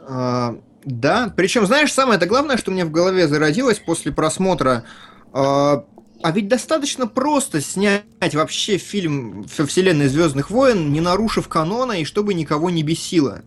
[0.07, 0.55] А,
[0.87, 4.85] да, причем, знаешь, самое это главное, что мне в голове зародилось после просмотра.
[5.33, 5.81] Э,
[6.23, 12.05] А ведь достаточно просто снять вообще фильм во вселенной Звездных войн, не нарушив канона и
[12.05, 13.43] чтобы никого не бесило.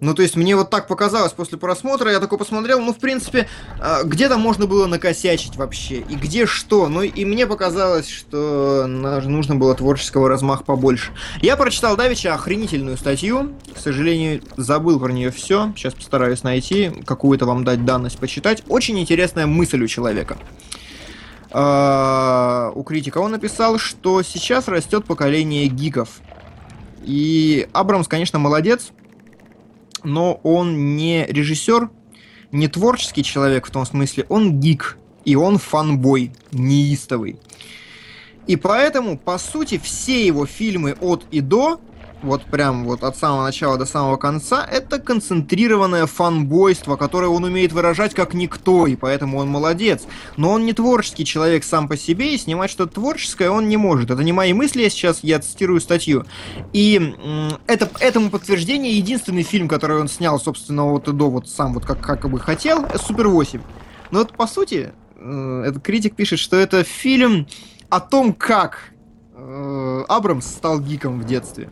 [0.00, 3.48] Ну, то есть, мне вот так показалось после просмотра, я такой посмотрел, ну, в принципе,
[3.78, 6.88] а, где-то можно было накосячить вообще, и где что.
[6.88, 11.12] Ну, и мне показалось, что нужно было творческого размаха побольше.
[11.42, 17.44] Я прочитал Давича охренительную статью, к сожалению, забыл про нее все, сейчас постараюсь найти, какую-то
[17.44, 18.62] вам дать данность почитать.
[18.68, 20.38] Очень интересная мысль у человека.
[21.52, 26.20] А, у критика он написал, что сейчас растет поколение гиков.
[27.02, 28.92] И Абрамс, конечно, молодец,
[30.04, 31.90] но он не режиссер,
[32.52, 37.38] не творческий человек в том смысле, он гик, и он фанбой, неистовый.
[38.46, 41.80] И поэтому, по сути, все его фильмы от и до
[42.22, 47.72] вот прям вот от самого начала до самого конца, это концентрированное фанбойство, которое он умеет
[47.72, 50.02] выражать как никто, и поэтому он молодец.
[50.36, 54.10] Но он не творческий человек сам по себе, и снимать что-то творческое он не может.
[54.10, 56.24] Это не мои мысли, я сейчас я цитирую статью.
[56.72, 57.14] И
[57.66, 61.84] это, этому подтверждение единственный фильм, который он снял, собственно, вот и до, вот сам вот
[61.84, 63.60] как, как бы хотел, Супер 8.
[64.10, 67.46] Но вот по сути, э, этот критик пишет, что это фильм
[67.88, 68.92] о том, как
[69.34, 71.70] э, Абрамс стал гиком в детстве.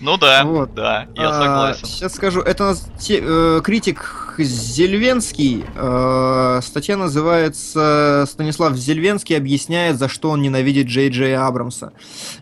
[0.00, 0.74] Ну да, вот.
[0.74, 1.86] да, я а, согласен.
[1.86, 5.64] Сейчас скажу, это нас те, э, критик Зельвенский.
[5.76, 11.92] Э, статья называется «Станислав Зельвенский объясняет, за что он ненавидит Джей Джей Абрамса».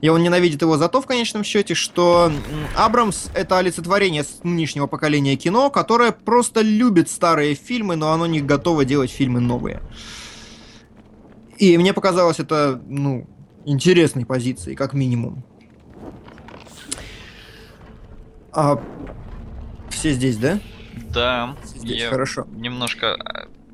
[0.01, 2.33] И он ненавидит его за то, в конечном счете, что
[2.79, 8.87] Абрамс— это олицетворение нынешнего поколения кино, которое просто любит старые фильмы, но оно не готово
[8.87, 9.83] делать фильмы новые.
[11.59, 13.29] И мне показалось это, ну,
[13.67, 15.45] интересной позицией, как минимум.
[18.53, 18.81] А
[19.91, 20.61] все здесь, да?
[21.13, 21.57] Да.
[21.75, 22.47] здесь, я хорошо.
[22.53, 23.17] Немножко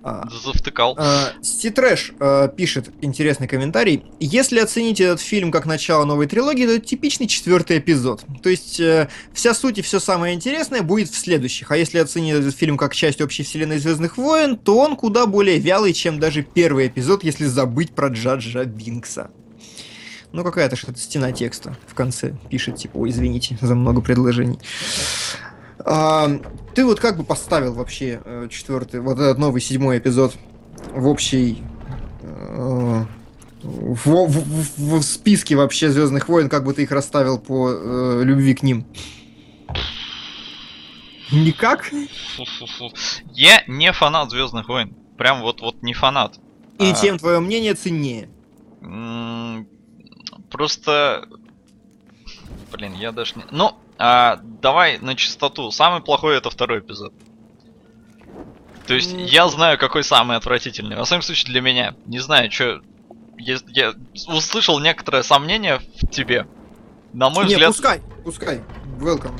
[0.03, 0.95] а, завтыкал.
[0.97, 4.05] А, Ститрэш а, пишет интересный комментарий.
[4.21, 8.25] Если оценить этот фильм как начало новой трилогии, то это типичный четвертый эпизод.
[8.41, 11.73] То есть э, вся суть и все самое интересное будет в следующих.
[11.73, 15.59] А если оценить этот фильм как часть общей вселенной Звездных войн, то он куда более
[15.59, 19.33] вялый, чем даже первый эпизод, если забыть про Джаджа Бинкса.
[20.37, 24.59] Ну, какая-то что-то стена текста в конце пишет, типа, ой, извините за много предложений.
[25.79, 26.29] А,
[26.75, 30.35] ты вот как бы поставил вообще э, четвертый, вот этот новый седьмой эпизод
[30.93, 31.63] в общей
[32.21, 33.05] э,
[33.63, 38.53] в, в, в, списке вообще Звездных войн, как бы ты их расставил по э, любви
[38.53, 38.85] к ним?
[41.33, 41.91] Никак?
[43.33, 44.95] Я не фанат Звездных войн.
[45.17, 46.39] Прям вот вот не фанат.
[46.79, 46.93] И а...
[46.93, 48.29] тем твое мнение ценнее.
[50.51, 51.29] Просто...
[52.73, 53.45] Блин, я даже не...
[53.51, 55.71] Ну, а, давай на чистоту.
[55.71, 57.13] Самый плохой это второй эпизод.
[58.87, 60.97] То есть я знаю, какой самый отвратительный.
[60.97, 61.95] Во всяком случае, для меня.
[62.07, 62.81] Не знаю, что...
[63.39, 63.93] Я, я
[64.29, 66.47] услышал некоторое сомнение в тебе.
[67.13, 67.69] На мой не, взгляд...
[67.69, 68.63] пускай, пускай.
[68.99, 69.39] Welcome.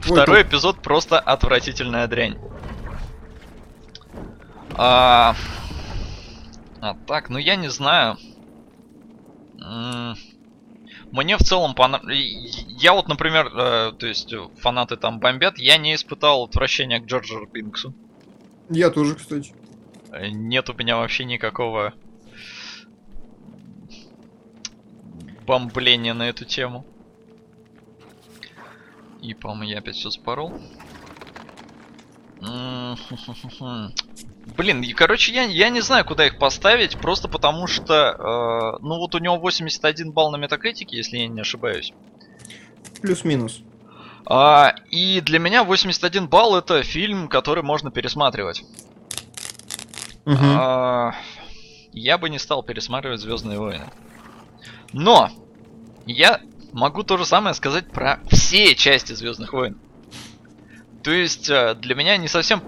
[0.00, 2.38] Второй эпизод просто отвратительная дрянь.
[4.74, 5.34] А...
[6.80, 8.16] а так, ну я не знаю.
[9.60, 10.18] М -м
[11.12, 12.64] мне в целом понравилось.
[12.68, 17.46] Я вот, например, э, то есть фанаты там бомбят, я не испытал отвращения к Джорджу
[17.46, 17.94] Пинксу.
[18.68, 19.54] Я тоже, кстати.
[20.12, 21.94] Э, нет у меня вообще никакого
[25.46, 26.84] бомбления на эту тему.
[29.22, 30.52] И, по-моему, я опять все спорол.
[34.56, 38.96] Блин, и короче, я, я не знаю, куда их поставить, просто потому что, э, ну
[38.96, 41.92] вот у него 81 балл на метакритике, если я не ошибаюсь.
[43.00, 43.60] Плюс-минус.
[44.26, 48.64] А, и для меня 81 балл это фильм, который можно пересматривать.
[50.26, 50.36] Угу.
[50.42, 51.14] А,
[51.92, 53.86] я бы не стал пересматривать Звездные войны.
[54.92, 55.30] Но
[56.06, 56.40] я
[56.72, 59.78] могу то же самое сказать про все части Звездных войн.
[61.02, 62.62] То есть э, для меня не совсем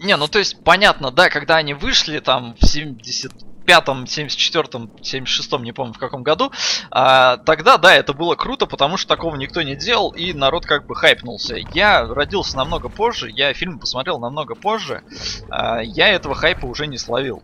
[0.00, 5.72] не, ну то есть понятно, да, когда они вышли там в 75-м, 74-м, 76-м, не
[5.72, 6.52] помню в каком году,
[6.90, 10.86] а, тогда, да, это было круто, потому что такого никто не делал, и народ как
[10.86, 11.56] бы хайпнулся.
[11.74, 15.02] Я родился намного позже, я фильм посмотрел намного позже,
[15.50, 17.42] а, я этого хайпа уже не словил.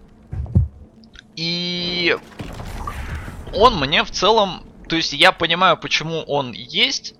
[1.37, 2.17] И
[3.53, 7.15] он мне в целом, то есть я понимаю, почему он есть,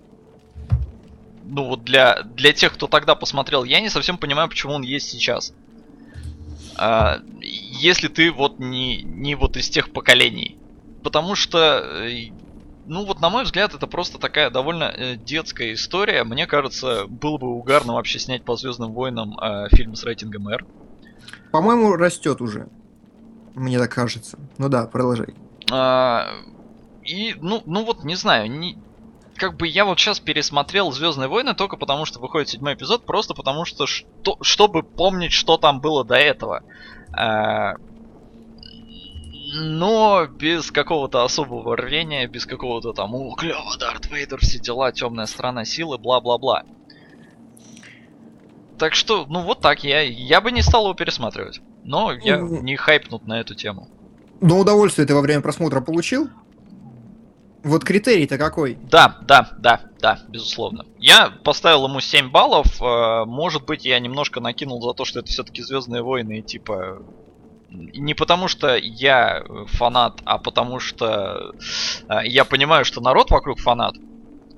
[1.45, 5.09] ну вот для, для тех, кто тогда посмотрел, я не совсем понимаю, почему он есть
[5.09, 5.53] сейчас.
[6.77, 10.57] А, если ты вот не, не вот из тех поколений.
[11.03, 12.31] Потому что, э,
[12.87, 16.23] ну вот на мой взгляд, это просто такая довольно э, детская история.
[16.23, 20.65] Мне кажется, было бы угарно вообще снять по Звездным войнам э, фильм с рейтингом R.
[21.51, 22.67] По-моему, растет уже.
[23.53, 24.37] Мне так кажется.
[24.57, 25.35] Ну да, продолжай.
[25.71, 26.27] А,
[27.03, 28.77] и, ну, ну вот, не знаю, не,
[29.35, 33.33] как бы я вот сейчас пересмотрел Звездные войны только потому, что выходит седьмой эпизод, просто
[33.33, 36.63] потому что, что чтобы помнить, что там было до этого.
[37.11, 37.75] А,
[39.53, 45.25] но без какого-то особого рвения, без какого-то там, о, клево, Дарт Вейдер, все дела, темная
[45.25, 46.63] сторона силы, бла-бла-бла.
[48.77, 51.61] Так что, ну вот так, я, я бы не стал его пересматривать.
[51.83, 53.87] Но я не хайпнут на эту тему.
[54.41, 56.29] Но удовольствие ты во время просмотра получил?
[57.65, 58.77] Вот критерий-то какой?
[58.91, 60.85] Да, да, да, да, безусловно.
[60.99, 62.79] Я поставил ему 7 баллов.
[62.79, 67.01] Э, может быть, я немножко накинул за то, что это все-таки Звездные войны, и типа.
[67.71, 71.55] Не потому что я фанат, а потому что
[72.07, 73.95] э, я понимаю, что народ вокруг фанат.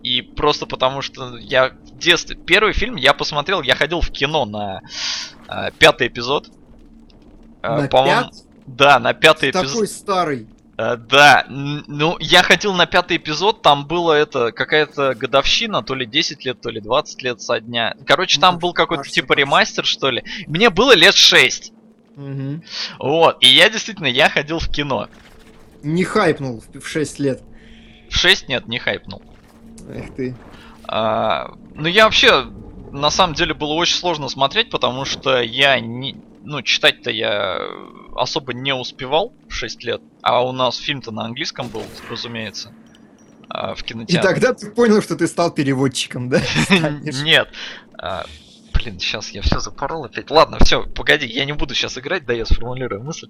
[0.03, 2.35] И просто потому что я в детстве...
[2.35, 4.81] Первый фильм я посмотрел, я ходил в кино на
[5.47, 6.49] э, пятый эпизод.
[7.63, 8.31] На по-моему,
[8.65, 9.71] Да, на пятый эпизод.
[9.71, 10.47] Такой старый.
[10.77, 16.05] Uh, да, ну я ходил на пятый эпизод, там было это какая-то годовщина, то ли
[16.05, 17.95] 10 лет, то ли 20 лет со дня.
[18.05, 20.23] Короче, там ну, был какой-то типа ремастер, что ли.
[20.45, 21.73] Мне было лет 6.
[22.15, 22.63] Угу.
[22.99, 25.07] Вот, и я действительно, я ходил в кино.
[25.81, 27.41] Не хайпнул в 6 лет.
[28.11, 29.23] В 6 нет, не хайпнул.
[29.89, 30.35] Эх ты.
[30.87, 32.45] А, ну я вообще,
[32.91, 36.17] на самом деле, было очень сложно смотреть, потому что я не...
[36.49, 37.59] Ну, читать-то я
[38.15, 40.01] особо не успевал в 6 лет.
[40.21, 42.71] А у нас фильм-то на английском был, разумеется.
[43.49, 44.17] А, в кинотеатре.
[44.17, 46.41] И тогда ты понял, что ты стал переводчиком, да?
[47.01, 47.49] Нет.
[48.01, 48.25] А,
[48.73, 50.31] блин, сейчас я все запорол опять.
[50.31, 53.27] Ладно, все, погоди, я не буду сейчас играть, да я сформулирую мысль.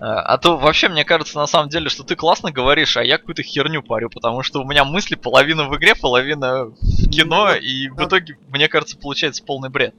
[0.00, 3.18] А, а то вообще мне кажется на самом деле, что ты классно говоришь, а я
[3.18, 7.54] какую-то херню парю, потому что у меня мысли половина в игре, половина в кино, ну,
[7.54, 9.94] и в итоге, мне кажется, получается полный бред.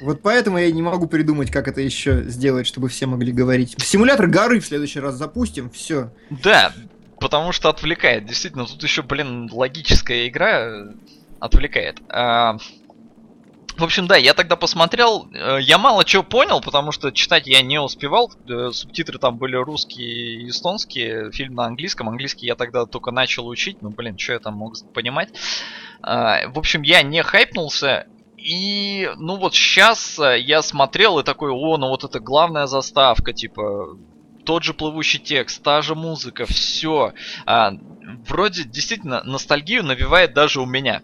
[0.00, 3.74] Вот поэтому я не могу придумать, как это еще сделать, чтобы все могли говорить.
[3.78, 6.12] Симулятор горы в следующий раз запустим, все.
[6.30, 6.72] Да,
[7.20, 8.26] потому что отвлекает.
[8.26, 10.88] Действительно, тут еще, блин, логическая игра
[11.40, 12.00] отвлекает.
[12.08, 12.58] А,
[13.78, 17.62] в общем, да, я тогда посмотрел, э, я мало чего понял, потому что читать я
[17.62, 22.86] не успевал, э, субтитры там были русские и эстонские, фильм на английском, английский я тогда
[22.86, 25.28] только начал учить, ну блин, что я там мог понимать.
[26.02, 28.08] А, в общем, я не хайпнулся,
[28.48, 33.34] и, ну вот сейчас э, я смотрел и такой, о, ну вот это главная заставка,
[33.34, 33.98] типа,
[34.46, 37.12] тот же плывущий текст, та же музыка, все.
[37.44, 37.74] А,
[38.26, 41.02] вроде действительно ностальгию навевает даже у меня.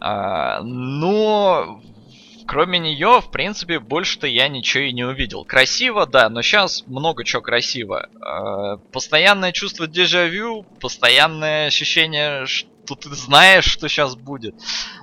[0.00, 1.82] А, но
[2.46, 5.44] кроме нее, в принципе, больше-то я ничего и не увидел.
[5.44, 8.08] Красиво, да, но сейчас много чего красиво.
[8.22, 14.54] А, постоянное чувство дежавю, постоянное ощущение, что что ты знаешь, что сейчас будет,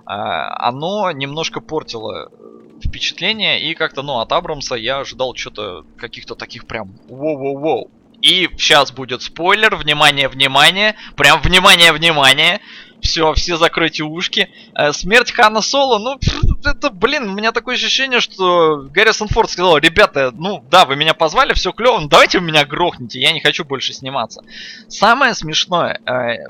[0.05, 6.35] а, оно немножко портило э, впечатление, и как-то, ну, от Абрамса я ожидал что-то, каких-то
[6.35, 7.89] таких прям воу-воу-воу.
[8.21, 12.59] И сейчас будет спойлер, внимание, внимание, прям внимание, внимание.
[12.99, 14.49] Все, все закройте ушки.
[14.73, 16.19] Э, смерть Хана Соло, ну,
[16.65, 21.13] это, блин, у меня такое ощущение, что Гаррисон Форд сказал, ребята, ну, да, вы меня
[21.13, 24.41] позвали, все клево, давайте вы меня грохните, я не хочу больше сниматься.
[24.87, 26.49] Самое смешное, э,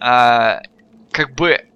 [0.00, 0.62] а,
[1.10, 1.66] как бы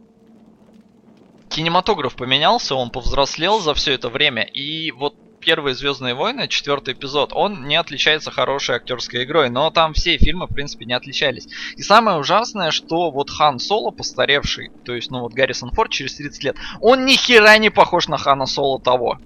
[1.48, 7.32] кинематограф поменялся, он повзрослел за все это время, и вот первые Звездные войны, четвертый эпизод,
[7.34, 11.48] он не отличается хорошей актерской игрой, но там все фильмы, в принципе, не отличались.
[11.76, 16.14] И самое ужасное, что вот Хан Соло, постаревший, то есть, ну вот Гаррисон Форд через
[16.14, 19.18] 30 лет, он ни хера не похож на Хана Соло того.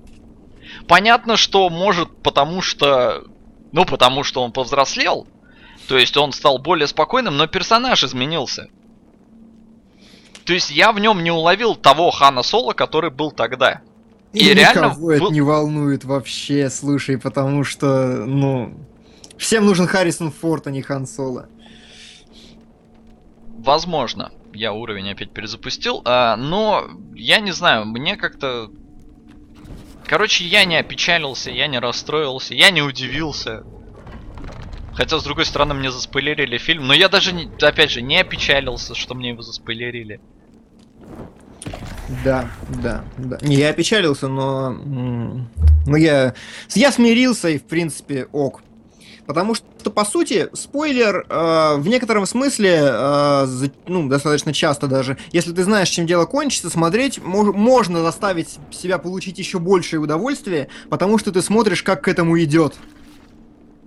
[0.88, 3.24] Понятно, что может потому что...
[3.72, 5.26] Ну, потому что он повзрослел,
[5.88, 8.68] то есть он стал более спокойным, но персонаж изменился.
[10.46, 13.82] То есть я в нем не уловил того Хана Соло, который был тогда.
[14.32, 15.10] И, и реально никого был...
[15.10, 18.72] это не волнует вообще, слушай, потому что, ну,
[19.36, 21.48] всем нужен Харрисон Форд, а не Хан Соло.
[23.58, 28.70] Возможно, я уровень опять перезапустил, а, но я не знаю, мне как-то...
[30.06, 33.64] Короче, я не опечалился, я не расстроился, я не удивился.
[34.94, 38.94] Хотя, с другой стороны, мне заспойлерили фильм, но я даже, не, опять же, не опечалился,
[38.94, 40.20] что мне его заспойлерили.
[42.24, 42.48] Да,
[42.82, 43.38] да, да.
[43.42, 44.70] Не, я опечалился, но...
[44.70, 46.34] Ну, я...
[46.74, 48.62] Я смирился и, в принципе, ок.
[49.26, 55.18] Потому что, по сути, спойлер э, в некотором смысле, э, за, ну, достаточно часто даже,
[55.32, 60.68] если ты знаешь, чем дело кончится, смотреть мож, можно заставить себя получить еще большее удовольствие,
[60.90, 62.76] потому что ты смотришь, как к этому идет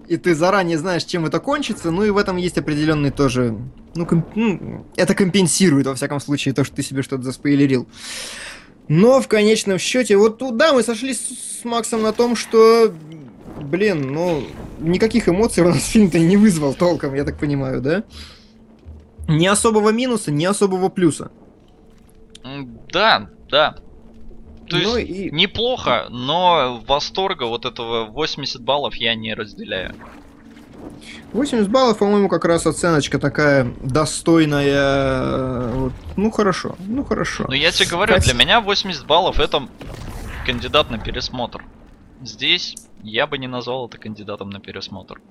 [0.10, 3.56] и ты заранее знаешь, чем это кончится, ну и в этом есть определенный тоже...
[3.94, 4.26] Ну, комп...
[4.36, 7.88] ну, это компенсирует, во всяком случае, то, что ты себе что-то заспойлерил.
[8.88, 12.92] Но в конечном счете, вот туда мы сошли с, с Максом на том, что,
[13.62, 14.44] блин, ну,
[14.80, 18.04] никаких эмоций у нас фильм-то не вызвал толком, я так понимаю, да?
[19.28, 21.30] Ни особого минуса, ни особого плюса.
[22.92, 23.76] Да, да.
[24.70, 25.32] То ну есть и...
[25.32, 29.96] неплохо, но восторга вот этого 80 баллов я не разделяю.
[31.34, 35.92] 80 баллов, по-моему, как раз оценочка такая достойная.
[36.16, 37.46] Ну хорошо, ну хорошо.
[37.48, 38.32] Ну я тебе говорю, Хотя...
[38.32, 39.68] для меня 80 баллов это
[40.46, 41.64] кандидат на пересмотр.
[42.22, 45.22] Здесь я бы не назвал это кандидатом на пересмотр.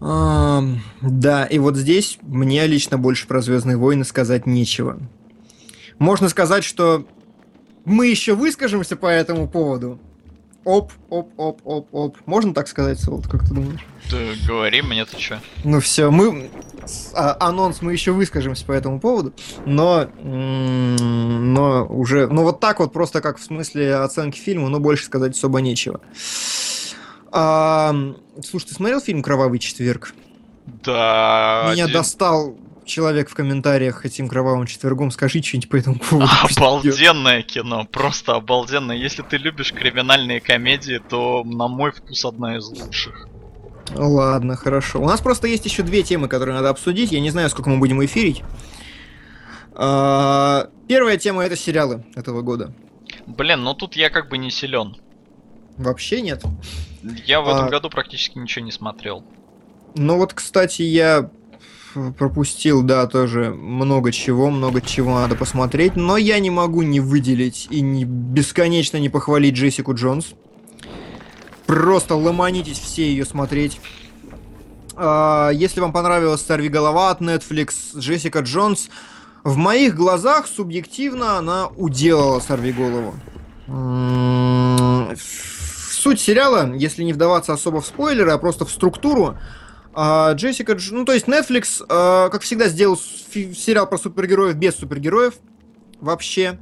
[0.00, 0.62] А,
[1.00, 4.98] да, и вот здесь мне лично больше про Звездные войны сказать нечего.
[5.98, 7.06] Можно сказать, что
[7.84, 9.98] мы еще выскажемся по этому поводу.
[10.64, 12.16] Оп, оп, оп, оп, оп.
[12.24, 13.84] Можно так сказать, Солод, как ты думаешь?
[14.10, 15.40] Да говори мне ты что.
[15.64, 16.50] Ну все, мы...
[17.14, 19.34] А, анонс мы еще выскажемся по этому поводу,
[19.66, 20.08] но...
[20.22, 22.28] Но уже...
[22.28, 26.00] Ну вот так вот, просто как в смысле оценки фильма, но больше сказать особо нечего.
[27.32, 27.92] А,
[28.44, 30.14] слушай, ты смотрел фильм «Кровавый четверг»?
[30.84, 31.70] Да.
[31.72, 31.96] Меня один...
[31.96, 36.30] достал человек в комментариях этим кровавым четвергом, скажи что-нибудь по этому поводу.
[36.56, 38.96] Обалденное кино, просто обалденное.
[38.96, 43.28] Если ты любишь криминальные комедии, то на мой вкус одна из лучших.
[43.94, 45.00] Ладно, хорошо.
[45.00, 47.12] У нас просто есть еще две темы, которые надо обсудить.
[47.12, 48.42] Я не знаю, сколько мы будем эфирить.
[49.74, 52.72] А, первая тема это сериалы этого года.
[53.26, 54.96] Блин, ну тут я как бы не силен.
[55.76, 56.42] Вообще нет.
[57.02, 57.68] Я в этом а...
[57.68, 59.24] году практически ничего не смотрел.
[59.94, 61.30] Ну вот, кстати, я
[62.18, 67.66] пропустил, да, тоже много чего, много чего надо посмотреть, но я не могу не выделить
[67.70, 70.34] и не бесконечно не похвалить Джессику Джонс.
[71.66, 73.80] Просто ломанитесь все ее смотреть.
[74.94, 78.88] А, если вам понравилась «Сорви голова» от Netflix, Джессика Джонс,
[79.44, 83.14] в моих глазах субъективно она уделала «Сорви голову».
[85.16, 89.38] Суть сериала, если не вдаваться особо в спойлеры, а просто в структуру,
[89.94, 95.34] а, Джессика, ну то есть Netflix, а, как всегда, сделал сериал про супергероев без супергероев
[96.00, 96.58] вообще.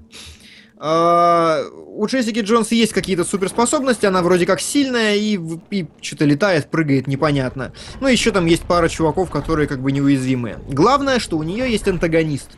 [0.82, 5.39] А, у Джессики Джонс есть какие-то суперспособности, она вроде как сильная и,
[5.70, 7.73] и что-то летает, прыгает, непонятно.
[8.01, 10.59] Ну еще там есть пара чуваков, которые как бы неуязвимые.
[10.69, 12.51] Главное, что у нее есть антагонист,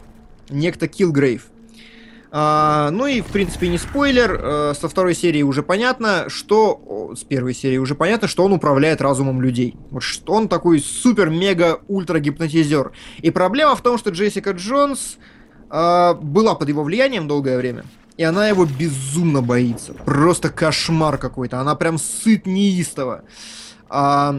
[0.48, 1.51] некто Килгрейв.
[2.34, 7.12] А, ну и, в принципе, не спойлер, а, со второй серии уже понятно, что...
[7.14, 9.76] С первой серии уже понятно, что он управляет разумом людей.
[9.90, 12.92] Вот что он такой супер-мега-ультра-гипнотизер.
[13.18, 15.18] И проблема в том, что Джессика Джонс
[15.68, 17.84] а, была под его влиянием долгое время.
[18.16, 19.92] И она его безумно боится.
[19.92, 21.60] Просто кошмар какой-то.
[21.60, 23.24] Она прям сыт неистово.
[23.90, 24.34] А,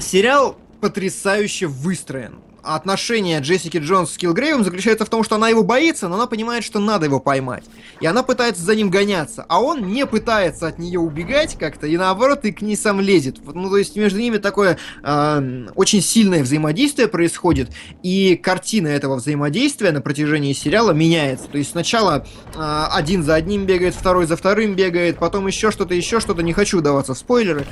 [0.00, 6.08] сериал потрясающе выстроен отношение Джессики Джонс с Килгрейвом заключается в том, что она его боится,
[6.08, 7.64] но она понимает, что надо его поймать.
[8.00, 11.96] И она пытается за ним гоняться, а он не пытается от нее убегать как-то, и
[11.96, 13.38] наоборот, и к ней сам лезет.
[13.44, 17.70] Ну, то есть между ними такое э, очень сильное взаимодействие происходит,
[18.02, 21.48] и картина этого взаимодействия на протяжении сериала меняется.
[21.48, 25.94] То есть сначала э, один за одним бегает, второй за вторым бегает, потом еще что-то,
[25.94, 27.66] еще что-то, не хочу даваться в спойлеры.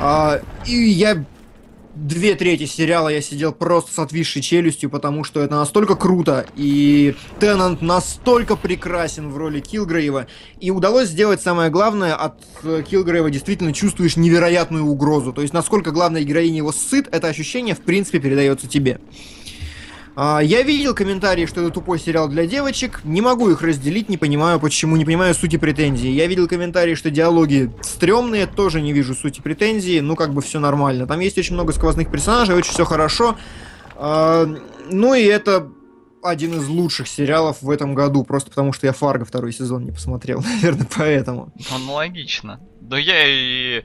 [0.00, 1.24] Э, и я
[1.94, 7.14] две трети сериала я сидел просто с отвисшей челюстью, потому что это настолько круто, и
[7.40, 10.26] Теннант настолько прекрасен в роли Килгрейва,
[10.60, 15.90] и удалось сделать самое главное, от э, Килгрейва действительно чувствуешь невероятную угрозу, то есть насколько
[15.90, 19.00] главная героиня его сыт, это ощущение в принципе передается тебе.
[20.16, 23.00] А, я видел комментарии, что это тупой сериал для девочек.
[23.04, 26.10] Не могу их разделить, не понимаю почему, не понимаю сути претензий.
[26.10, 30.00] Я видел комментарии, что диалоги стрёмные, тоже не вижу сути претензий.
[30.00, 31.06] Ну, как бы все нормально.
[31.06, 33.36] Там есть очень много сквозных персонажей, очень все хорошо.
[33.96, 34.46] А,
[34.90, 35.68] ну и это
[36.24, 39.92] один из лучших сериалов в этом году, просто потому что я Фарго второй сезон не
[39.92, 41.52] посмотрел, наверное, поэтому.
[41.70, 42.60] Аналогично.
[42.80, 43.82] Да я и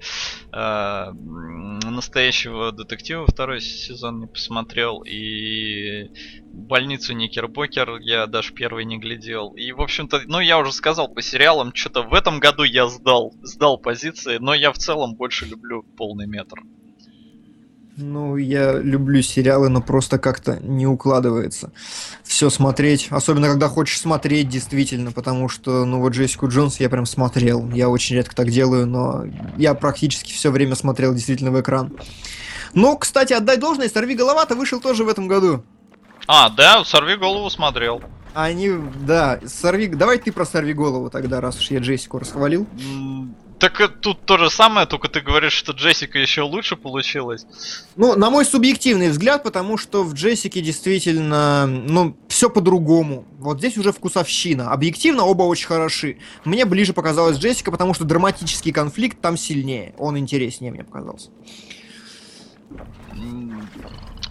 [0.52, 1.12] э,
[1.86, 6.10] настоящего детектива второй сезон не посмотрел, и
[6.52, 9.52] больницу Никербокер я даже первый не глядел.
[9.52, 13.34] И, в общем-то, ну, я уже сказал по сериалам, что-то в этом году я сдал,
[13.42, 16.60] сдал позиции, но я в целом больше люблю полный метр.
[18.02, 21.72] Ну, я люблю сериалы, но просто как-то не укладывается
[22.24, 23.08] все смотреть.
[23.10, 27.70] Особенно, когда хочешь смотреть, действительно, потому что, ну, вот Джессику Джонс я прям смотрел.
[27.72, 29.26] Я очень редко так делаю, но
[29.58, 31.94] я практически все время смотрел действительно в экран.
[32.74, 35.66] Ну, кстати, отдай должное, «Сорви голова»-то вышел тоже в этом году.
[36.26, 38.02] А, да, «Сорви голову» смотрел.
[38.34, 38.72] Они,
[39.06, 39.88] да, сорви...
[39.88, 42.66] Давай ты про «Сорви голову» тогда, раз уж я Джессику расхвалил.
[43.60, 47.46] Так тут то же самое, только ты говоришь, что Джессика еще лучше получилась.
[47.98, 53.26] Ну, на мой субъективный взгляд, потому что в Джессике действительно, ну, все по-другому.
[53.38, 54.72] Вот здесь уже вкусовщина.
[54.72, 56.20] Объективно оба очень хороши.
[56.46, 59.94] Мне ближе показалась Джессика, потому что драматический конфликт там сильнее.
[59.98, 61.30] Он интереснее мне показался.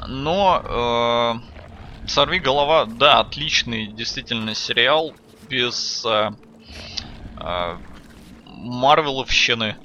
[0.07, 5.13] Но э, Сорви голова, да, отличный действительно сериал
[5.51, 6.31] без э,
[7.37, 7.77] э,
[8.59, 9.77] Марвеловщины.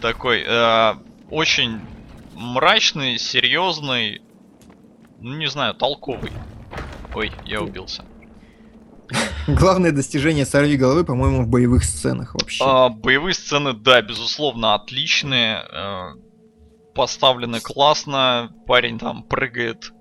[0.00, 0.94] Такой э,
[1.30, 1.80] очень
[2.34, 4.22] мрачный, серьезный,
[5.18, 6.32] ну не знаю, толковый.
[7.14, 8.04] Ой, я убился.
[9.46, 12.62] Главное достижение сорви головы, по-моему, в боевых сценах вообще.
[12.64, 15.64] А, боевые сцены, да, безусловно, отличные.
[15.72, 16.14] Э,
[16.94, 18.50] поставлены классно.
[18.66, 19.92] Парень там прыгает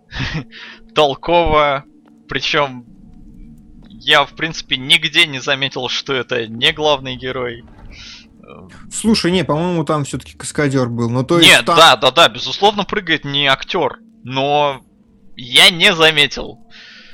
[0.96, 1.86] толково.
[2.28, 2.86] Причем
[4.08, 7.66] я, в принципе, нигде не заметил, что это не главный герой.
[8.90, 11.10] Слушай, не, по-моему, там все-таки каскадер был.
[11.10, 11.76] Ну, то есть Нет, там...
[11.76, 14.82] да, да, да, безусловно, прыгает не актер, но
[15.36, 16.58] я не заметил.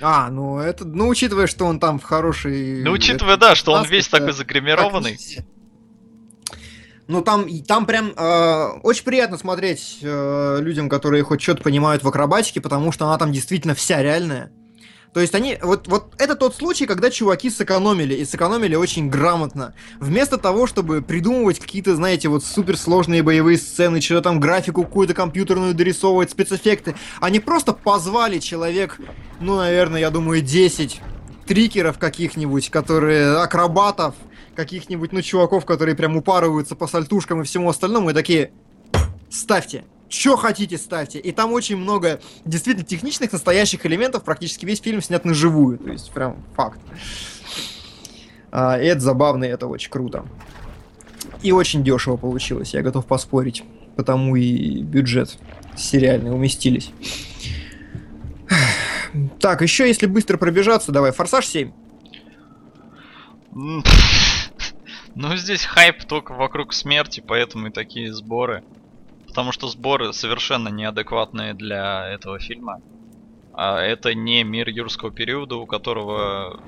[0.01, 2.83] А, ну это, ну учитывая, что он там в хороший.
[2.83, 5.17] Ну учитывая, это, да, что он весь такой загримированный.
[7.07, 12.07] Ну там, там прям э, очень приятно смотреть э, людям, которые хоть что-то понимают в
[12.07, 14.51] акробатике, потому что она там действительно вся реальная.
[15.13, 19.75] То есть они, вот, вот это тот случай, когда чуваки сэкономили, и сэкономили очень грамотно.
[19.99, 25.75] Вместо того, чтобы придумывать какие-то, знаете, вот суперсложные боевые сцены, что-то там графику какую-то компьютерную
[25.75, 28.99] дорисовывать, спецэффекты, они просто позвали человек,
[29.39, 30.99] ну, наверное, я думаю, 10
[31.45, 34.15] трикеров каких-нибудь, которые акробатов,
[34.55, 38.51] каких-нибудь, ну, чуваков, которые прям упарываются по сальтушкам и всему остальному, и такие,
[39.29, 39.83] ставьте,
[40.13, 41.19] что хотите, ставьте.
[41.19, 44.23] И там очень много действительно техничных, настоящих элементов.
[44.23, 45.79] Практически весь фильм снят на живую.
[45.79, 46.79] То есть прям факт.
[48.51, 50.25] А, и это забавно, и это очень круто.
[51.41, 53.63] И очень дешево получилось, я готов поспорить.
[53.95, 55.37] Потому и бюджет
[55.75, 56.91] сериальный уместились.
[59.39, 61.71] Так, еще если быстро пробежаться, давай, Форсаж 7.
[65.15, 68.63] Ну, здесь хайп только вокруг смерти, поэтому и такие сборы.
[69.33, 72.83] Потому что сборы совершенно неадекватные для этого фильма.
[73.51, 76.61] А это не мир юрского периода, у которого,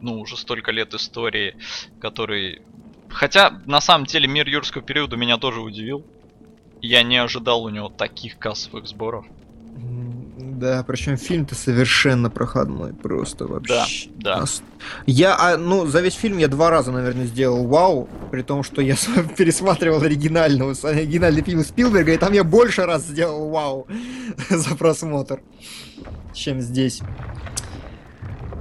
[0.00, 1.58] ну, уже столько лет истории,
[2.00, 2.62] который...
[3.10, 6.06] Хотя, на самом деле, мир юрского периода меня тоже удивил.
[6.80, 9.26] Я не ожидал у него таких кассовых сборов.
[10.56, 14.08] Да, причем фильм-то совершенно проходной, просто вообще.
[14.14, 14.44] Да, да.
[15.04, 18.80] Я, а, ну, за весь фильм я два раза, наверное, сделал вау, при том, что
[18.80, 18.96] я
[19.36, 23.86] пересматривал оригинального, оригинальный фильм Спилберга, и там я больше раз сделал вау
[24.48, 25.42] за просмотр,
[26.32, 27.02] чем здесь.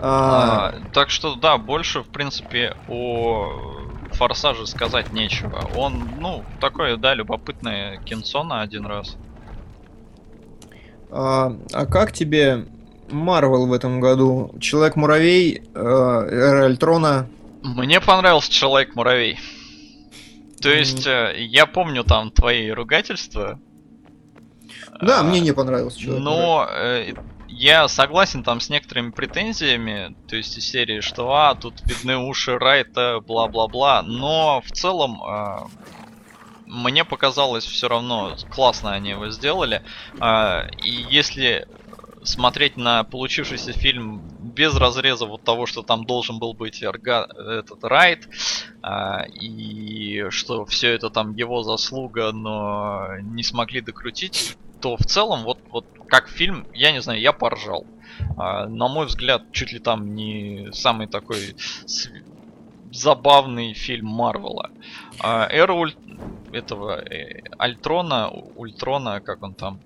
[0.01, 0.73] А...
[0.73, 5.69] А, так что, да, больше, в принципе, о Форсаже сказать нечего.
[5.77, 9.15] Он, ну, такое, да, любопытное кинцо на один раз.
[11.11, 12.65] А, а как тебе
[13.09, 14.53] Марвел в этом году?
[14.59, 17.27] Человек-муравей, э, Эра Альтрона?
[17.63, 19.39] Мне понравился Человек-муравей.
[20.61, 21.37] То есть, mm.
[21.37, 23.59] я помню там твои ругательства.
[25.01, 26.23] Да, а, мне не понравился человек.
[26.23, 27.13] Но э,
[27.47, 32.57] я согласен там с некоторыми претензиями, то есть из серии, что а, тут видны уши
[32.57, 34.01] Райта, бла-бла-бла.
[34.03, 35.57] Но в целом э,
[36.65, 39.81] мне показалось все равно классно они его сделали.
[40.19, 41.67] А, и если
[42.23, 47.27] смотреть на получившийся фильм без разреза вот того, что там должен был быть орга...
[47.37, 48.27] этот райд,
[48.81, 55.43] а, и что все это там его заслуга, но не смогли докрутить, то в целом
[55.43, 57.85] вот, вот как фильм, я не знаю, я поржал.
[58.37, 61.55] А, на мой взгляд, чуть ли там не самый такой
[62.91, 64.71] забавный фильм Марвела.
[65.19, 65.95] А, Эра Уль...
[66.51, 69.79] этого э, Альтрона, Ультрона, как он там,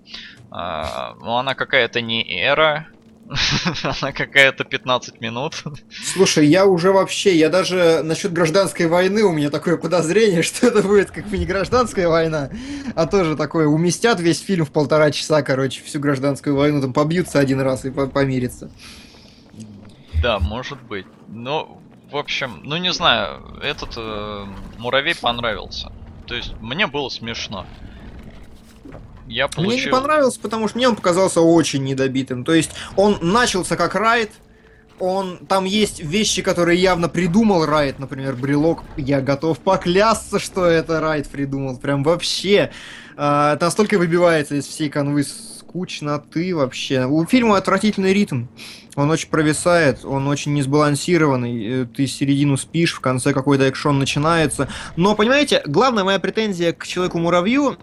[0.50, 2.88] а, ну она какая-то не Эра,
[3.82, 5.62] она какая-то 15 минут.
[5.90, 10.82] Слушай, я уже вообще, я даже насчет гражданской войны у меня такое подозрение, что это
[10.82, 12.50] будет как бы не гражданская война,
[12.94, 17.38] а тоже такое, уместят весь фильм в полтора часа, короче, всю гражданскую войну, там побьются
[17.38, 18.70] один раз и помирятся.
[20.22, 21.06] Да, может быть.
[21.28, 21.80] Но
[22.10, 24.46] в общем, ну не знаю, этот э,
[24.78, 25.92] муравей понравился.
[26.30, 27.66] То есть мне было смешно.
[29.26, 29.72] Я получил...
[29.72, 32.44] Мне не понравился, потому что мне он показался очень недобитым.
[32.44, 34.30] То есть он начался как райд,
[35.00, 38.84] он там есть вещи, которые явно придумал Райт, например, брелок.
[38.96, 41.78] Я готов поклясться, что это Райт придумал.
[41.78, 42.70] Прям вообще.
[43.16, 47.06] Э, это настолько выбивается из всей канвы скучноты вообще.
[47.06, 48.44] У фильма отвратительный ритм.
[49.00, 51.82] Он очень провисает, он очень несбалансированный.
[51.82, 54.68] Э, ты середину спишь, в конце какой-то экшен начинается.
[54.96, 57.78] Но, понимаете, главная моя претензия к Человеку-муравью...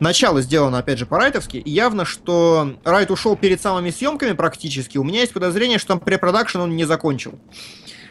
[0.00, 4.98] Начало сделано, опять же, по-райтовски, явно, что Райт ушел перед самыми съемками практически.
[4.98, 7.38] У меня есть подозрение, что там препродакшн он не закончил.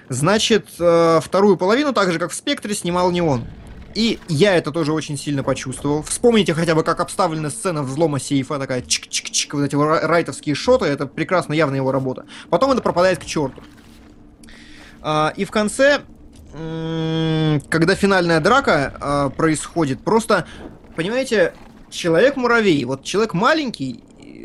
[0.07, 3.43] Значит, э, вторую половину, так же как в «Спектре», снимал не он.
[3.95, 6.01] И я это тоже очень сильно почувствовал.
[6.03, 11.05] Вспомните хотя бы, как обставлена сцена взлома сейфа, такая чик-чик-чик, вот эти райтовские шоты, это
[11.05, 12.25] прекрасно, явно его работа.
[12.49, 13.61] Потом это пропадает к черту.
[15.01, 16.01] А, и в конце,
[16.53, 20.47] когда финальная драка а, происходит, просто,
[20.95, 21.53] понимаете,
[21.89, 24.03] человек-муравей, вот человек маленький,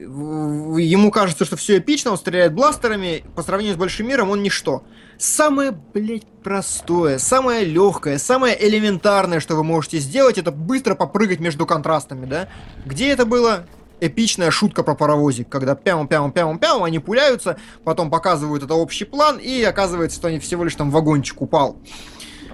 [0.08, 4.84] ему кажется, что все эпично, он стреляет бластерами, по сравнению с большим миром он ничто.
[5.18, 11.66] Самое, блядь, простое, самое легкое, самое элементарное, что вы можете сделать, это быстро попрыгать между
[11.66, 12.48] контрастами, да?
[12.86, 13.66] Где это было?
[14.00, 20.18] Эпичная шутка про паровозик, когда пям-пям-пям-пям, они пуляются, потом показывают это общий план, и оказывается,
[20.18, 21.76] что они всего лишь там вагончик упал.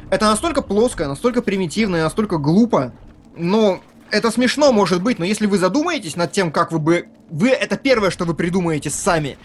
[0.09, 2.95] Это настолько плоское, настолько примитивное, настолько глупо,
[3.37, 3.81] но
[4.11, 7.09] это смешно, может быть, но если вы задумаетесь над тем, как вы бы...
[7.29, 9.37] Вы это первое, что вы придумаете сами.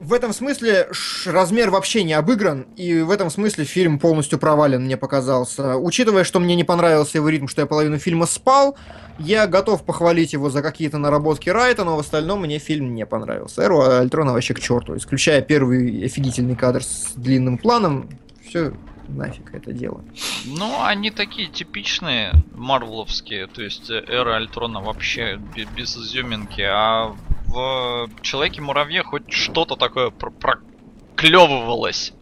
[0.00, 0.88] В этом смысле
[1.26, 5.76] размер вообще не обыгран, и в этом смысле фильм полностью провален, мне показался.
[5.76, 8.76] Учитывая, что мне не понравился его ритм, что я половину фильма спал,
[9.18, 13.62] я готов похвалить его за какие-то наработки Райта, но в остальном мне фильм не понравился.
[13.62, 14.96] Эру Альтрона вообще к черту.
[14.96, 18.08] Исключая первый офигительный кадр с длинным планом,
[18.48, 18.72] все
[19.08, 20.04] нафиг это дело.
[20.44, 25.40] Ну, они такие типичные марвеловские, то есть э, эра Альтрона вообще
[25.76, 27.16] без изюминки, а
[27.48, 32.12] в Человеке-муравье хоть что-то такое проклевывалось.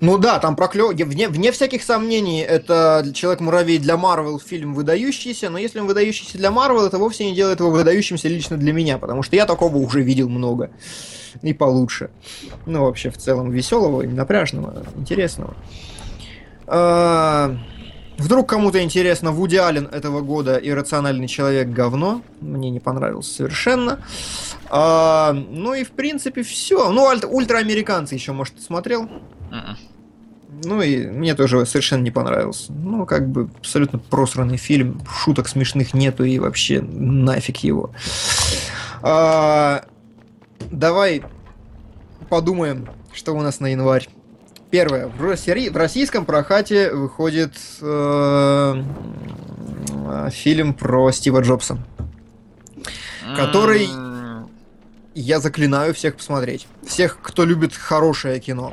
[0.00, 0.94] Ну да, там проклев...
[0.94, 6.50] Вне, вне всяких сомнений, это Человек-муравей для Марвел фильм выдающийся, но если он выдающийся для
[6.50, 10.02] Марвел, это вовсе не делает его выдающимся лично для меня, потому что я такого уже
[10.02, 10.72] видел много.
[11.40, 12.10] И получше.
[12.66, 15.54] Ну, вообще, в целом, веселого, напряжного, интересного.
[16.66, 17.56] А,
[18.18, 22.22] вдруг кому-то интересно, Вуди Аллен этого года «Иррациональный человек» говно.
[22.40, 24.00] Мне не понравился совершенно.
[24.70, 26.90] А, ну и в принципе все.
[26.90, 29.04] Ну, ультраамериканцы еще, может, ты смотрел?
[29.50, 29.76] Uh-uh.
[30.64, 32.72] Ну и мне тоже совершенно не понравился.
[32.72, 35.00] Ну, как бы абсолютно просранный фильм.
[35.10, 37.90] Шуток смешных нету и вообще нафиг его.
[39.02, 39.84] А,
[40.70, 41.22] давай
[42.28, 44.08] подумаем, что у нас на январь.
[44.72, 45.06] Первое.
[45.06, 48.82] В, России, в российском прокате выходит э,
[50.30, 51.76] фильм про Стива Джобса.
[53.36, 53.86] Который
[55.14, 56.66] я заклинаю всех посмотреть.
[56.86, 58.72] Всех, кто любит хорошее кино.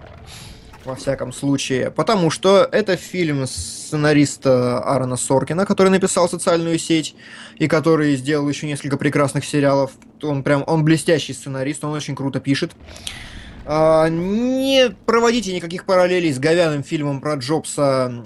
[0.85, 1.91] Во всяком случае.
[1.91, 7.13] Потому что это фильм сценариста Аарона Соркина, который написал «Социальную сеть»
[7.57, 9.91] и который сделал еще несколько прекрасных сериалов.
[10.23, 12.71] Он прям, он блестящий сценарист, он очень круто пишет.
[12.71, 13.28] А,
[13.65, 18.25] не проводите никаких параллелей с говяным фильмом про Джобса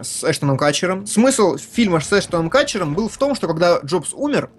[0.00, 1.06] с Эштоном Катчером.
[1.06, 4.50] Смысл фильма с Эштоном Катчером был в том, что когда Джобс умер,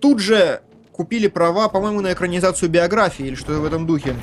[0.00, 0.62] тут же
[0.92, 4.14] купили права, по-моему, на экранизацию биографии или что-то в этом духе.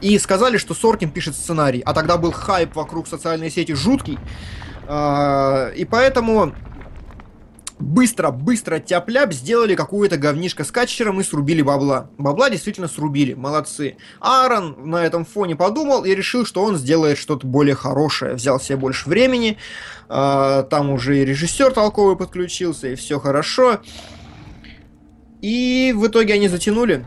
[0.00, 1.82] И сказали, что Соркин пишет сценарий.
[1.86, 4.18] А тогда был хайп вокруг социальной сети жуткий.
[4.88, 6.52] А, и поэтому
[7.78, 12.10] быстро, быстро тяп-ляп сделали какую-то говнишко с катчером и срубили бабла.
[12.18, 13.96] Бабла действительно срубили, молодцы.
[14.20, 18.34] Аарон на этом фоне подумал и решил, что он сделает что-то более хорошее.
[18.34, 19.58] Взял себе больше времени,
[20.08, 23.80] э, там уже и режиссер толковый подключился, и все хорошо.
[25.42, 27.04] И в итоге они затянули.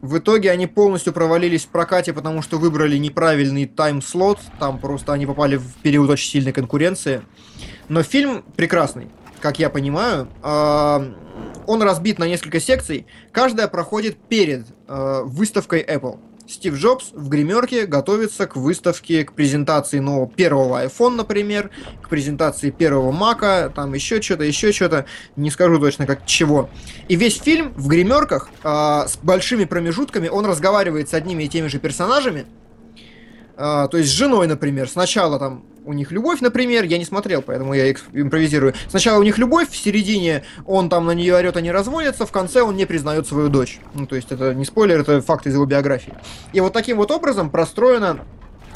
[0.00, 4.40] В итоге они полностью провалились в прокате, потому что выбрали неправильный тайм-слот.
[4.58, 7.22] Там просто они попали в период очень сильной конкуренции.
[7.88, 9.06] Но фильм прекрасный
[9.42, 10.28] как я понимаю,
[11.66, 13.06] он разбит на несколько секций.
[13.32, 16.18] Каждая проходит перед а, выставкой Apple.
[16.48, 21.70] Стив Джобс в гримерке готовится к выставке, к презентации нового первого iPhone, например,
[22.02, 25.06] к презентации первого Мака, там еще что-то, еще что-то,
[25.36, 26.68] не скажу точно как чего.
[27.08, 28.68] И весь фильм в гримерках э,
[29.06, 32.44] с большими промежутками, он разговаривает с одними и теми же персонажами,
[33.56, 34.90] э, то есть с женой, например.
[34.90, 38.74] Сначала там у них любовь, например, я не смотрел, поэтому я импровизирую.
[38.88, 42.62] Сначала у них любовь, в середине он там на нее орет, они разводятся, в конце
[42.62, 43.80] он не признает свою дочь.
[43.94, 46.14] Ну, то есть это не спойлер, это факт из его биографии.
[46.52, 48.20] И вот таким вот образом простроена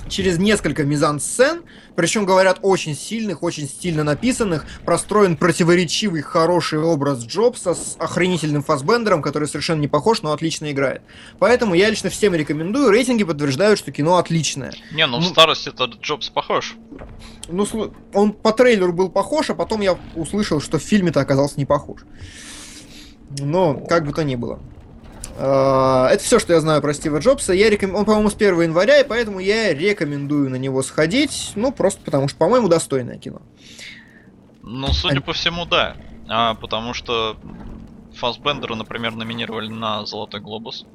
[0.09, 1.63] через несколько мизансцен,
[1.95, 9.23] причем, говорят, очень сильных, очень стильно написанных, простроен противоречивый, хороший образ Джобса с охренительным фасбендером,
[9.23, 11.03] который совершенно не похож, но отлично играет.
[11.39, 14.73] Поэтому я лично всем рекомендую, рейтинги подтверждают, что кино отличное.
[14.93, 16.77] Не, ну, ну в старости этот Джобс похож.
[17.49, 17.67] Ну,
[18.13, 22.01] он по трейлеру был похож, а потом я услышал, что в фильме-то оказался не похож.
[23.39, 24.61] Но, как бы то ни было.
[25.39, 27.53] А, это все, что я знаю про Стива Джобса.
[27.53, 27.95] Я реком...
[27.95, 31.53] Он, по-моему, с 1 января, и поэтому я рекомендую на него сходить.
[31.55, 33.43] Ну, просто потому что, по-моему, достойное кино.
[34.63, 35.23] Ну, судя а...
[35.23, 35.97] по всему, да.
[36.29, 37.37] а, потому что
[38.15, 40.87] Фасбендера, например, номинировали на Золотой Глобус.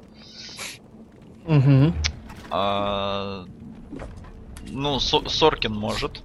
[1.46, 1.92] Угу.
[2.50, 3.44] А,
[4.68, 6.22] ну, Со Соркин может.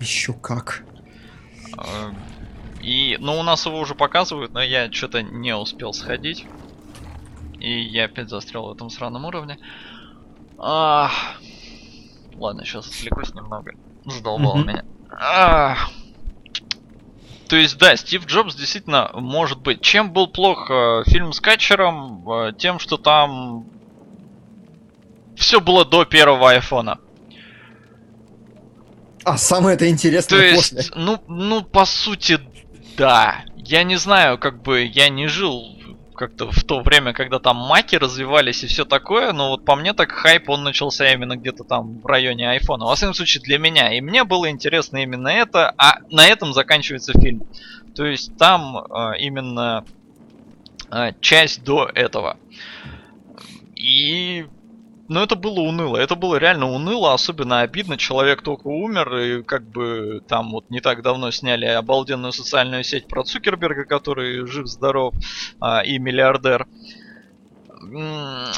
[0.00, 0.84] Еще как.
[1.76, 2.12] А,
[2.82, 6.46] и, ну, у нас его уже показывают, но я что-то не успел сходить.
[7.66, 9.58] И я опять застрял в этом сраном уровне.
[10.56, 11.10] А,
[12.36, 13.72] ладно, сейчас отвлекусь немного.
[14.04, 14.66] Задолбал mm-hmm.
[14.68, 14.84] меня.
[15.10, 15.76] А,
[17.48, 19.80] то есть, да, Стив Джобс действительно может быть.
[19.80, 22.30] Чем был плох э, фильм с Катчером?
[22.30, 23.66] Э, тем, что там
[25.34, 27.00] все было до первого айфона.
[29.24, 30.92] А самое это интересное То есть, после.
[30.94, 32.38] ну, ну, по сути,
[32.96, 33.44] да.
[33.56, 35.75] Я не знаю, как бы я не жил
[36.16, 39.92] как-то в то время, когда там маки развивались и все такое, но вот по мне
[39.92, 42.86] так хайп он начался именно где-то там в районе айфона.
[42.86, 43.96] Во всяком случае для меня.
[43.96, 47.46] И мне было интересно именно это, а на этом заканчивается фильм.
[47.94, 49.84] То есть там э, именно
[50.90, 52.36] э, часть до этого.
[53.76, 54.46] И
[55.08, 55.96] но это было уныло.
[55.96, 57.96] Это было реально уныло, особенно обидно.
[57.96, 63.06] Человек только умер, и как бы там вот не так давно сняли обалденную социальную сеть
[63.06, 65.14] про Цукерберга, который жив-здоров
[65.60, 66.66] а, и миллиардер.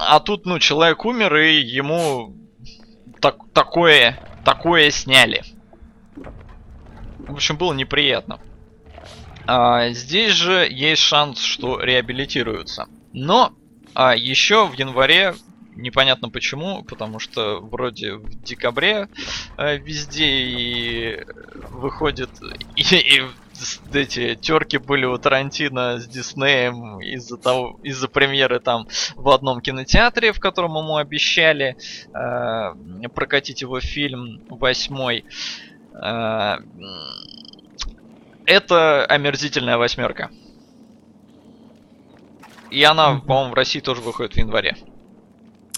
[0.01, 2.35] А тут, ну, человек умер, и ему
[3.21, 5.43] так, такое, такое сняли.
[7.19, 8.41] В общем, было неприятно.
[9.47, 12.87] А, здесь же есть шанс, что реабилитируются.
[13.13, 13.53] Но
[13.95, 15.35] а, еще в январе
[15.79, 19.09] непонятно почему, потому что вроде в декабре
[19.57, 21.25] э, везде и
[21.71, 22.31] выходит
[22.77, 23.23] и, и
[23.93, 28.87] эти терки были у Тарантино с Диснеем из-за того, из-за премьеры там
[29.17, 31.77] в одном кинотеатре, в котором ему обещали
[32.15, 35.25] э, прокатить его фильм восьмой.
[35.95, 36.59] Э,
[38.47, 40.31] это омерзительная восьмерка.
[42.71, 44.77] И она, по-моему, в России тоже выходит в январе.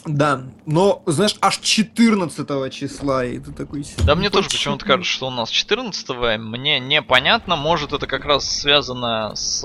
[0.06, 3.84] Да, но, знаешь, аж 14 числа, и ты такой...
[4.06, 8.50] Да мне тоже почему-то кажется, что у нас 14 мне непонятно, может это как раз
[8.50, 9.60] связано с...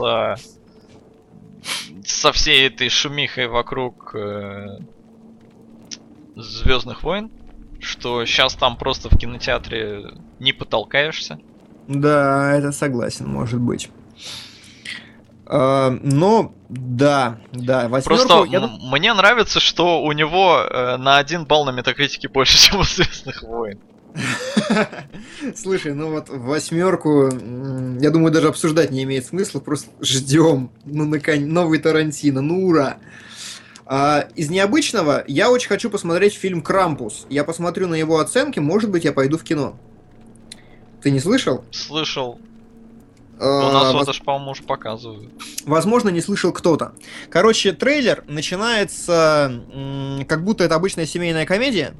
[2.06, 4.80] со всей этой шумихой вокруг э,
[6.36, 7.32] Звездных войн,
[7.80, 11.40] что сейчас там просто в кинотеатре не потолкаешься.
[11.88, 13.90] Да, это согласен, может быть.
[15.46, 18.28] Uh, но да, да, восьмерку.
[18.28, 18.68] Просто я...
[18.68, 23.44] мне нравится, что у него э, на один балл на метакритике больше, чем у Звездных
[23.44, 23.80] войн.
[25.56, 30.72] Слушай, ну вот восьмерку, я думаю, даже обсуждать не имеет смысла, просто ждем.
[30.86, 32.98] Ну, наконец, новый Тарантино, ну ура!
[33.86, 37.28] А, из необычного я очень хочу посмотреть фильм Крампус.
[37.30, 39.78] Я посмотрю на его оценки, может быть, я пойду в кино.
[41.04, 41.64] Ты не слышал?
[41.72, 42.40] Слышал.
[43.40, 45.30] У нас вот аж, по-моему, уже показывают.
[45.66, 46.94] Возможно, не слышал кто-то.
[47.30, 49.62] Короче, трейлер начинается,
[50.28, 51.94] как будто это обычная семейная комедия.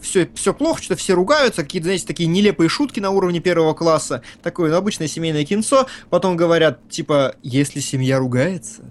[0.00, 4.22] Все, все плохо, что все ругаются, какие-то, знаете, такие нелепые шутки на уровне первого класса.
[4.42, 5.86] Такое ну, обычное семейное кинцо.
[6.08, 8.82] Потом говорят, типа, если семья ругается,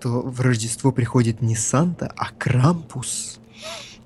[0.00, 3.37] то в Рождество приходит не Санта, а Крампус.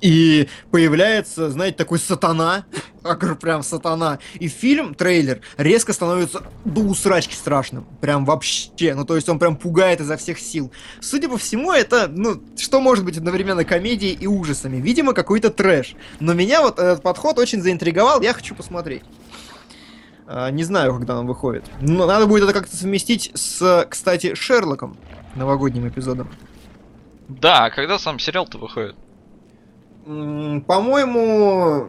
[0.02, 2.66] И появляется, знаете, такой сатана,
[3.40, 4.18] прям сатана.
[4.34, 7.86] И фильм, трейлер, резко становится до усрачки страшным.
[8.00, 8.94] Прям вообще.
[8.94, 10.72] Ну, то есть он прям пугает изо всех сил.
[11.00, 14.78] Судя по всему, это, ну, что может быть одновременно комедией и ужасами?
[14.78, 15.94] Видимо, какой-то трэш.
[16.18, 19.04] Но меня вот этот подход очень заинтриговал, я хочу посмотреть.
[20.26, 21.64] А, не знаю, когда он выходит.
[21.80, 24.96] Но надо будет это как-то совместить с, кстати, Шерлоком,
[25.36, 26.28] новогодним эпизодом.
[27.28, 28.96] Да, а когда сам сериал-то выходит?
[30.04, 31.88] По-моему,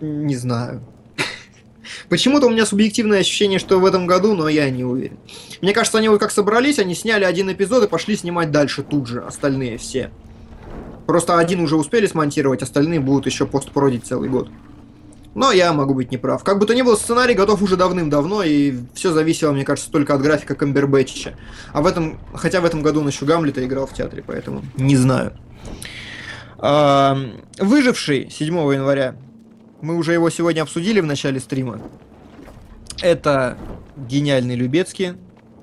[0.00, 0.82] не знаю.
[2.08, 5.18] Почему-то у меня субъективное ощущение, что в этом году, но я не уверен.
[5.62, 9.06] Мне кажется, они вот как собрались, они сняли один эпизод и пошли снимать дальше тут
[9.06, 10.10] же, остальные все.
[11.06, 14.48] Просто один уже успели смонтировать, остальные будут еще постпродить целый год.
[15.34, 16.42] Но я могу быть неправ.
[16.44, 20.14] Как бы то ни было, сценарий готов уже давным-давно, и все зависело, мне кажется, только
[20.14, 21.36] от графика Камбербэтча.
[21.72, 24.96] А в этом, хотя в этом году он еще Гамлета играл в театре, поэтому не
[24.96, 25.32] знаю.
[27.58, 29.16] Выживший 7 января.
[29.82, 31.78] Мы уже его сегодня обсудили в начале стрима.
[33.02, 33.58] Это
[33.96, 35.12] гениальный Любецкий.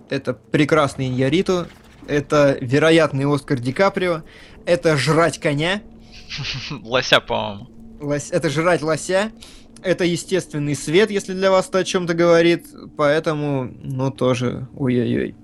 [0.10, 1.66] Это прекрасный Иньяриту.
[2.08, 4.22] Это вероятный Оскар Ди Каприо.
[4.68, 5.82] Это жрать коня.
[6.84, 7.68] Лося, по-моему.
[8.00, 8.30] Лось...
[8.30, 9.32] Это жрать лося.
[9.82, 12.68] Это естественный свет, если для вас это о чем-то говорит.
[12.96, 15.36] Поэтому, ну, тоже ой-ой-ой.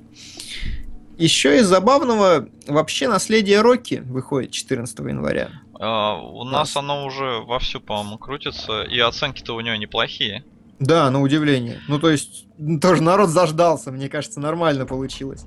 [1.18, 5.50] Еще из забавного, вообще наследие Рокки выходит 14 января.
[5.74, 10.44] Uh, у нас оно уже вовсю, по-моему, крутится, и оценки-то у него неплохие.
[10.80, 11.82] Да, на удивление.
[11.88, 12.46] Ну, то есть,
[12.82, 15.46] тоже народ заждался, мне кажется, нормально получилось.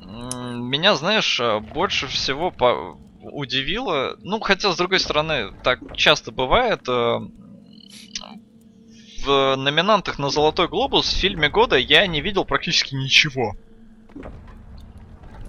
[0.00, 2.98] Меня, знаешь, э, больше всего по...
[3.20, 7.18] удивило, ну, хотя, с другой стороны, так часто бывает, э,
[9.24, 13.54] в номинантах на Золотой Глобус в фильме года я не видел практически ничего.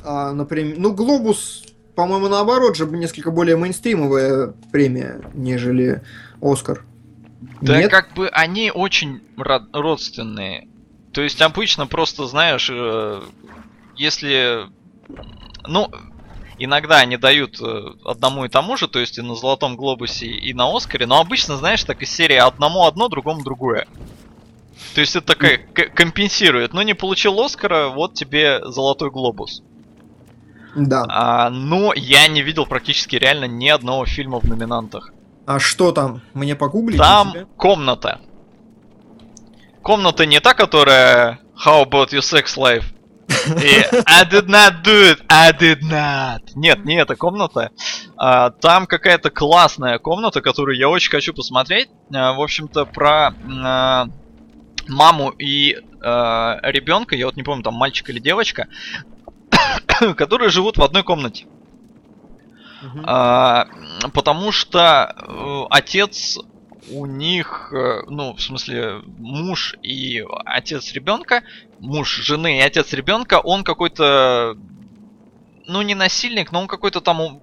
[0.04, 1.64] А, например, ну, Глобус,
[1.96, 6.02] по-моему, наоборот же несколько более мейнстримовая премия, нежели
[6.42, 6.86] Оскар.
[7.62, 7.92] Да Нет?
[7.92, 10.68] как бы они очень родственные.
[11.12, 13.22] То есть обычно просто, знаешь, э,
[13.96, 14.68] если...
[15.68, 15.90] Ну,
[16.58, 20.54] иногда они дают э, одному и тому же, то есть и на Золотом Глобусе, и
[20.54, 23.88] на Оскаре, но обычно, знаешь, так из серии одному одно, другому другое.
[24.96, 26.74] То есть это такая компенсирует.
[26.74, 29.62] Ну, не получил Оскара, вот тебе Золотой Глобус.
[30.76, 31.06] Да.
[31.10, 35.12] А, но я не видел практически реально ни одного фильма в номинантах.
[35.46, 36.22] А что там?
[36.34, 37.00] Мне погуглить?
[37.00, 38.20] Там комната.
[39.82, 42.86] Комната не та, которая How about your sex life?
[43.64, 46.42] И I did not do it, I did not.
[46.56, 47.72] Нет, не эта комната.
[48.18, 51.90] А, там какая-то классная комната, которую я очень хочу посмотреть.
[52.14, 53.34] А, в общем-то, про
[53.64, 54.08] а,
[54.90, 58.68] маму и а, ребенка, я вот не помню, там мальчик или девочка,
[60.18, 61.46] которые живут в одной комнате.
[62.82, 63.04] Uh-huh.
[63.06, 63.68] А,
[64.14, 66.40] потому что э, отец
[66.92, 71.44] у них, э, ну, в смысле, муж и отец ребенка,
[71.80, 74.56] муж жены и отец ребенка, он какой-то,
[75.68, 77.42] ну, не насильник, но он какой-то там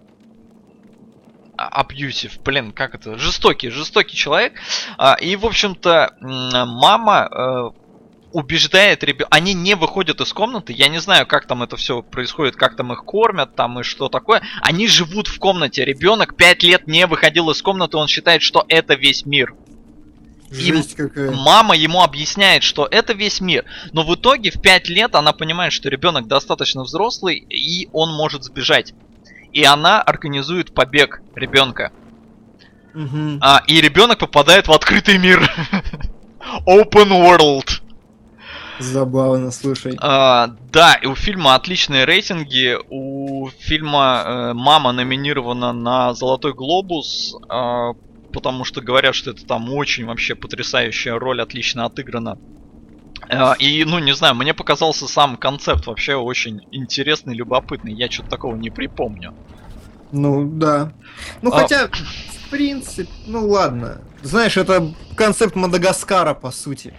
[1.56, 4.54] абьюсив, блин, как это, жестокий, жестокий человек.
[4.98, 7.70] А, и, в общем-то, мама э,
[8.32, 9.28] убеждает ребят...
[9.30, 10.72] Они не выходят из комнаты.
[10.72, 14.08] Я не знаю, как там это все происходит, как там их кормят, там и что
[14.08, 14.42] такое.
[14.60, 15.84] Они живут в комнате.
[15.84, 19.54] Ребенок 5 лет не выходил из комнаты, он считает, что это весь мир.
[20.50, 21.32] Жесть и какая.
[21.32, 23.64] мама ему объясняет, что это весь мир.
[23.92, 28.44] Но в итоге в 5 лет она понимает, что ребенок достаточно взрослый, и он может
[28.44, 28.92] сбежать.
[29.56, 31.90] И она организует побег ребенка.
[32.94, 33.38] Угу.
[33.40, 35.40] А, и ребенок попадает в открытый мир.
[36.66, 37.80] Open world.
[38.78, 39.96] Забавно, слушай.
[39.98, 42.76] А, да, и у фильма отличные рейтинги.
[42.90, 47.94] У фильма э, Мама номинирована на Золотой глобус, э,
[48.34, 52.36] потому что говорят, что это там очень вообще потрясающая роль, отлично отыграна.
[53.28, 57.92] Э, и, ну, не знаю, мне показался сам концепт вообще очень интересный, любопытный.
[57.92, 59.34] Я что-то такого не припомню.
[60.12, 60.92] Ну, да.
[61.42, 61.60] Ну, а...
[61.60, 64.00] хотя, в принципе, ну ладно.
[64.22, 66.94] Знаешь, это концепт Мадагаскара, по сути.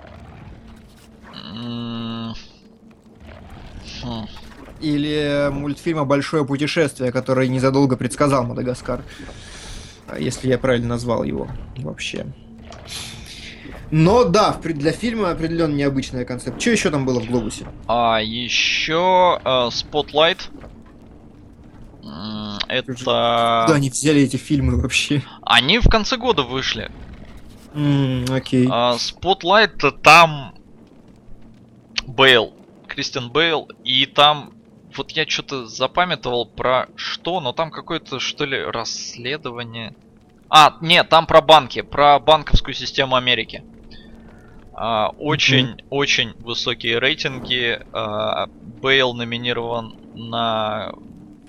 [4.80, 9.02] Или мультфильма «Большое путешествие», который незадолго предсказал Мадагаскар.
[10.18, 12.28] Если я правильно назвал его вообще.
[13.92, 16.60] Но да, для фильма определенно необычная концепт.
[16.62, 17.66] Что еще там было в глобусе?
[17.88, 20.40] А еще э, Spotlight.
[22.68, 22.94] Это...
[22.94, 25.24] Куда они взяли эти фильмы вообще?
[25.42, 26.92] Они в конце года вышли.
[28.30, 28.68] Окей.
[28.70, 30.56] А, Spotlight там
[32.06, 32.54] Бейл,
[32.88, 34.54] Кристиан Бейл, и там
[34.96, 39.94] вот я что-то запамятовал про что, но там какое-то, что ли, расследование.
[40.50, 43.64] А, нет, там про банки, про банковскую систему Америки.
[44.80, 45.86] А, очень, mm-hmm.
[45.90, 47.80] очень высокие рейтинги.
[47.94, 48.48] А,
[48.82, 50.94] Бейл номинирован на...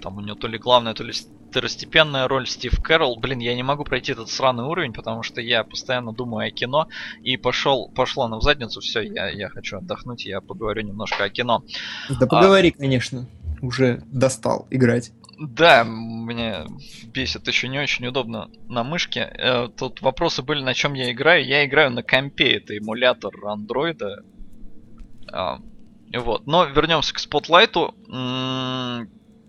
[0.01, 1.13] Там у него то ли главное, то ли
[1.51, 3.17] второстепенная роль Стив Кэрролл.
[3.17, 6.89] Блин, я не могу пройти этот сраный уровень, потому что я постоянно думаю о кино.
[7.23, 11.29] И пошел, пошла она в задницу, все, я, я хочу отдохнуть, я поговорю немножко о
[11.29, 11.63] кино.
[12.09, 13.27] Да поговори, а, конечно.
[13.61, 15.13] Уже достал играть.
[15.39, 16.67] Да, мне
[17.13, 19.21] бесит еще не очень удобно на мышке.
[19.21, 21.45] Э, тут вопросы были, на чем я играю.
[21.45, 24.25] Я играю на компе, это эмулятор андроида.
[26.15, 26.47] Вот.
[26.47, 27.95] Но вернемся к спотлайту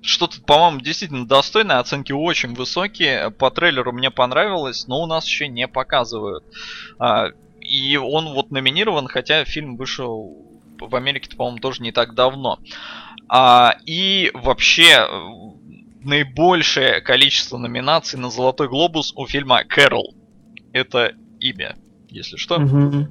[0.02, 3.32] что-то, по-моему, действительно достойное, оценки очень высокие.
[3.32, 6.44] По трейлеру мне понравилось, но у нас еще не показывают.
[7.00, 7.28] А,
[7.60, 10.38] и он вот номинирован, хотя фильм вышел
[10.80, 12.60] в Америке, по-моему, тоже не так давно.
[13.28, 15.08] А, и вообще
[16.04, 20.16] наибольшее количество номинаций на Золотой Глобус у фильма Кэрол.
[20.74, 21.76] Это имя,
[22.10, 22.60] если что.
[22.60, 23.08] Угу.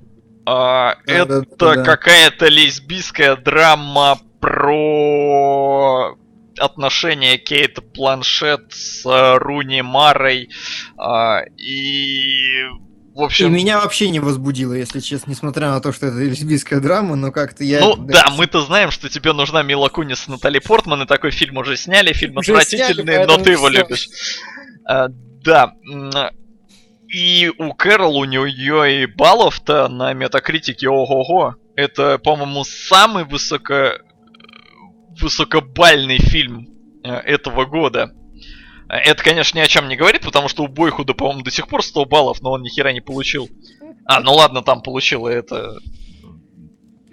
[0.47, 1.85] А, да, это да, да.
[1.85, 6.17] какая-то лесбийская драма про
[6.59, 9.05] отношения Кейт Планшет с
[9.39, 10.49] Руни Марой.
[10.99, 12.65] Э, и
[13.19, 13.49] в общем...
[13.49, 17.33] И меня вообще не возбудило, если честно, несмотря на то, что это лесбийская драма, но
[17.33, 17.81] как-то я...
[17.81, 21.33] Ну да, да мы-то знаем, что тебе нужна Мила Кунис и Натали Портман, и такой
[21.33, 23.79] фильм уже сняли, фильм уже отвратительный, сняли, но ты его все.
[23.79, 24.09] любишь.
[24.87, 25.75] А, да.
[27.09, 31.57] И у Кэрол, у нее и баллов-то на метакритике ого-го.
[31.75, 33.95] Это, по-моему, самый высоко...
[35.21, 36.69] высокобальный фильм
[37.03, 38.13] э, этого года.
[38.89, 41.85] Это, конечно, ни о чем не говорит, потому что у Бойхуда, по-моему, до сих пор
[41.85, 43.49] 100 баллов, но он ни хера не получил.
[44.07, 45.77] А, ну ладно, там получил это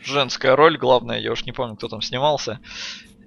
[0.05, 2.59] женская роль главная, я уж не помню, кто там снимался.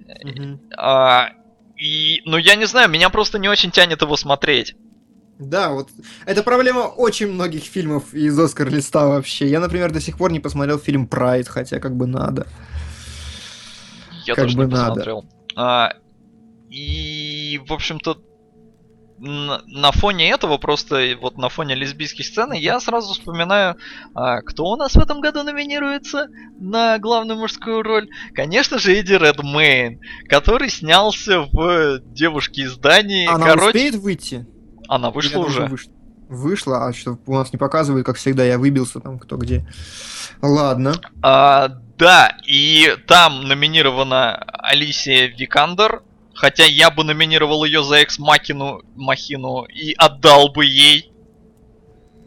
[0.07, 0.59] Mm-hmm.
[0.77, 1.29] А,
[1.77, 4.75] и, ну я не знаю, меня просто не очень тянет его смотреть.
[5.37, 5.89] Да, вот
[6.25, 9.47] это проблема очень многих фильмов из Оскар листа вообще.
[9.47, 12.47] Я, например, до сих пор не посмотрел фильм Прайд, хотя как бы надо.
[14.25, 14.89] Я как тоже бы не надо.
[14.89, 15.25] посмотрел.
[15.55, 15.93] А,
[16.69, 18.21] и, в общем-то,
[19.19, 23.75] на, на фоне этого, просто вот на фоне лесбийской сцены, я сразу вспоминаю,
[24.13, 26.27] а, кто у нас в этом году номинируется
[26.59, 28.09] на главную мужскую роль.
[28.33, 33.27] Конечно же, Эдди Редмейн, который снялся в «Девушке из Дании».
[33.27, 33.67] Она Короче...
[33.67, 34.47] успеет выйти?
[34.87, 35.65] Она вышла уже.
[35.65, 35.87] Выш...
[36.29, 39.67] Вышла, а что у нас не показывают, как всегда, я выбился там кто где.
[40.41, 40.93] Ладно.
[41.21, 46.03] А, да, и там номинирована Алисия Викандер,
[46.39, 51.11] Хотя я бы номинировал ее за Экс Махину, Махину и отдал бы ей.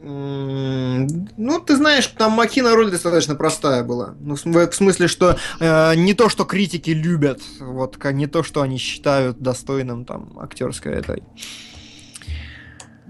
[0.02, 4.14] Ну, ты знаешь, там Макина роль достаточно простая была.
[4.20, 8.76] Ну, в смысле, что э, не то, что критики любят, вот, не то, что они
[8.76, 11.22] считают достойным там актерской этой.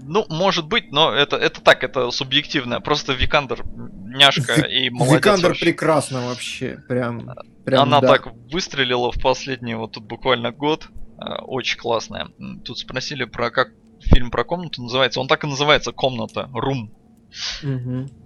[0.05, 2.81] Ну, может быть, но это, это так, это субъективно.
[2.81, 5.17] Просто Викандер няшка и молодец.
[5.17, 5.65] Викандер вообще.
[5.65, 7.31] прекрасно вообще, прям.
[7.65, 8.07] прям Она да.
[8.07, 10.87] так выстрелила в последний вот тут буквально год.
[11.19, 12.29] Э, очень классная.
[12.63, 13.69] Тут спросили про как
[14.01, 15.19] фильм про комнату называется.
[15.19, 16.49] Он так и называется комната.
[16.53, 16.89] Room.
[17.63, 18.22] Угу.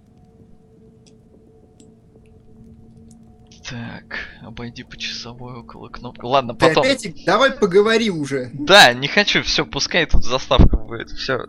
[3.70, 6.24] Так, обойди по часовой около кнопки.
[6.24, 6.84] Ладно, потом.
[6.84, 8.50] Ты опять, давай поговори уже.
[8.54, 11.10] Да, не хочу, все, пускай тут заставка будет.
[11.10, 11.40] Все,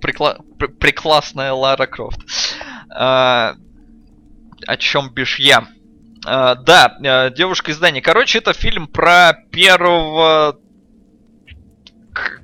[0.00, 0.38] прикла...
[0.58, 2.20] прекрасная Лара Крофт.
[2.92, 3.54] А,
[4.66, 5.68] о чем бишь я?
[6.26, 8.00] А, да, а, девушка из Дании.
[8.00, 10.58] Короче, это фильм про первого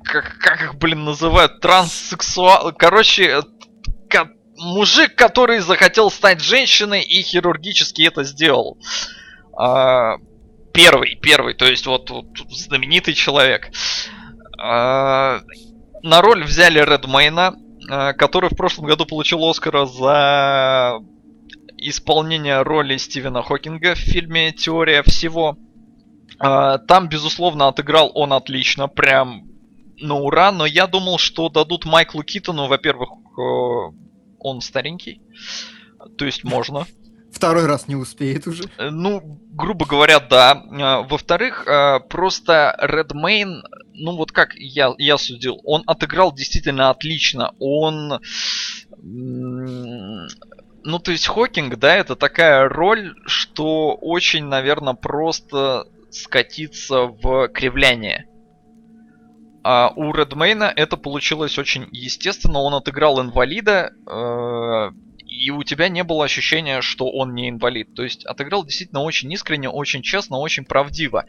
[0.03, 2.73] как, как их, блин, называют, транссексуал...
[2.73, 3.43] Короче,
[4.57, 8.77] мужик, который захотел стать женщиной и хирургически это сделал.
[9.57, 10.17] А,
[10.73, 13.69] первый, первый, то есть вот, вот знаменитый человек.
[14.59, 15.41] А,
[16.03, 17.55] на роль взяли Редмейна,
[17.89, 20.99] а, который в прошлом году получил Оскара за
[21.77, 25.57] исполнение роли Стивена Хокинга в фильме «Теория всего».
[26.39, 29.47] А, там, безусловно, отыграл он отлично, прям
[29.99, 33.09] на ура, но я думал, что дадут Майклу Китону, во-первых,
[34.39, 35.21] он старенький,
[36.17, 36.85] то есть можно.
[37.31, 38.63] Второй раз не успеет уже.
[38.77, 40.63] Э, ну, грубо говоря, да.
[40.71, 41.65] Э, во-вторых,
[42.09, 47.53] просто Редмейн, ну вот как я, я судил, он отыграл действительно отлично.
[47.59, 48.19] Он...
[50.87, 58.25] Ну, то есть Хокинг, да, это такая роль, что очень, наверное, просто скатиться в кривляние.
[59.69, 62.59] А у Редмейна это получилось очень естественно.
[62.59, 64.91] Он отыграл инвалида, э,
[65.25, 67.93] и у тебя не было ощущения, что он не инвалид.
[67.93, 71.25] То есть отыграл действительно очень искренне, очень честно, очень правдиво.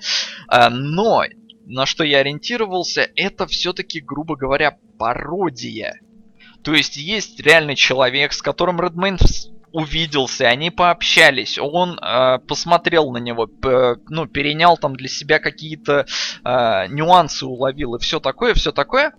[0.52, 1.24] Э, но
[1.66, 5.98] на что я ориентировался, это все-таки, грубо говоря, пародия.
[6.62, 9.18] То есть есть реальный человек, с которым Редмейн
[9.72, 16.06] увиделся, они пообщались, он э, посмотрел на него, п, ну, перенял там для себя какие-то
[16.44, 19.12] э, нюансы, уловил и все такое, все такое.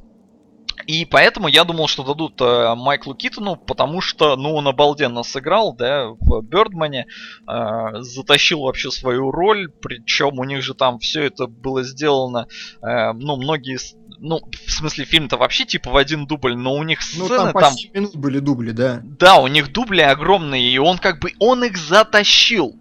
[0.88, 5.76] И поэтому я думал, что дадут э, Майклу Китону, потому что, ну, он обалденно сыграл,
[5.76, 7.06] да, в Бёрдмане,
[7.48, 12.48] э, затащил вообще свою роль, причем у них же там все это было сделано,
[12.82, 13.78] э, ну, многие
[14.22, 17.54] ну, в смысле, фильм-то вообще типа в один дубль, но у них сцены ну, там...
[17.54, 17.74] там...
[17.94, 19.02] минут были дубли, да.
[19.04, 22.76] Да, у них дубли огромные, и он как бы, он их затащил.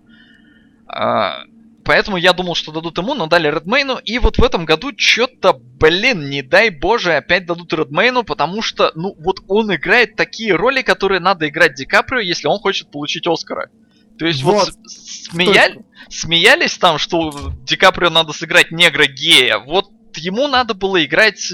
[0.86, 1.44] А,
[1.84, 5.52] поэтому я думал, что дадут ему, но дали Редмейну, и вот в этом году что-то,
[5.54, 10.82] блин, не дай боже, опять дадут Редмейну, потому что, ну, вот он играет такие роли,
[10.82, 13.70] которые надо играть Ди Каприо, если он хочет получить Оскара.
[14.18, 19.58] То есть вот, вот смеяли, смеялись там, что Ди Каприо надо сыграть негра-гея.
[19.58, 21.52] Вот ему надо было играть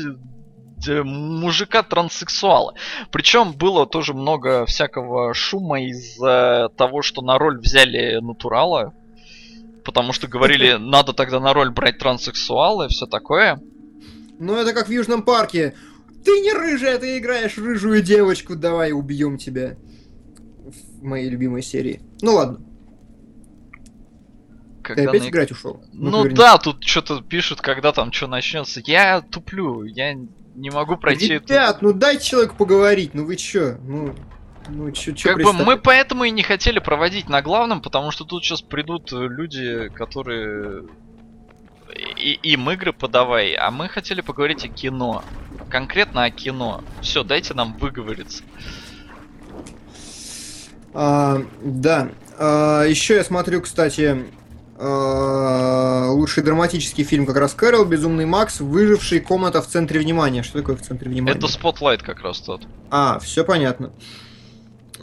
[0.87, 2.75] э, мужика транссексуала.
[3.11, 8.95] Причем было тоже много всякого шума из-за того, что на роль взяли натурала.
[9.85, 13.61] Потому что говорили, надо тогда на роль брать транссексуала и все такое.
[14.39, 15.75] Ну это как в Южном парке.
[16.25, 19.77] Ты не рыжая, ты играешь рыжую девочку, давай убьем тебя.
[20.65, 22.01] В моей любимой серии.
[22.23, 22.61] Ну ладно.
[24.85, 25.29] Когда Ты опять на...
[25.29, 25.83] играть ушел?
[25.93, 28.83] Ну, ну да, тут что-то пишут, когда там что начнется.
[28.85, 30.15] Я туплю, я
[30.55, 31.29] не могу пройти.
[31.29, 31.87] Ребят, эту...
[31.87, 33.79] ну дайте человеку поговорить, ну вы чё?
[33.83, 34.15] Ну,
[34.69, 38.25] ну чё, чё Как бы мы поэтому и не хотели проводить на главном, потому что
[38.25, 40.85] тут сейчас придут люди, которые
[41.97, 45.25] и, им игры подавай, а мы хотели поговорить о кино.
[45.71, 46.83] Конкретно о кино.
[47.01, 48.43] Все, дайте нам выговориться.
[50.93, 52.11] А, да.
[52.39, 54.25] А, еще я смотрю, кстати,
[54.77, 60.43] лучший драматический фильм как раз Кэрол, Безумный Макс, Выживший, Комната в центре внимания.
[60.43, 61.37] Что такое в центре внимания?
[61.37, 62.63] Это Спотлайт как раз тот.
[62.91, 63.93] А, все понятно.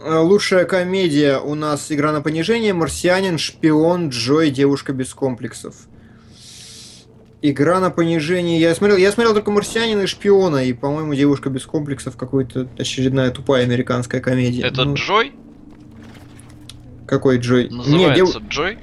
[0.03, 5.75] А, лучшая комедия у нас «Игра на понижение», «Марсианин», «Шпион», «Джой», «Девушка без комплексов».
[7.43, 8.59] Игра на понижение.
[8.59, 13.31] Я смотрел, я смотрел только «Марсианин» и «Шпиона», и, по-моему, «Девушка без комплексов» какой-то очередная
[13.31, 14.63] тупая американская комедия.
[14.63, 14.95] Это ну...
[14.95, 15.33] Джой?
[17.07, 17.69] Какой Джой?
[17.69, 18.35] Называется Не, дев...
[18.49, 18.79] Джой?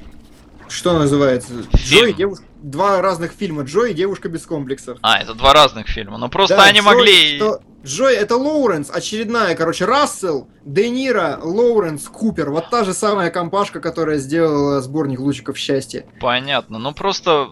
[0.69, 1.49] Что называется?
[1.73, 2.05] Фильм.
[2.05, 2.45] Джой, девушка.
[2.63, 3.63] Два разных фильма.
[3.63, 4.99] Джой и девушка без комплексов.
[5.03, 6.19] А, это два разных фильма.
[6.19, 7.37] Ну просто да, они Джой, могли.
[7.37, 7.61] Что...
[7.85, 12.51] Джой это Лоуренс, очередная, короче, Рассел, Де Ниро, Лоуренс, Купер.
[12.51, 16.05] Вот та же самая компашка, которая сделала сборник лучиков счастья.
[16.21, 16.79] Понятно.
[16.79, 17.49] Ну просто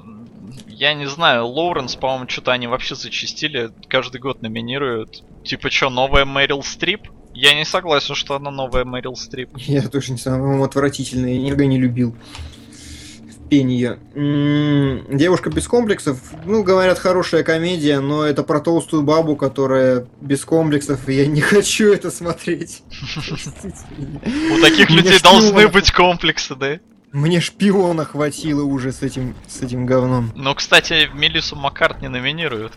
[0.66, 5.22] я не знаю, Лоуренс, по-моему, что-то они вообще зачистили, каждый год номинируют.
[5.44, 7.08] Типа, что, новая Мэрил Стрип?
[7.32, 9.50] Я не согласен, что она новая Мэрил Стрип.
[9.56, 12.16] Я тоже не знаю, по-моему, отвратительная, я никогда не любил
[13.48, 13.98] пение.
[14.14, 20.44] М-м, девушка без комплексов, ну, говорят, хорошая комедия, но это про толстую бабу, которая без
[20.44, 22.82] комплексов, и я не хочу это смотреть.
[24.50, 26.78] У таких людей должны быть комплексы, да?
[27.12, 30.32] Мне шпиона хватило уже с этим, с этим говном.
[30.34, 32.72] Ну, кстати, Мелису Маккартни номинируют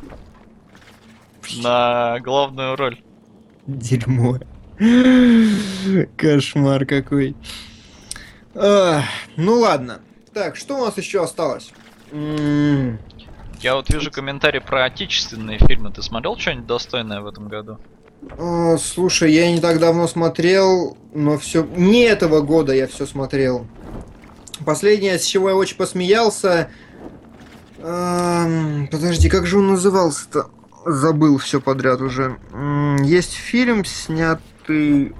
[1.61, 3.01] на главную роль.
[3.67, 4.39] Дерьмо.
[6.15, 7.35] Кошмар какой.
[8.55, 9.03] А,
[9.35, 9.99] ну ладно.
[10.39, 11.73] Так, что у нас еще осталось?
[12.13, 15.91] Я вот вижу комментарий про отечественные фильмы.
[15.91, 17.77] Ты смотрел что-нибудь достойное в этом году?
[18.37, 21.65] О, слушай, я не так давно смотрел, но все.
[21.65, 23.67] Не этого года я все смотрел.
[24.65, 26.71] Последнее, с чего я очень посмеялся.
[27.79, 30.51] Эм, подожди, как же он назывался-то?
[30.85, 32.37] забыл все подряд уже.
[33.03, 35.13] Есть фильм, снятый...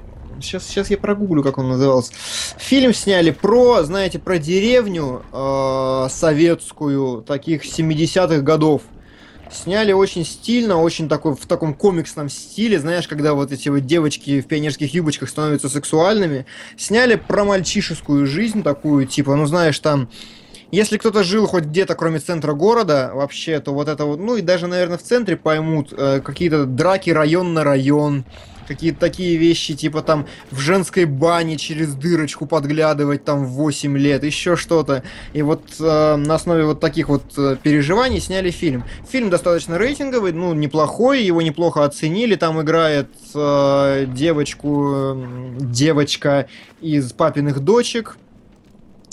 [0.44, 2.14] Сейчас, сейчас я прогуглю, как он назывался.
[2.58, 8.82] Фильм сняли про, знаете, про деревню э, советскую, таких 70-х годов.
[9.52, 14.42] Сняли очень стильно, очень такой в таком комиксном стиле, знаешь, когда вот эти вот девочки
[14.42, 16.46] в пионерских юбочках становятся сексуальными.
[16.78, 20.10] Сняли про мальчишескую жизнь такую, типа, ну знаешь, там
[20.72, 24.42] если кто-то жил хоть где-то, кроме центра города, вообще, то вот это вот, ну и
[24.42, 28.24] даже, наверное, в центре поймут э, какие-то драки район на район,
[28.70, 34.24] какие-то такие вещи, типа там в женской бане через дырочку подглядывать там в 8 лет,
[34.24, 35.04] еще что-то.
[35.34, 38.84] И вот э, на основе вот таких вот э, переживаний сняли фильм.
[39.10, 42.36] Фильм достаточно рейтинговый, ну, неплохой, его неплохо оценили.
[42.36, 45.18] Там играет э, девочку,
[45.60, 46.48] девочка
[46.80, 48.18] из папиных дочек,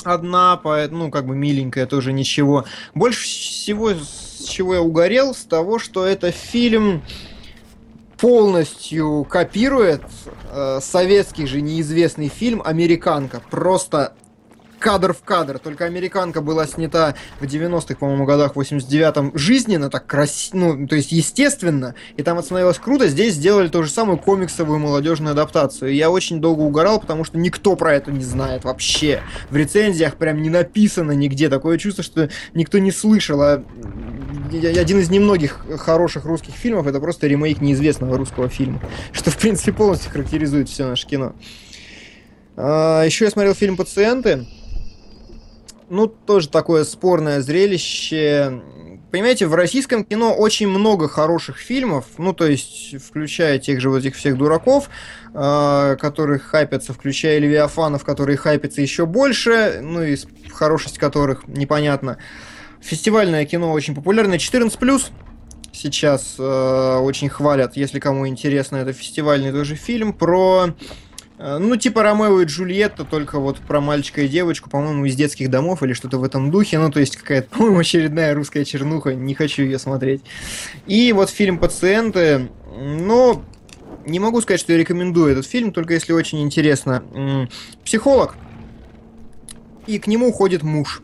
[0.04, 0.60] одна,
[0.90, 2.66] ну, как бы миленькая, тоже ничего.
[2.94, 7.02] Больше всего, с чего я угорел, с того, что это фильм
[8.18, 10.02] полностью копирует
[10.50, 13.42] э, советский же неизвестный фильм «Американка».
[13.50, 14.14] Просто
[14.78, 15.58] кадр в кадр.
[15.58, 21.12] Только американка была снята в 90-х, по-моему, годах, 89-м жизненно, так красиво, ну, то есть
[21.12, 23.08] естественно, и там это круто.
[23.08, 25.90] Здесь сделали ту же самую комиксовую молодежную адаптацию.
[25.92, 29.22] И я очень долго угорал, потому что никто про это не знает вообще.
[29.50, 31.48] В рецензиях прям не написано нигде.
[31.48, 33.40] Такое чувство, что никто не слышал.
[33.42, 33.62] А
[34.52, 38.80] один из немногих хороших русских фильмов это просто ремейк неизвестного русского фильма.
[39.12, 41.34] Что, в принципе, полностью характеризует все наше кино.
[42.56, 44.46] А, еще я смотрел фильм «Пациенты»
[45.88, 48.60] ну, тоже такое спорное зрелище.
[49.10, 53.98] Понимаете, в российском кино очень много хороших фильмов, ну, то есть, включая тех же вот
[53.98, 54.90] этих всех дураков,
[55.32, 60.16] э, которых хайпятся, включая Левиафанов, которые хайпятся еще больше, ну, и
[60.52, 62.18] хорошесть которых непонятно.
[62.80, 64.38] Фестивальное кино очень популярное.
[64.38, 65.10] 14+,
[65.72, 70.74] сейчас э, очень хвалят, если кому интересно, это фестивальный тоже фильм про
[71.38, 75.82] ну, типа Ромео и Джульетта, только вот про мальчика и девочку, по-моему, из детских домов
[75.82, 76.78] или что-то в этом духе.
[76.78, 80.22] Ну, то есть какая-то, по-моему, очередная русская чернуха, не хочу ее смотреть.
[80.86, 83.42] И вот фильм «Пациенты», ну,
[84.06, 87.48] не могу сказать, что я рекомендую этот фильм, только если очень интересно.
[87.84, 88.36] Психолог,
[89.86, 91.02] и к нему ходит муж.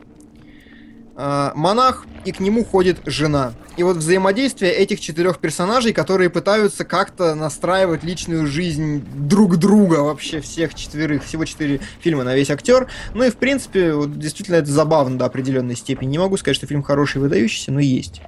[1.16, 3.54] Э, монах, и к нему ходит жена.
[3.76, 10.40] И вот взаимодействие этих четырех персонажей, которые пытаются как-то настраивать личную жизнь друг друга, вообще
[10.40, 12.88] всех четверых, всего четыре фильма на весь актер.
[13.14, 16.10] Ну и в принципе, вот, действительно это забавно до определенной степени.
[16.10, 18.20] Не могу сказать, что фильм хороший выдающийся, но есть.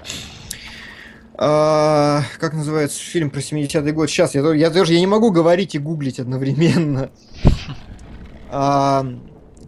[1.36, 4.08] А, как называется фильм про 70-й год?
[4.08, 7.10] Сейчас, я, я тоже я не могу говорить и гуглить одновременно.
[8.56, 9.04] А,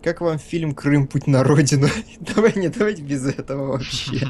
[0.07, 1.09] как вам фильм «Крым.
[1.09, 1.89] Путь на родину»?
[2.21, 4.29] Давай, не давайте без этого вообще.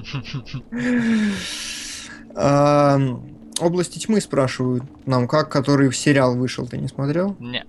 [3.61, 7.37] Области тьмы спрашивают нам, как который сериал вышел, ты не смотрел?
[7.41, 7.63] Не.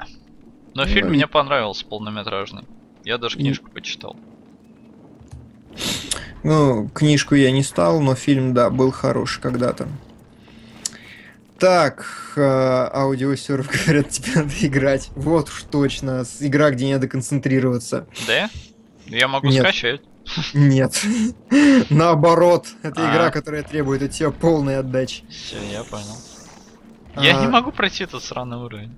[0.74, 2.64] Но ну, фильм мне понравился полнометражный.
[3.04, 4.16] Я даже книжку почитал.
[6.44, 9.90] Ну, книжку я не стал, но фильм, да, был хороший когда-то.
[11.60, 12.06] Так,
[12.36, 15.10] э, аудиосерв, говорят, тебе надо играть.
[15.16, 18.08] Вот уж точно, игра, где не надо концентрироваться.
[18.28, 18.50] Да?
[19.06, 19.64] Я могу Нет.
[19.64, 20.02] скачать.
[20.54, 21.02] Нет.
[21.90, 23.12] Наоборот, это а.
[23.12, 25.24] игра, которая требует от тебя полной отдачи.
[25.30, 26.18] Все, я понял.
[27.16, 27.24] А...
[27.24, 28.96] Я не могу пройти этот сраный уровень.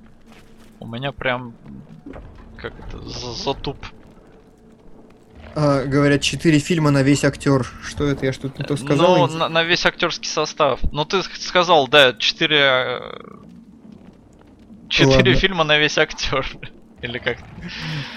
[0.80, 1.54] У меня прям
[2.58, 3.78] как это затуп.
[5.62, 7.68] А, говорят, четыре фильма на весь актер.
[7.84, 8.26] Что это?
[8.26, 9.28] Я что-то не то сказал?
[9.28, 10.80] Ну, на, на весь актерский состав.
[10.94, 12.62] Ну, ты сказал, да, четыре...
[12.62, 13.00] Э,
[14.88, 16.48] четыре фильма на весь актер.
[17.02, 17.40] Или как?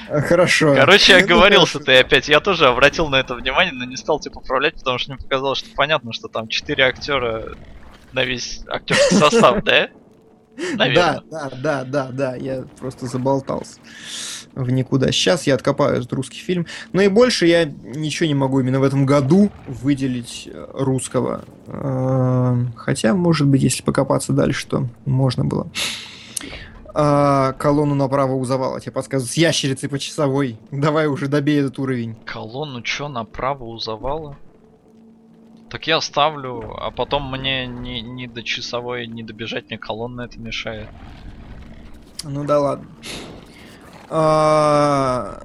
[0.08, 0.72] А, хорошо.
[0.76, 2.28] Короче, я говорил, что ты опять.
[2.28, 5.58] Я тоже обратил на это внимание, но не стал тебе поправлять, потому что мне показалось,
[5.58, 7.56] что понятно, что там четыре актера
[8.12, 9.88] на весь актерский состав, да?
[10.74, 11.22] Наверное.
[11.28, 13.80] Да, да, да, да, да, я просто заболтался
[14.54, 15.12] в никуда.
[15.12, 16.66] Сейчас я откопаю этот русский фильм.
[16.92, 21.44] Но и больше я ничего не могу именно в этом году выделить э, русского.
[21.66, 25.68] Эм, хотя, может быть, если покопаться дальше, то можно было.
[26.94, 28.80] А, колонну направо у завала.
[28.80, 30.58] Тебе подсказывают, с ящерицей по часовой.
[30.70, 32.16] Давай уже добей этот уровень.
[32.24, 34.36] Колонну чё, направо у завала?
[35.70, 40.38] Так я ставлю, а потом мне не, не до часовой, не добежать, мне колонна это
[40.38, 40.88] мешает.
[42.24, 42.86] Ну да ладно.
[44.14, 45.38] А,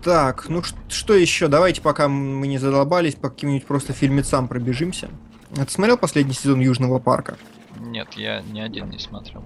[0.00, 1.48] так, ну что еще?
[1.48, 5.08] Давайте, пока мы не задолбались, по каким-нибудь просто фильмецам пробежимся.
[5.56, 7.36] А ты смотрел последний сезон Южного парка?
[7.80, 9.44] Нет, я ни один не смотрел.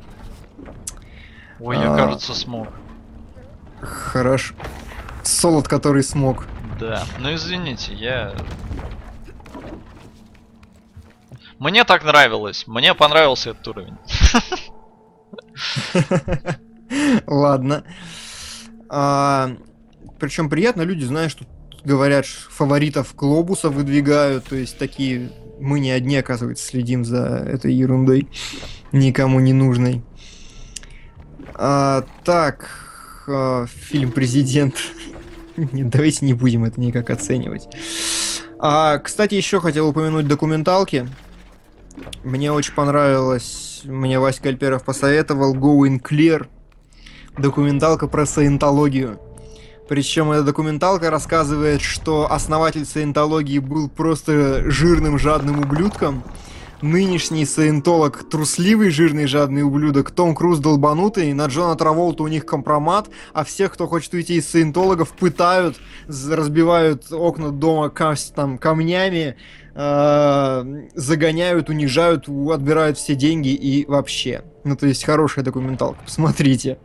[1.59, 1.97] Ой, я, а...
[1.97, 2.69] кажется, смог.
[3.81, 4.55] Хорошо.
[5.23, 6.47] Солод, который смог.
[6.79, 8.35] Да, ну извините, я...
[11.59, 13.97] Мне так нравилось, мне понравился этот уровень.
[17.27, 17.85] Ладно.
[18.93, 19.57] А,
[20.19, 21.45] причем приятно, люди знают, что
[21.85, 25.31] говорят, фаворитов глобуса выдвигают, то есть такие
[25.61, 28.29] мы не одни, оказывается, следим за этой ерундой,
[28.91, 30.03] никому не нужной.
[31.55, 34.75] А, так, а, фильм «Президент».
[35.57, 37.69] Давайте не будем это никак оценивать.
[38.59, 41.09] А, кстати, еще хотел упомянуть документалки.
[42.25, 46.49] Мне очень понравилось, мне Вася Кальперов посоветовал Going Clear
[47.39, 49.21] документалка про саентологию.
[49.89, 56.23] Причем эта документалка рассказывает, что основатель саентологии был просто жирным жадным ублюдком.
[56.81, 60.13] Нынешний саентолог трусливый, жирный, жадный ублюдок.
[60.13, 61.33] Том Круз долбанутый.
[61.35, 63.11] На Джона Траволта у них компромат.
[63.35, 65.77] А всех, кто хочет уйти из саентологов, пытают,
[66.07, 67.93] разбивают окна дома
[68.35, 69.37] там, камнями,
[69.75, 74.45] э, загоняют, унижают, отбирают все деньги и вообще.
[74.63, 75.99] Ну, то есть хорошая документалка.
[76.05, 76.79] Посмотрите.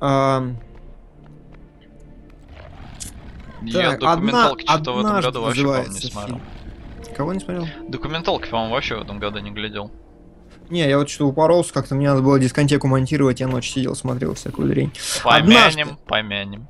[0.00, 0.42] А...
[3.62, 6.36] Я так, документалки что-то в этом году вообще, по-моему, не смотрел.
[6.38, 7.14] Фильм.
[7.16, 7.68] Кого не смотрел?
[7.88, 9.90] Документалки, по-моему, вообще в этом году не глядел.
[10.70, 14.34] Не, я вот что упоролся, как-то мне надо было дискотеку монтировать, я ночь сидел, смотрел
[14.34, 14.92] всякую дрень.
[15.22, 15.96] Помянем, Однажды...
[16.06, 16.68] помянем.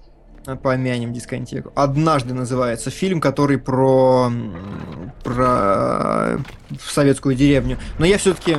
[0.62, 1.70] Помянем дискотеку.
[1.76, 4.32] Однажды называется фильм, который про
[5.22, 6.38] про
[6.82, 7.78] советскую деревню.
[7.98, 8.56] Но я все-таки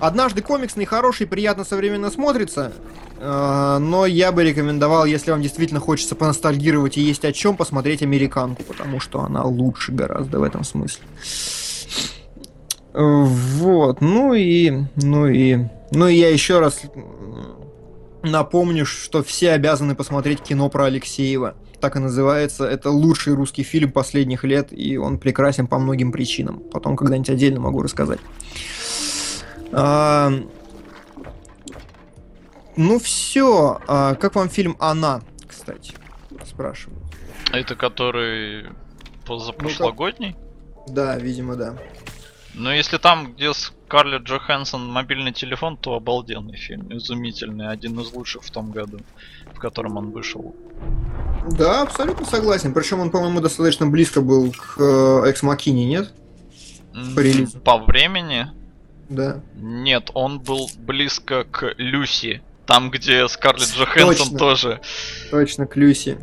[0.00, 2.72] Однажды комиксный, хороший, приятно современно смотрится,
[3.18, 8.02] э, но я бы рекомендовал, если вам действительно хочется поностальгировать и есть о чем, посмотреть
[8.02, 11.02] «Американку», потому что она лучше гораздо в этом смысле.
[12.94, 15.58] Вот, ну и, ну и,
[15.90, 16.82] ну и я еще раз
[18.22, 21.54] напомню, что все обязаны посмотреть кино про Алексеева.
[21.80, 22.64] Так и называется.
[22.64, 26.60] Это лучший русский фильм последних лет, и он прекрасен по многим причинам.
[26.72, 28.18] Потом когда-нибудь отдельно могу рассказать.
[29.72, 30.30] А,
[32.76, 33.80] ну все.
[33.86, 35.94] А, как вам фильм Она, кстати?
[36.46, 37.00] Спрашиваю.
[37.52, 38.66] Это который
[39.26, 40.36] позапрошлогодний?
[40.38, 40.94] Ну, как...
[40.94, 41.76] Да, видимо, да.
[42.54, 48.42] Ну, если там, где Скарлетт Джоханссон мобильный телефон, то обалденный фильм, изумительный, один из лучших
[48.42, 48.98] в том году,
[49.52, 50.54] в котором он вышел.
[51.52, 52.74] Да, абсолютно согласен.
[52.74, 56.12] Причем он, по-моему, достаточно близко был к э, Экс Макине, нет?
[57.14, 57.60] По релизу.
[57.60, 58.48] По времени?
[59.08, 59.40] Да.
[59.54, 62.42] Нет, он был близко к Люси.
[62.66, 64.80] Там, где Скарлетт Джоханссон тоже.
[65.30, 66.18] Точно, к Люси.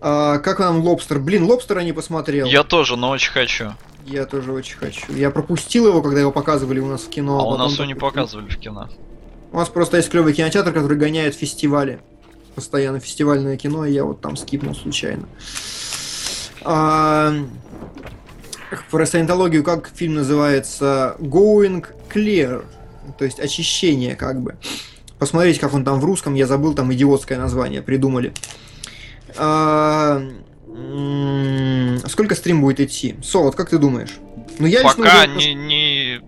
[0.00, 1.18] А, как вам Лобстер?
[1.18, 2.46] Блин, Лобстера не посмотрел.
[2.46, 3.74] Я тоже, но очень хочу.
[4.06, 5.12] Я тоже очень хочу.
[5.12, 7.38] Я пропустил его, когда его показывали у нас в кино.
[7.38, 8.88] А, а у нас его не показывали в кино.
[9.50, 12.00] У нас просто есть клевый кинотеатр, который гоняет фестивали.
[12.54, 15.28] Постоянно фестивальное кино, и я вот там скипнул случайно.
[16.62, 17.32] А,
[18.90, 21.16] про саентологию, как фильм называется?
[21.18, 22.64] Going Clear.
[23.18, 24.56] То есть очищение, как бы.
[25.18, 28.32] Посмотрите, как он там в русском, я забыл, там идиотское название придумали.
[29.36, 30.22] А,
[32.06, 33.16] сколько стрим будет идти?
[33.22, 34.16] Солод, как ты думаешь?
[34.58, 35.28] Ну, я Пока уже...
[35.28, 36.20] не, не,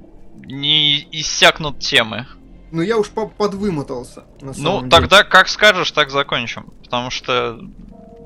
[0.46, 2.26] не иссякнут темы.
[2.72, 4.24] Ну я уж подвымотался.
[4.40, 6.72] ну, тогда как скажешь, так закончим.
[6.84, 7.60] Потому что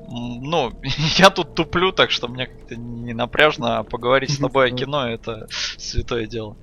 [0.07, 0.71] ну,
[1.17, 5.07] я тут туплю, так что мне как-то не напряжно, а поговорить с тобой о кино
[5.07, 6.57] это святое дело.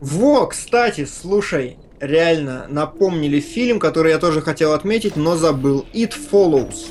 [0.00, 5.86] Во, кстати, слушай, реально напомнили фильм, который я тоже хотел отметить, но забыл.
[5.92, 6.88] It Follows.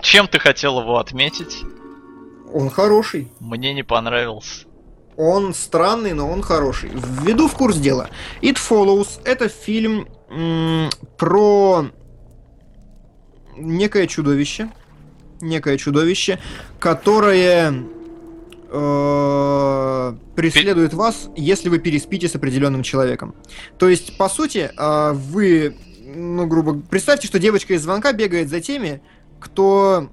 [0.00, 1.64] Чем ты хотел его отметить?
[2.52, 3.32] Он хороший.
[3.40, 4.66] Мне не понравился.
[5.16, 6.90] Он странный, но он хороший.
[6.94, 8.08] Введу в курс дела.
[8.40, 10.06] It Follows это фильм
[11.16, 11.86] про
[13.58, 14.70] некое чудовище,
[15.40, 16.38] некое чудовище,
[16.78, 17.84] которое
[18.70, 23.34] э, преследует вас, если вы переспите с определенным человеком.
[23.78, 25.76] То есть, по сути, э, вы,
[26.14, 29.00] ну, грубо, представьте, что девочка из звонка бегает за теми,
[29.40, 30.10] кто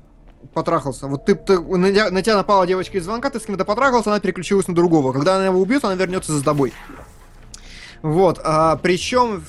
[0.53, 1.07] потрахался.
[1.07, 4.19] Вот ты, ты на, на тебя напала девочка из звонка, ты с кем-то потрахался, она
[4.19, 5.11] переключилась на другого.
[5.11, 6.73] Когда она его убьет, она вернется за тобой.
[8.01, 8.39] Вот.
[8.43, 9.43] А, причем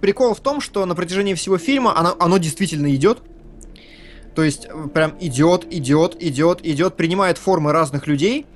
[0.00, 3.22] прикол в том, что на протяжении всего фильма оно, оно действительно идет.
[4.36, 8.46] То есть э, прям идет, идет, идет, идет, принимает формы разных людей.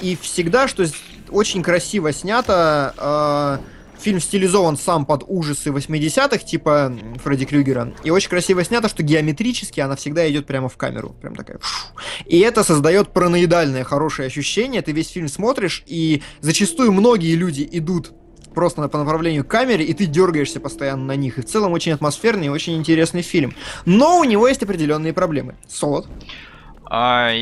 [0.00, 0.86] И всегда, что
[1.28, 7.92] очень красиво снято, э, фильм стилизован сам под ужасы 80-х, типа Фредди Крюгера.
[8.04, 11.16] И очень красиво снято, что геометрически она всегда идет прямо в камеру.
[11.20, 11.58] Прям такая.
[12.26, 14.82] И это создает параноидальное хорошее ощущение.
[14.82, 18.12] Ты весь фильм смотришь, и зачастую многие люди идут
[18.54, 21.38] просто по направлению к камере, и ты дергаешься постоянно на них.
[21.38, 23.54] И в целом очень атмосферный и очень интересный фильм.
[23.84, 25.56] Но у него есть определенные проблемы.
[25.68, 26.06] Солод.
[26.84, 27.32] А,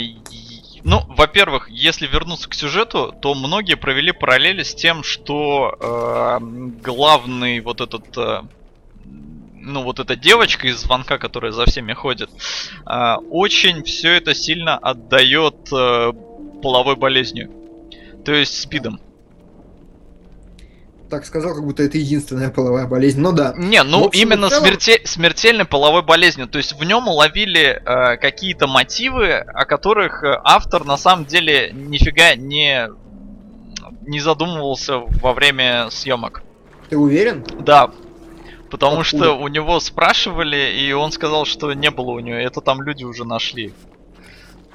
[0.85, 6.39] ну, во-первых, если вернуться к сюжету, то многие провели параллели с тем, что э,
[6.83, 8.43] главный вот этот э,
[9.63, 12.31] ну вот эта девочка из звонка, которая за всеми ходит,
[12.87, 16.13] э, очень все это сильно отдает э,
[16.63, 17.51] половой болезнью,
[18.25, 19.01] то есть спидом
[21.13, 23.21] так сказал, как будто это единственная половая болезнь.
[23.21, 23.53] Ну да.
[23.59, 24.65] Не, ну общем, именно целом...
[24.65, 25.03] смерте...
[25.05, 26.49] смертельной половой болезнью.
[26.49, 31.71] То есть в нем уловили э, какие-то мотивы, о которых э, автор на самом деле
[31.75, 32.89] нифига не
[34.07, 36.43] не задумывался во время съемок.
[36.89, 37.45] Ты уверен?
[37.61, 37.91] Да.
[38.71, 39.25] Потому Откуда?
[39.25, 42.37] что у него спрашивали, и он сказал, что не было у него.
[42.37, 43.75] Это там люди уже нашли.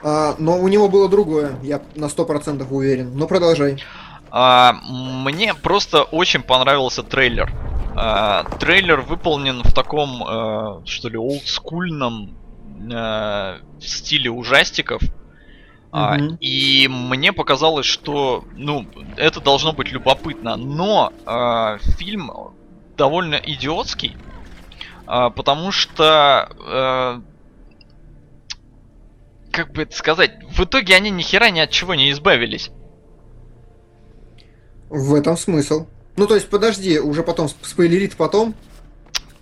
[0.03, 3.11] А, но у него было другое, я на сто процентов уверен.
[3.15, 3.81] Но продолжай.
[4.31, 7.51] А, мне просто очень понравился трейлер.
[7.95, 12.37] А, трейлер выполнен в таком, а, что ли, олдскульном
[12.93, 15.01] а, стиле ужастиков.
[15.91, 20.57] А, и мне показалось, что, ну, это должно быть любопытно.
[20.57, 22.31] Но а, фильм
[22.97, 24.17] довольно идиотский,
[25.05, 27.21] а, потому что, а,
[29.51, 32.69] как бы это сказать, в итоге они ни хера ни от чего не избавились.
[34.89, 35.87] В этом смысл.
[36.15, 38.55] Ну, то есть, подожди, уже потом спойлерит потом.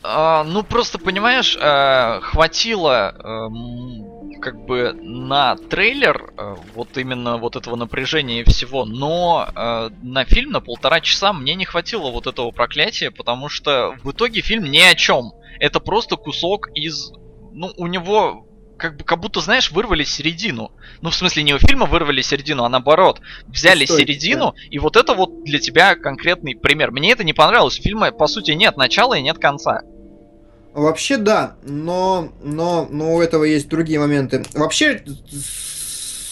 [0.04, 7.56] А, ну, просто, понимаешь, э, хватило э, как бы на трейлер э, вот именно вот
[7.56, 12.28] этого напряжения и всего, но э, на фильм на полтора часа мне не хватило вот
[12.28, 15.32] этого проклятия, потому что в итоге фильм ни о чем.
[15.60, 17.12] Это просто кусок из...
[17.54, 18.46] Ну, у него
[18.78, 20.72] как бы как будто, знаешь, вырвали середину.
[21.02, 23.22] Ну, в смысле, не у фильма вырвали середину, а наоборот.
[23.48, 24.62] Взяли Стой, середину, да.
[24.70, 26.92] и вот это вот для тебя конкретный пример.
[26.92, 27.80] Мне это не понравилось.
[27.80, 29.82] У фильма, по сути, нет начала и нет конца.
[30.74, 34.44] Вообще да, но, но, но у этого есть другие моменты.
[34.54, 35.04] Вообще,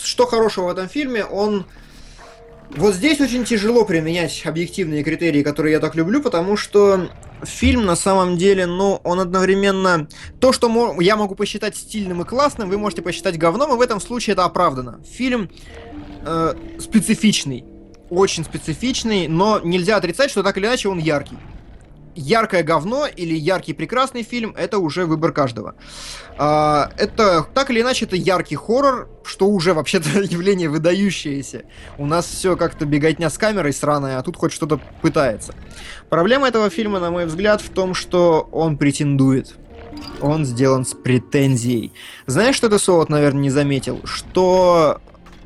[0.04, 1.66] что хорошего в этом фильме, он
[2.72, 7.10] вот здесь очень тяжело применять объективные критерии, которые я так люблю, потому что
[7.44, 10.08] фильм на самом деле, ну, он одновременно...
[10.40, 14.00] То, что я могу посчитать стильным и классным, вы можете посчитать говном, и в этом
[14.00, 15.02] случае это оправдано.
[15.12, 15.50] Фильм
[16.26, 17.66] э, специфичный.
[18.10, 21.38] Очень специфичный, но нельзя отрицать, что так или иначе он яркий
[22.16, 25.76] яркое говно или яркий прекрасный фильм, это уже выбор каждого.
[26.38, 31.64] А, это так или иначе это яркий хоррор, что уже вообще-то явление выдающееся.
[31.98, 35.54] У нас все как-то беготня с камерой сраная, а тут хоть что-то пытается.
[36.10, 39.56] Проблема этого фильма, на мой взгляд, в том, что он претендует.
[40.22, 41.94] Он сделан с претензией.
[42.26, 44.02] Знаешь, что ты, Солод, наверное, не заметил?
[44.04, 45.02] Что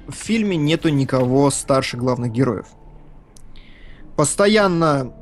[0.08, 2.68] в фильме нету никого старше главных героев.
[4.16, 5.14] Постоянно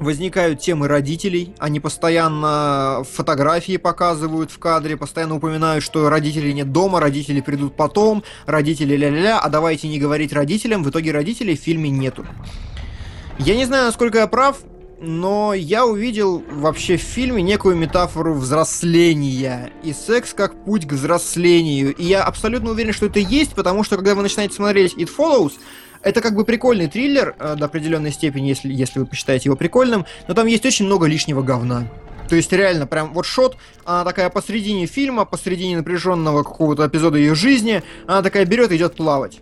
[0.00, 7.00] возникают темы родителей, они постоянно фотографии показывают в кадре, постоянно упоминают, что родителей нет дома,
[7.00, 11.90] родители придут потом, родители ля-ля-ля, а давайте не говорить родителям, в итоге родителей в фильме
[11.90, 12.26] нету.
[13.38, 14.58] Я не знаю, насколько я прав,
[15.00, 21.94] но я увидел вообще в фильме некую метафору взросления и секс как путь к взрослению.
[21.94, 25.52] И я абсолютно уверен, что это есть, потому что когда вы начинаете смотреть It Follows,
[26.04, 30.06] это как бы прикольный триллер э, до определенной степени, если, если вы посчитаете его прикольным,
[30.28, 31.88] но там есть очень много лишнего говна.
[32.28, 37.34] То есть реально, прям вот шот, она такая посредине фильма, посредине напряженного какого-то эпизода ее
[37.34, 39.40] жизни, она такая берет и идет плавать.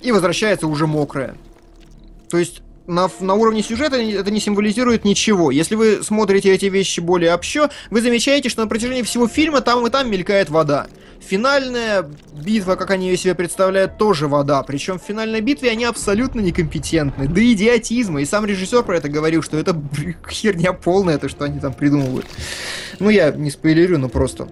[0.00, 1.34] И возвращается уже мокрая.
[2.30, 5.50] То есть на, на уровне сюжета это не символизирует ничего.
[5.50, 9.86] Если вы смотрите эти вещи более общо, вы замечаете, что на протяжении всего фильма там
[9.86, 10.88] и там мелькает вода.
[11.20, 14.62] Финальная битва, как они ее себе представляют, тоже вода.
[14.62, 17.28] Причем в финальной битве они абсолютно некомпетентны.
[17.28, 18.22] До идиотизма.
[18.22, 19.80] И сам режиссер про это говорил, что это
[20.28, 22.26] херня полная, то, что они там придумывают.
[22.98, 24.48] Ну, я не спойлерю, но просто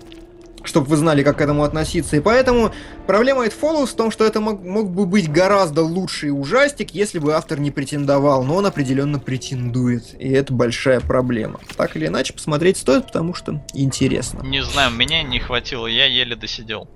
[0.69, 2.17] чтобы вы знали, как к этому относиться.
[2.17, 2.73] И поэтому
[3.07, 7.19] проблема It Follows в том, что это мог, мог бы быть гораздо лучший ужастик, если
[7.19, 11.61] бы автор не претендовал, но он определенно претендует, и это большая проблема.
[11.77, 14.43] Так или иначе, посмотреть стоит, потому что интересно.
[14.45, 16.89] Не знаю, меня не хватило, я еле досидел.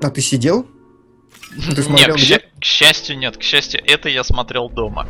[0.00, 0.66] А ты сидел?
[1.74, 2.38] Ты смотрел нет, где?
[2.60, 3.36] к счастью, нет.
[3.36, 5.08] К счастью, это я смотрел дома.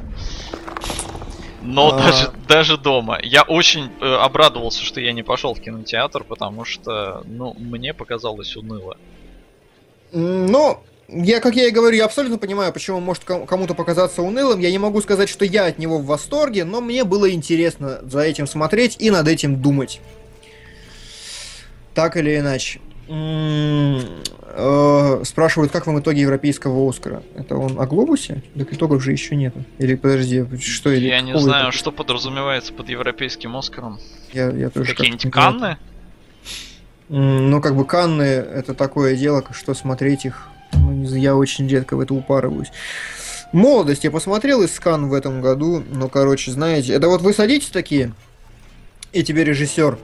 [1.69, 1.99] Но а...
[1.99, 3.19] даже, даже дома.
[3.23, 8.57] Я очень э, обрадовался, что я не пошел в кинотеатр, потому что, ну, мне показалось
[8.57, 8.97] уныло.
[10.13, 14.61] Ну, я, как я и говорю, я абсолютно понимаю, почему может кому-то показаться унылым.
[14.61, 18.21] Я не могу сказать, что я от него в восторге, но мне было интересно за
[18.21, 20.01] этим смотреть и над этим думать.
[21.93, 22.81] Так или иначе.
[23.11, 27.23] Э, спрашивают, как вам итоги европейского Оскара?
[27.35, 28.43] Это он о глобусе?
[28.57, 29.55] Так итогов же еще нет.
[29.79, 33.99] Или подожди, что или Я не знаю, что подразумевается под европейским Оскаром.
[34.33, 35.77] Я, я тоже Какие-нибудь Канны?
[37.09, 40.49] Ну, как бы Канны это такое дело, что смотреть их.
[40.73, 42.71] Ну, я очень редко в это упарываюсь.
[43.53, 47.71] Молодость я посмотрел из Кан в этом году, но, короче, знаете, это вот вы садитесь
[47.71, 48.13] такие,
[49.13, 49.99] и тебе режиссер,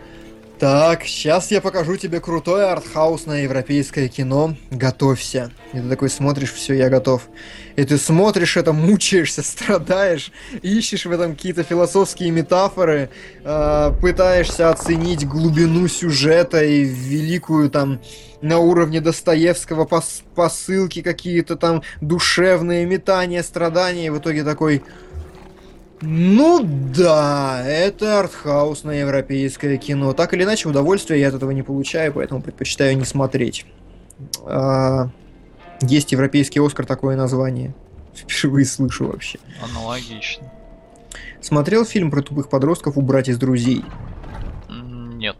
[0.65, 4.57] так, сейчас я покажу тебе крутое артхаусное европейское кино.
[4.70, 5.51] Готовься.
[5.75, 7.28] И ты такой смотришь, все, я готов.
[7.76, 13.10] И ты смотришь это, мучаешься, страдаешь, ищешь в этом какие-то философские метафоры,
[13.44, 18.01] э, пытаешься оценить глубину сюжета и великую там
[18.41, 24.07] на уровне Достоевского пос посылки какие-то там душевные метания, страдания.
[24.07, 24.83] И в итоге такой,
[26.07, 30.12] ну да, это артхаусное европейское кино.
[30.12, 33.65] Так или иначе, удовольствия я от этого не получаю, поэтому предпочитаю не смотреть.
[34.44, 35.08] А,
[35.81, 37.74] есть европейский Оскар такое название.
[38.15, 39.39] Впервые слышу вообще.
[39.62, 40.52] Аналогично.
[41.41, 43.84] Смотрел фильм про тупых подростков «Убрать из друзей»?
[44.70, 45.36] Нет.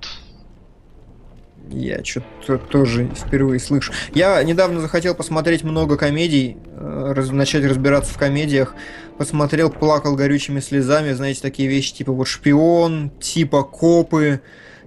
[1.71, 3.93] Я что-то тоже впервые слышу.
[4.13, 8.75] Я недавно захотел посмотреть много комедий, э, раз, начать разбираться в комедиях.
[9.19, 14.41] Посмотрел, плакал горючими слезами, знаете, такие вещи, типа вот «Шпион», типа «Копы»,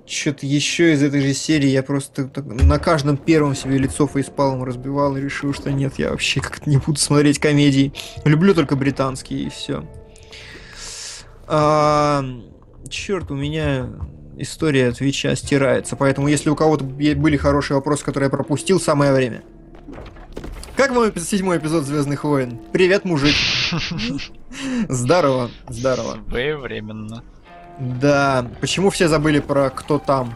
[0.06, 1.68] что-то еще из этой же серии.
[1.68, 6.12] Я просто так, на каждом первом себе лицо фейспалом разбивал и решил, что нет, я
[6.12, 7.94] вообще как-то не буду смотреть комедии.
[8.24, 9.84] Люблю только британские и все.
[11.46, 12.24] А,
[12.90, 13.90] черт, у меня
[14.38, 15.96] история Твича стирается.
[15.96, 19.44] Поэтому, если у кого-то были хорошие вопросы, которые я пропустил, самое время.
[20.76, 22.60] Как вам седьмой эпизод Звездных войн?
[22.72, 23.34] Привет, мужик.
[24.90, 26.20] Здорово, здорово.
[26.30, 27.24] Своевременно.
[27.80, 28.48] Да.
[28.62, 30.36] Почему все забыли про кто там?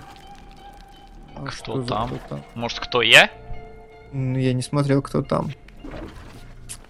[1.36, 2.10] А кто там?
[2.10, 2.44] кто там?
[2.56, 3.30] Может, кто я?
[4.14, 5.52] Ну, я не смотрел, кто там.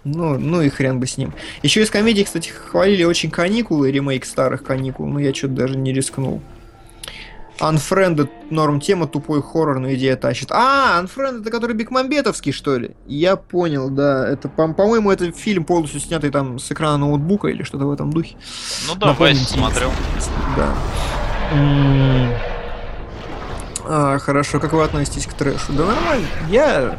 [0.04, 1.32] Ну, ну и хрен бы с ним.
[1.62, 5.92] Еще из комедий, кстати, хвалили очень каникулы, ремейк старых каникул, но я что-то даже не
[5.92, 6.42] рискнул.
[7.62, 10.50] Unfriended норм тема, тупой хоррор, но идея тащит.
[10.50, 12.96] А, Unfriended это который Бекмамбетовский, что ли?
[13.06, 14.28] Я понял, да.
[14.28, 18.36] Это, по-моему, это фильм полностью снятый там с экрана ноутбука или что-то в этом духе.
[18.88, 19.92] Ну да, Вась смотрел.
[20.56, 20.74] Да.
[23.84, 25.72] А, хорошо, как вы относитесь к трэшу?
[25.72, 26.26] Да нормально.
[26.48, 26.98] Я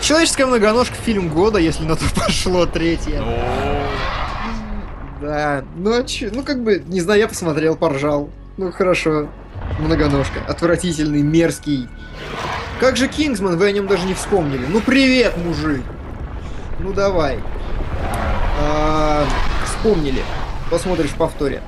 [0.00, 3.22] Человеческая многоножка фильм года, если на то пошло третье.
[5.20, 8.30] Да, ну а че, ну как бы, не знаю, я посмотрел, поржал.
[8.58, 9.28] Ну хорошо,
[9.78, 10.40] многоножка.
[10.46, 11.88] Отвратительный, мерзкий.
[12.80, 14.66] Как же Кингсман, вы о нем даже не вспомнили.
[14.68, 15.82] Ну привет, мужик.
[16.78, 17.38] Ну давай.
[18.60, 19.24] А,
[19.64, 20.22] вспомнили.
[20.70, 21.62] Посмотришь в повторе.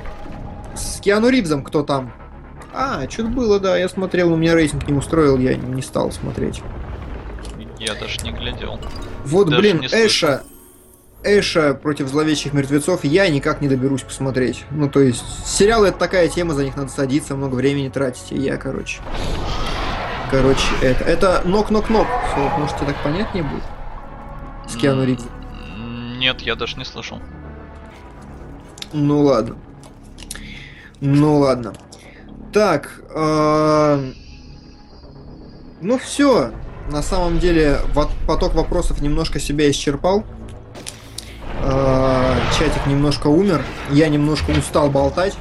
[0.74, 2.12] С Киану Ривзом кто там?
[2.72, 6.62] А, что-то было, да, я смотрел, но меня рейтинг не устроил, я не стал смотреть.
[7.78, 8.78] Я даже не глядел.
[9.24, 10.42] Вот, даже блин, Эша,
[11.24, 14.64] Эша против зловещих мертвецов я никак не доберусь посмотреть.
[14.70, 18.38] Ну, то есть, сериалы это такая тема, за них надо садиться, много времени тратить, и
[18.38, 19.00] я, короче.
[20.30, 21.04] Короче, это.
[21.04, 22.06] Это нок-нок-нок.
[22.58, 23.62] Может, тебе так понятнее будет?
[24.68, 25.30] С Киану Ривзом.
[26.18, 27.18] Нет, я даже не слышал.
[28.92, 29.56] Ну ладно.
[31.00, 31.72] Ну ладно.
[32.52, 34.12] Так, э...
[35.80, 36.52] ну все.
[36.90, 37.78] На самом деле
[38.26, 40.24] поток вопросов немножко себя исчерпал.
[41.62, 42.34] Э...
[42.58, 43.62] Чатик немножко умер.
[43.90, 45.36] Я немножко устал болтать.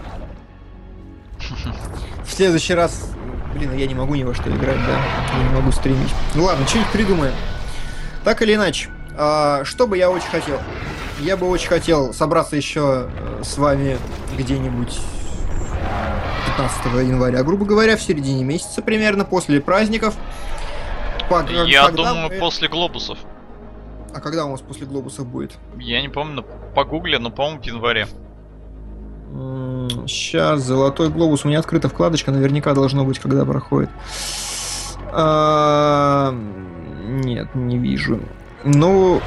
[2.26, 3.12] В следующий раз...
[3.56, 5.00] Блин, я не могу ни во что играть, да?
[5.38, 6.14] Я не могу стримить.
[6.36, 7.34] Ну ладно, что-нибудь придумаем.
[8.24, 9.62] Так или иначе, э...
[9.64, 10.60] что бы я очень хотел?
[11.20, 13.98] Я бы очень хотел собраться еще э, с вами
[14.38, 15.00] где-нибудь
[16.58, 20.16] 15 января, грубо говоря, в середине месяца примерно, после праздников.
[21.30, 22.38] По, Я думаю, мы...
[22.38, 23.18] после глобусов.
[24.14, 25.58] А когда у нас после глобусов будет?
[25.78, 26.46] Я не помню,
[26.76, 28.08] погугли, но, по-моему, в январе.
[30.08, 31.46] Сейчас, золотой глобус.
[31.46, 33.90] У меня открыта вкладочка, наверняка должно быть, когда проходит.
[35.12, 36.34] А...
[37.08, 38.20] Нет, не вижу.
[38.64, 39.22] Ну,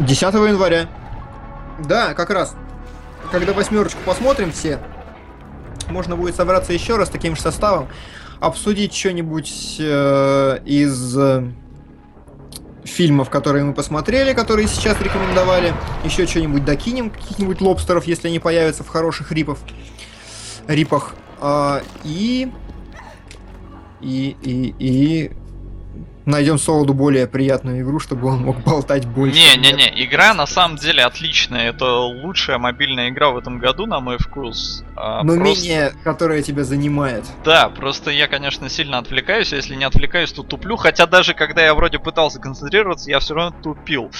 [0.00, 0.88] 10 января.
[1.86, 2.54] Да, как раз.
[3.30, 4.78] Когда восьмерочку посмотрим все,
[5.88, 7.88] можно будет собраться еще раз таким же составом,
[8.40, 11.50] обсудить что-нибудь э, из э,
[12.86, 15.74] фильмов, которые мы посмотрели, которые сейчас рекомендовали.
[16.04, 19.58] Еще что-нибудь докинем, каких-нибудь лобстеров, если они появятся в хороших рипов.
[20.66, 21.14] Рипах.
[21.40, 22.50] Э, и...
[24.00, 25.30] И, и, и
[26.26, 29.38] найдем Солоду более приятную игру, чтобы он мог болтать больше.
[29.38, 31.70] Не-не-не, игра на самом деле отличная.
[31.70, 34.84] Это лучшая мобильная игра в этом году, на мой вкус.
[34.96, 35.64] А, Но просто...
[35.64, 37.24] менее, которая тебя занимает.
[37.44, 39.52] Да, просто я, конечно, сильно отвлекаюсь.
[39.52, 40.76] А если не отвлекаюсь, то туплю.
[40.76, 44.10] Хотя даже когда я вроде пытался концентрироваться, я все равно тупил.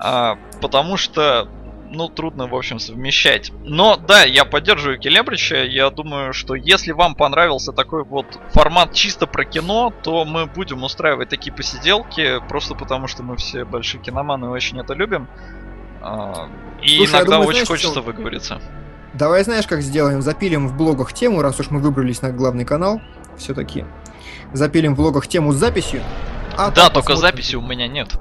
[0.00, 1.48] А, потому что
[1.90, 3.52] ну, трудно, в общем, совмещать.
[3.64, 5.62] Но, да, я поддерживаю Келебрича.
[5.62, 10.82] Я думаю, что если вам понравился такой вот формат чисто про кино, то мы будем
[10.82, 15.28] устраивать такие посиделки, просто потому что мы все большие киноманы и очень это любим.
[16.00, 16.48] А,
[16.82, 18.02] и Слушай, иногда думаю, очень знаешь, хочется что...
[18.02, 18.60] выговориться.
[19.14, 20.22] Давай знаешь, как сделаем?
[20.22, 23.00] Запилим в блогах тему, раз уж мы выбрались на главный канал,
[23.36, 23.84] все-таки.
[24.52, 26.02] Запилим в блогах тему с записью.
[26.56, 28.20] А да, только записи у меня нет.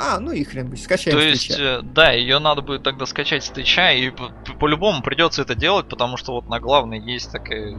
[0.00, 3.42] А, ну и хрен бы, скачаем То есть, э, да, ее надо будет тогда скачать
[3.42, 4.12] с Твича, и
[4.60, 7.76] по-любому придется это делать, потому что вот на главной есть такая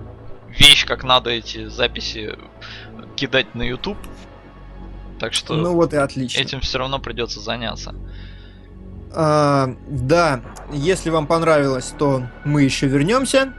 [0.50, 2.36] вещь, как надо эти записи
[3.16, 3.98] кидать на YouTube.
[5.18, 6.42] Так что ну вот и отлично.
[6.42, 7.96] этим все равно придется заняться.
[9.14, 10.42] А, да,
[10.74, 13.54] если вам понравилось, то мы еще вернемся.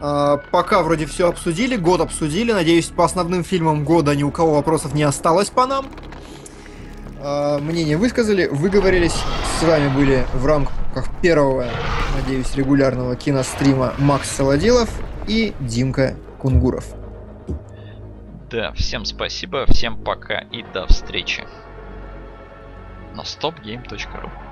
[0.00, 2.52] А, пока вроде все обсудили, год обсудили.
[2.52, 5.88] Надеюсь, по основным фильмам года ни у кого вопросов не осталось по нам.
[7.20, 9.16] А, мнение высказали, выговорились.
[9.58, 11.66] С вами были в рамках первого,
[12.16, 14.88] надеюсь, регулярного кинострима Макс Солодилов
[15.26, 16.86] и Димка Кунгуров.
[18.50, 21.44] Да, всем спасибо, всем пока и до встречи
[23.14, 24.47] на stopgame.ru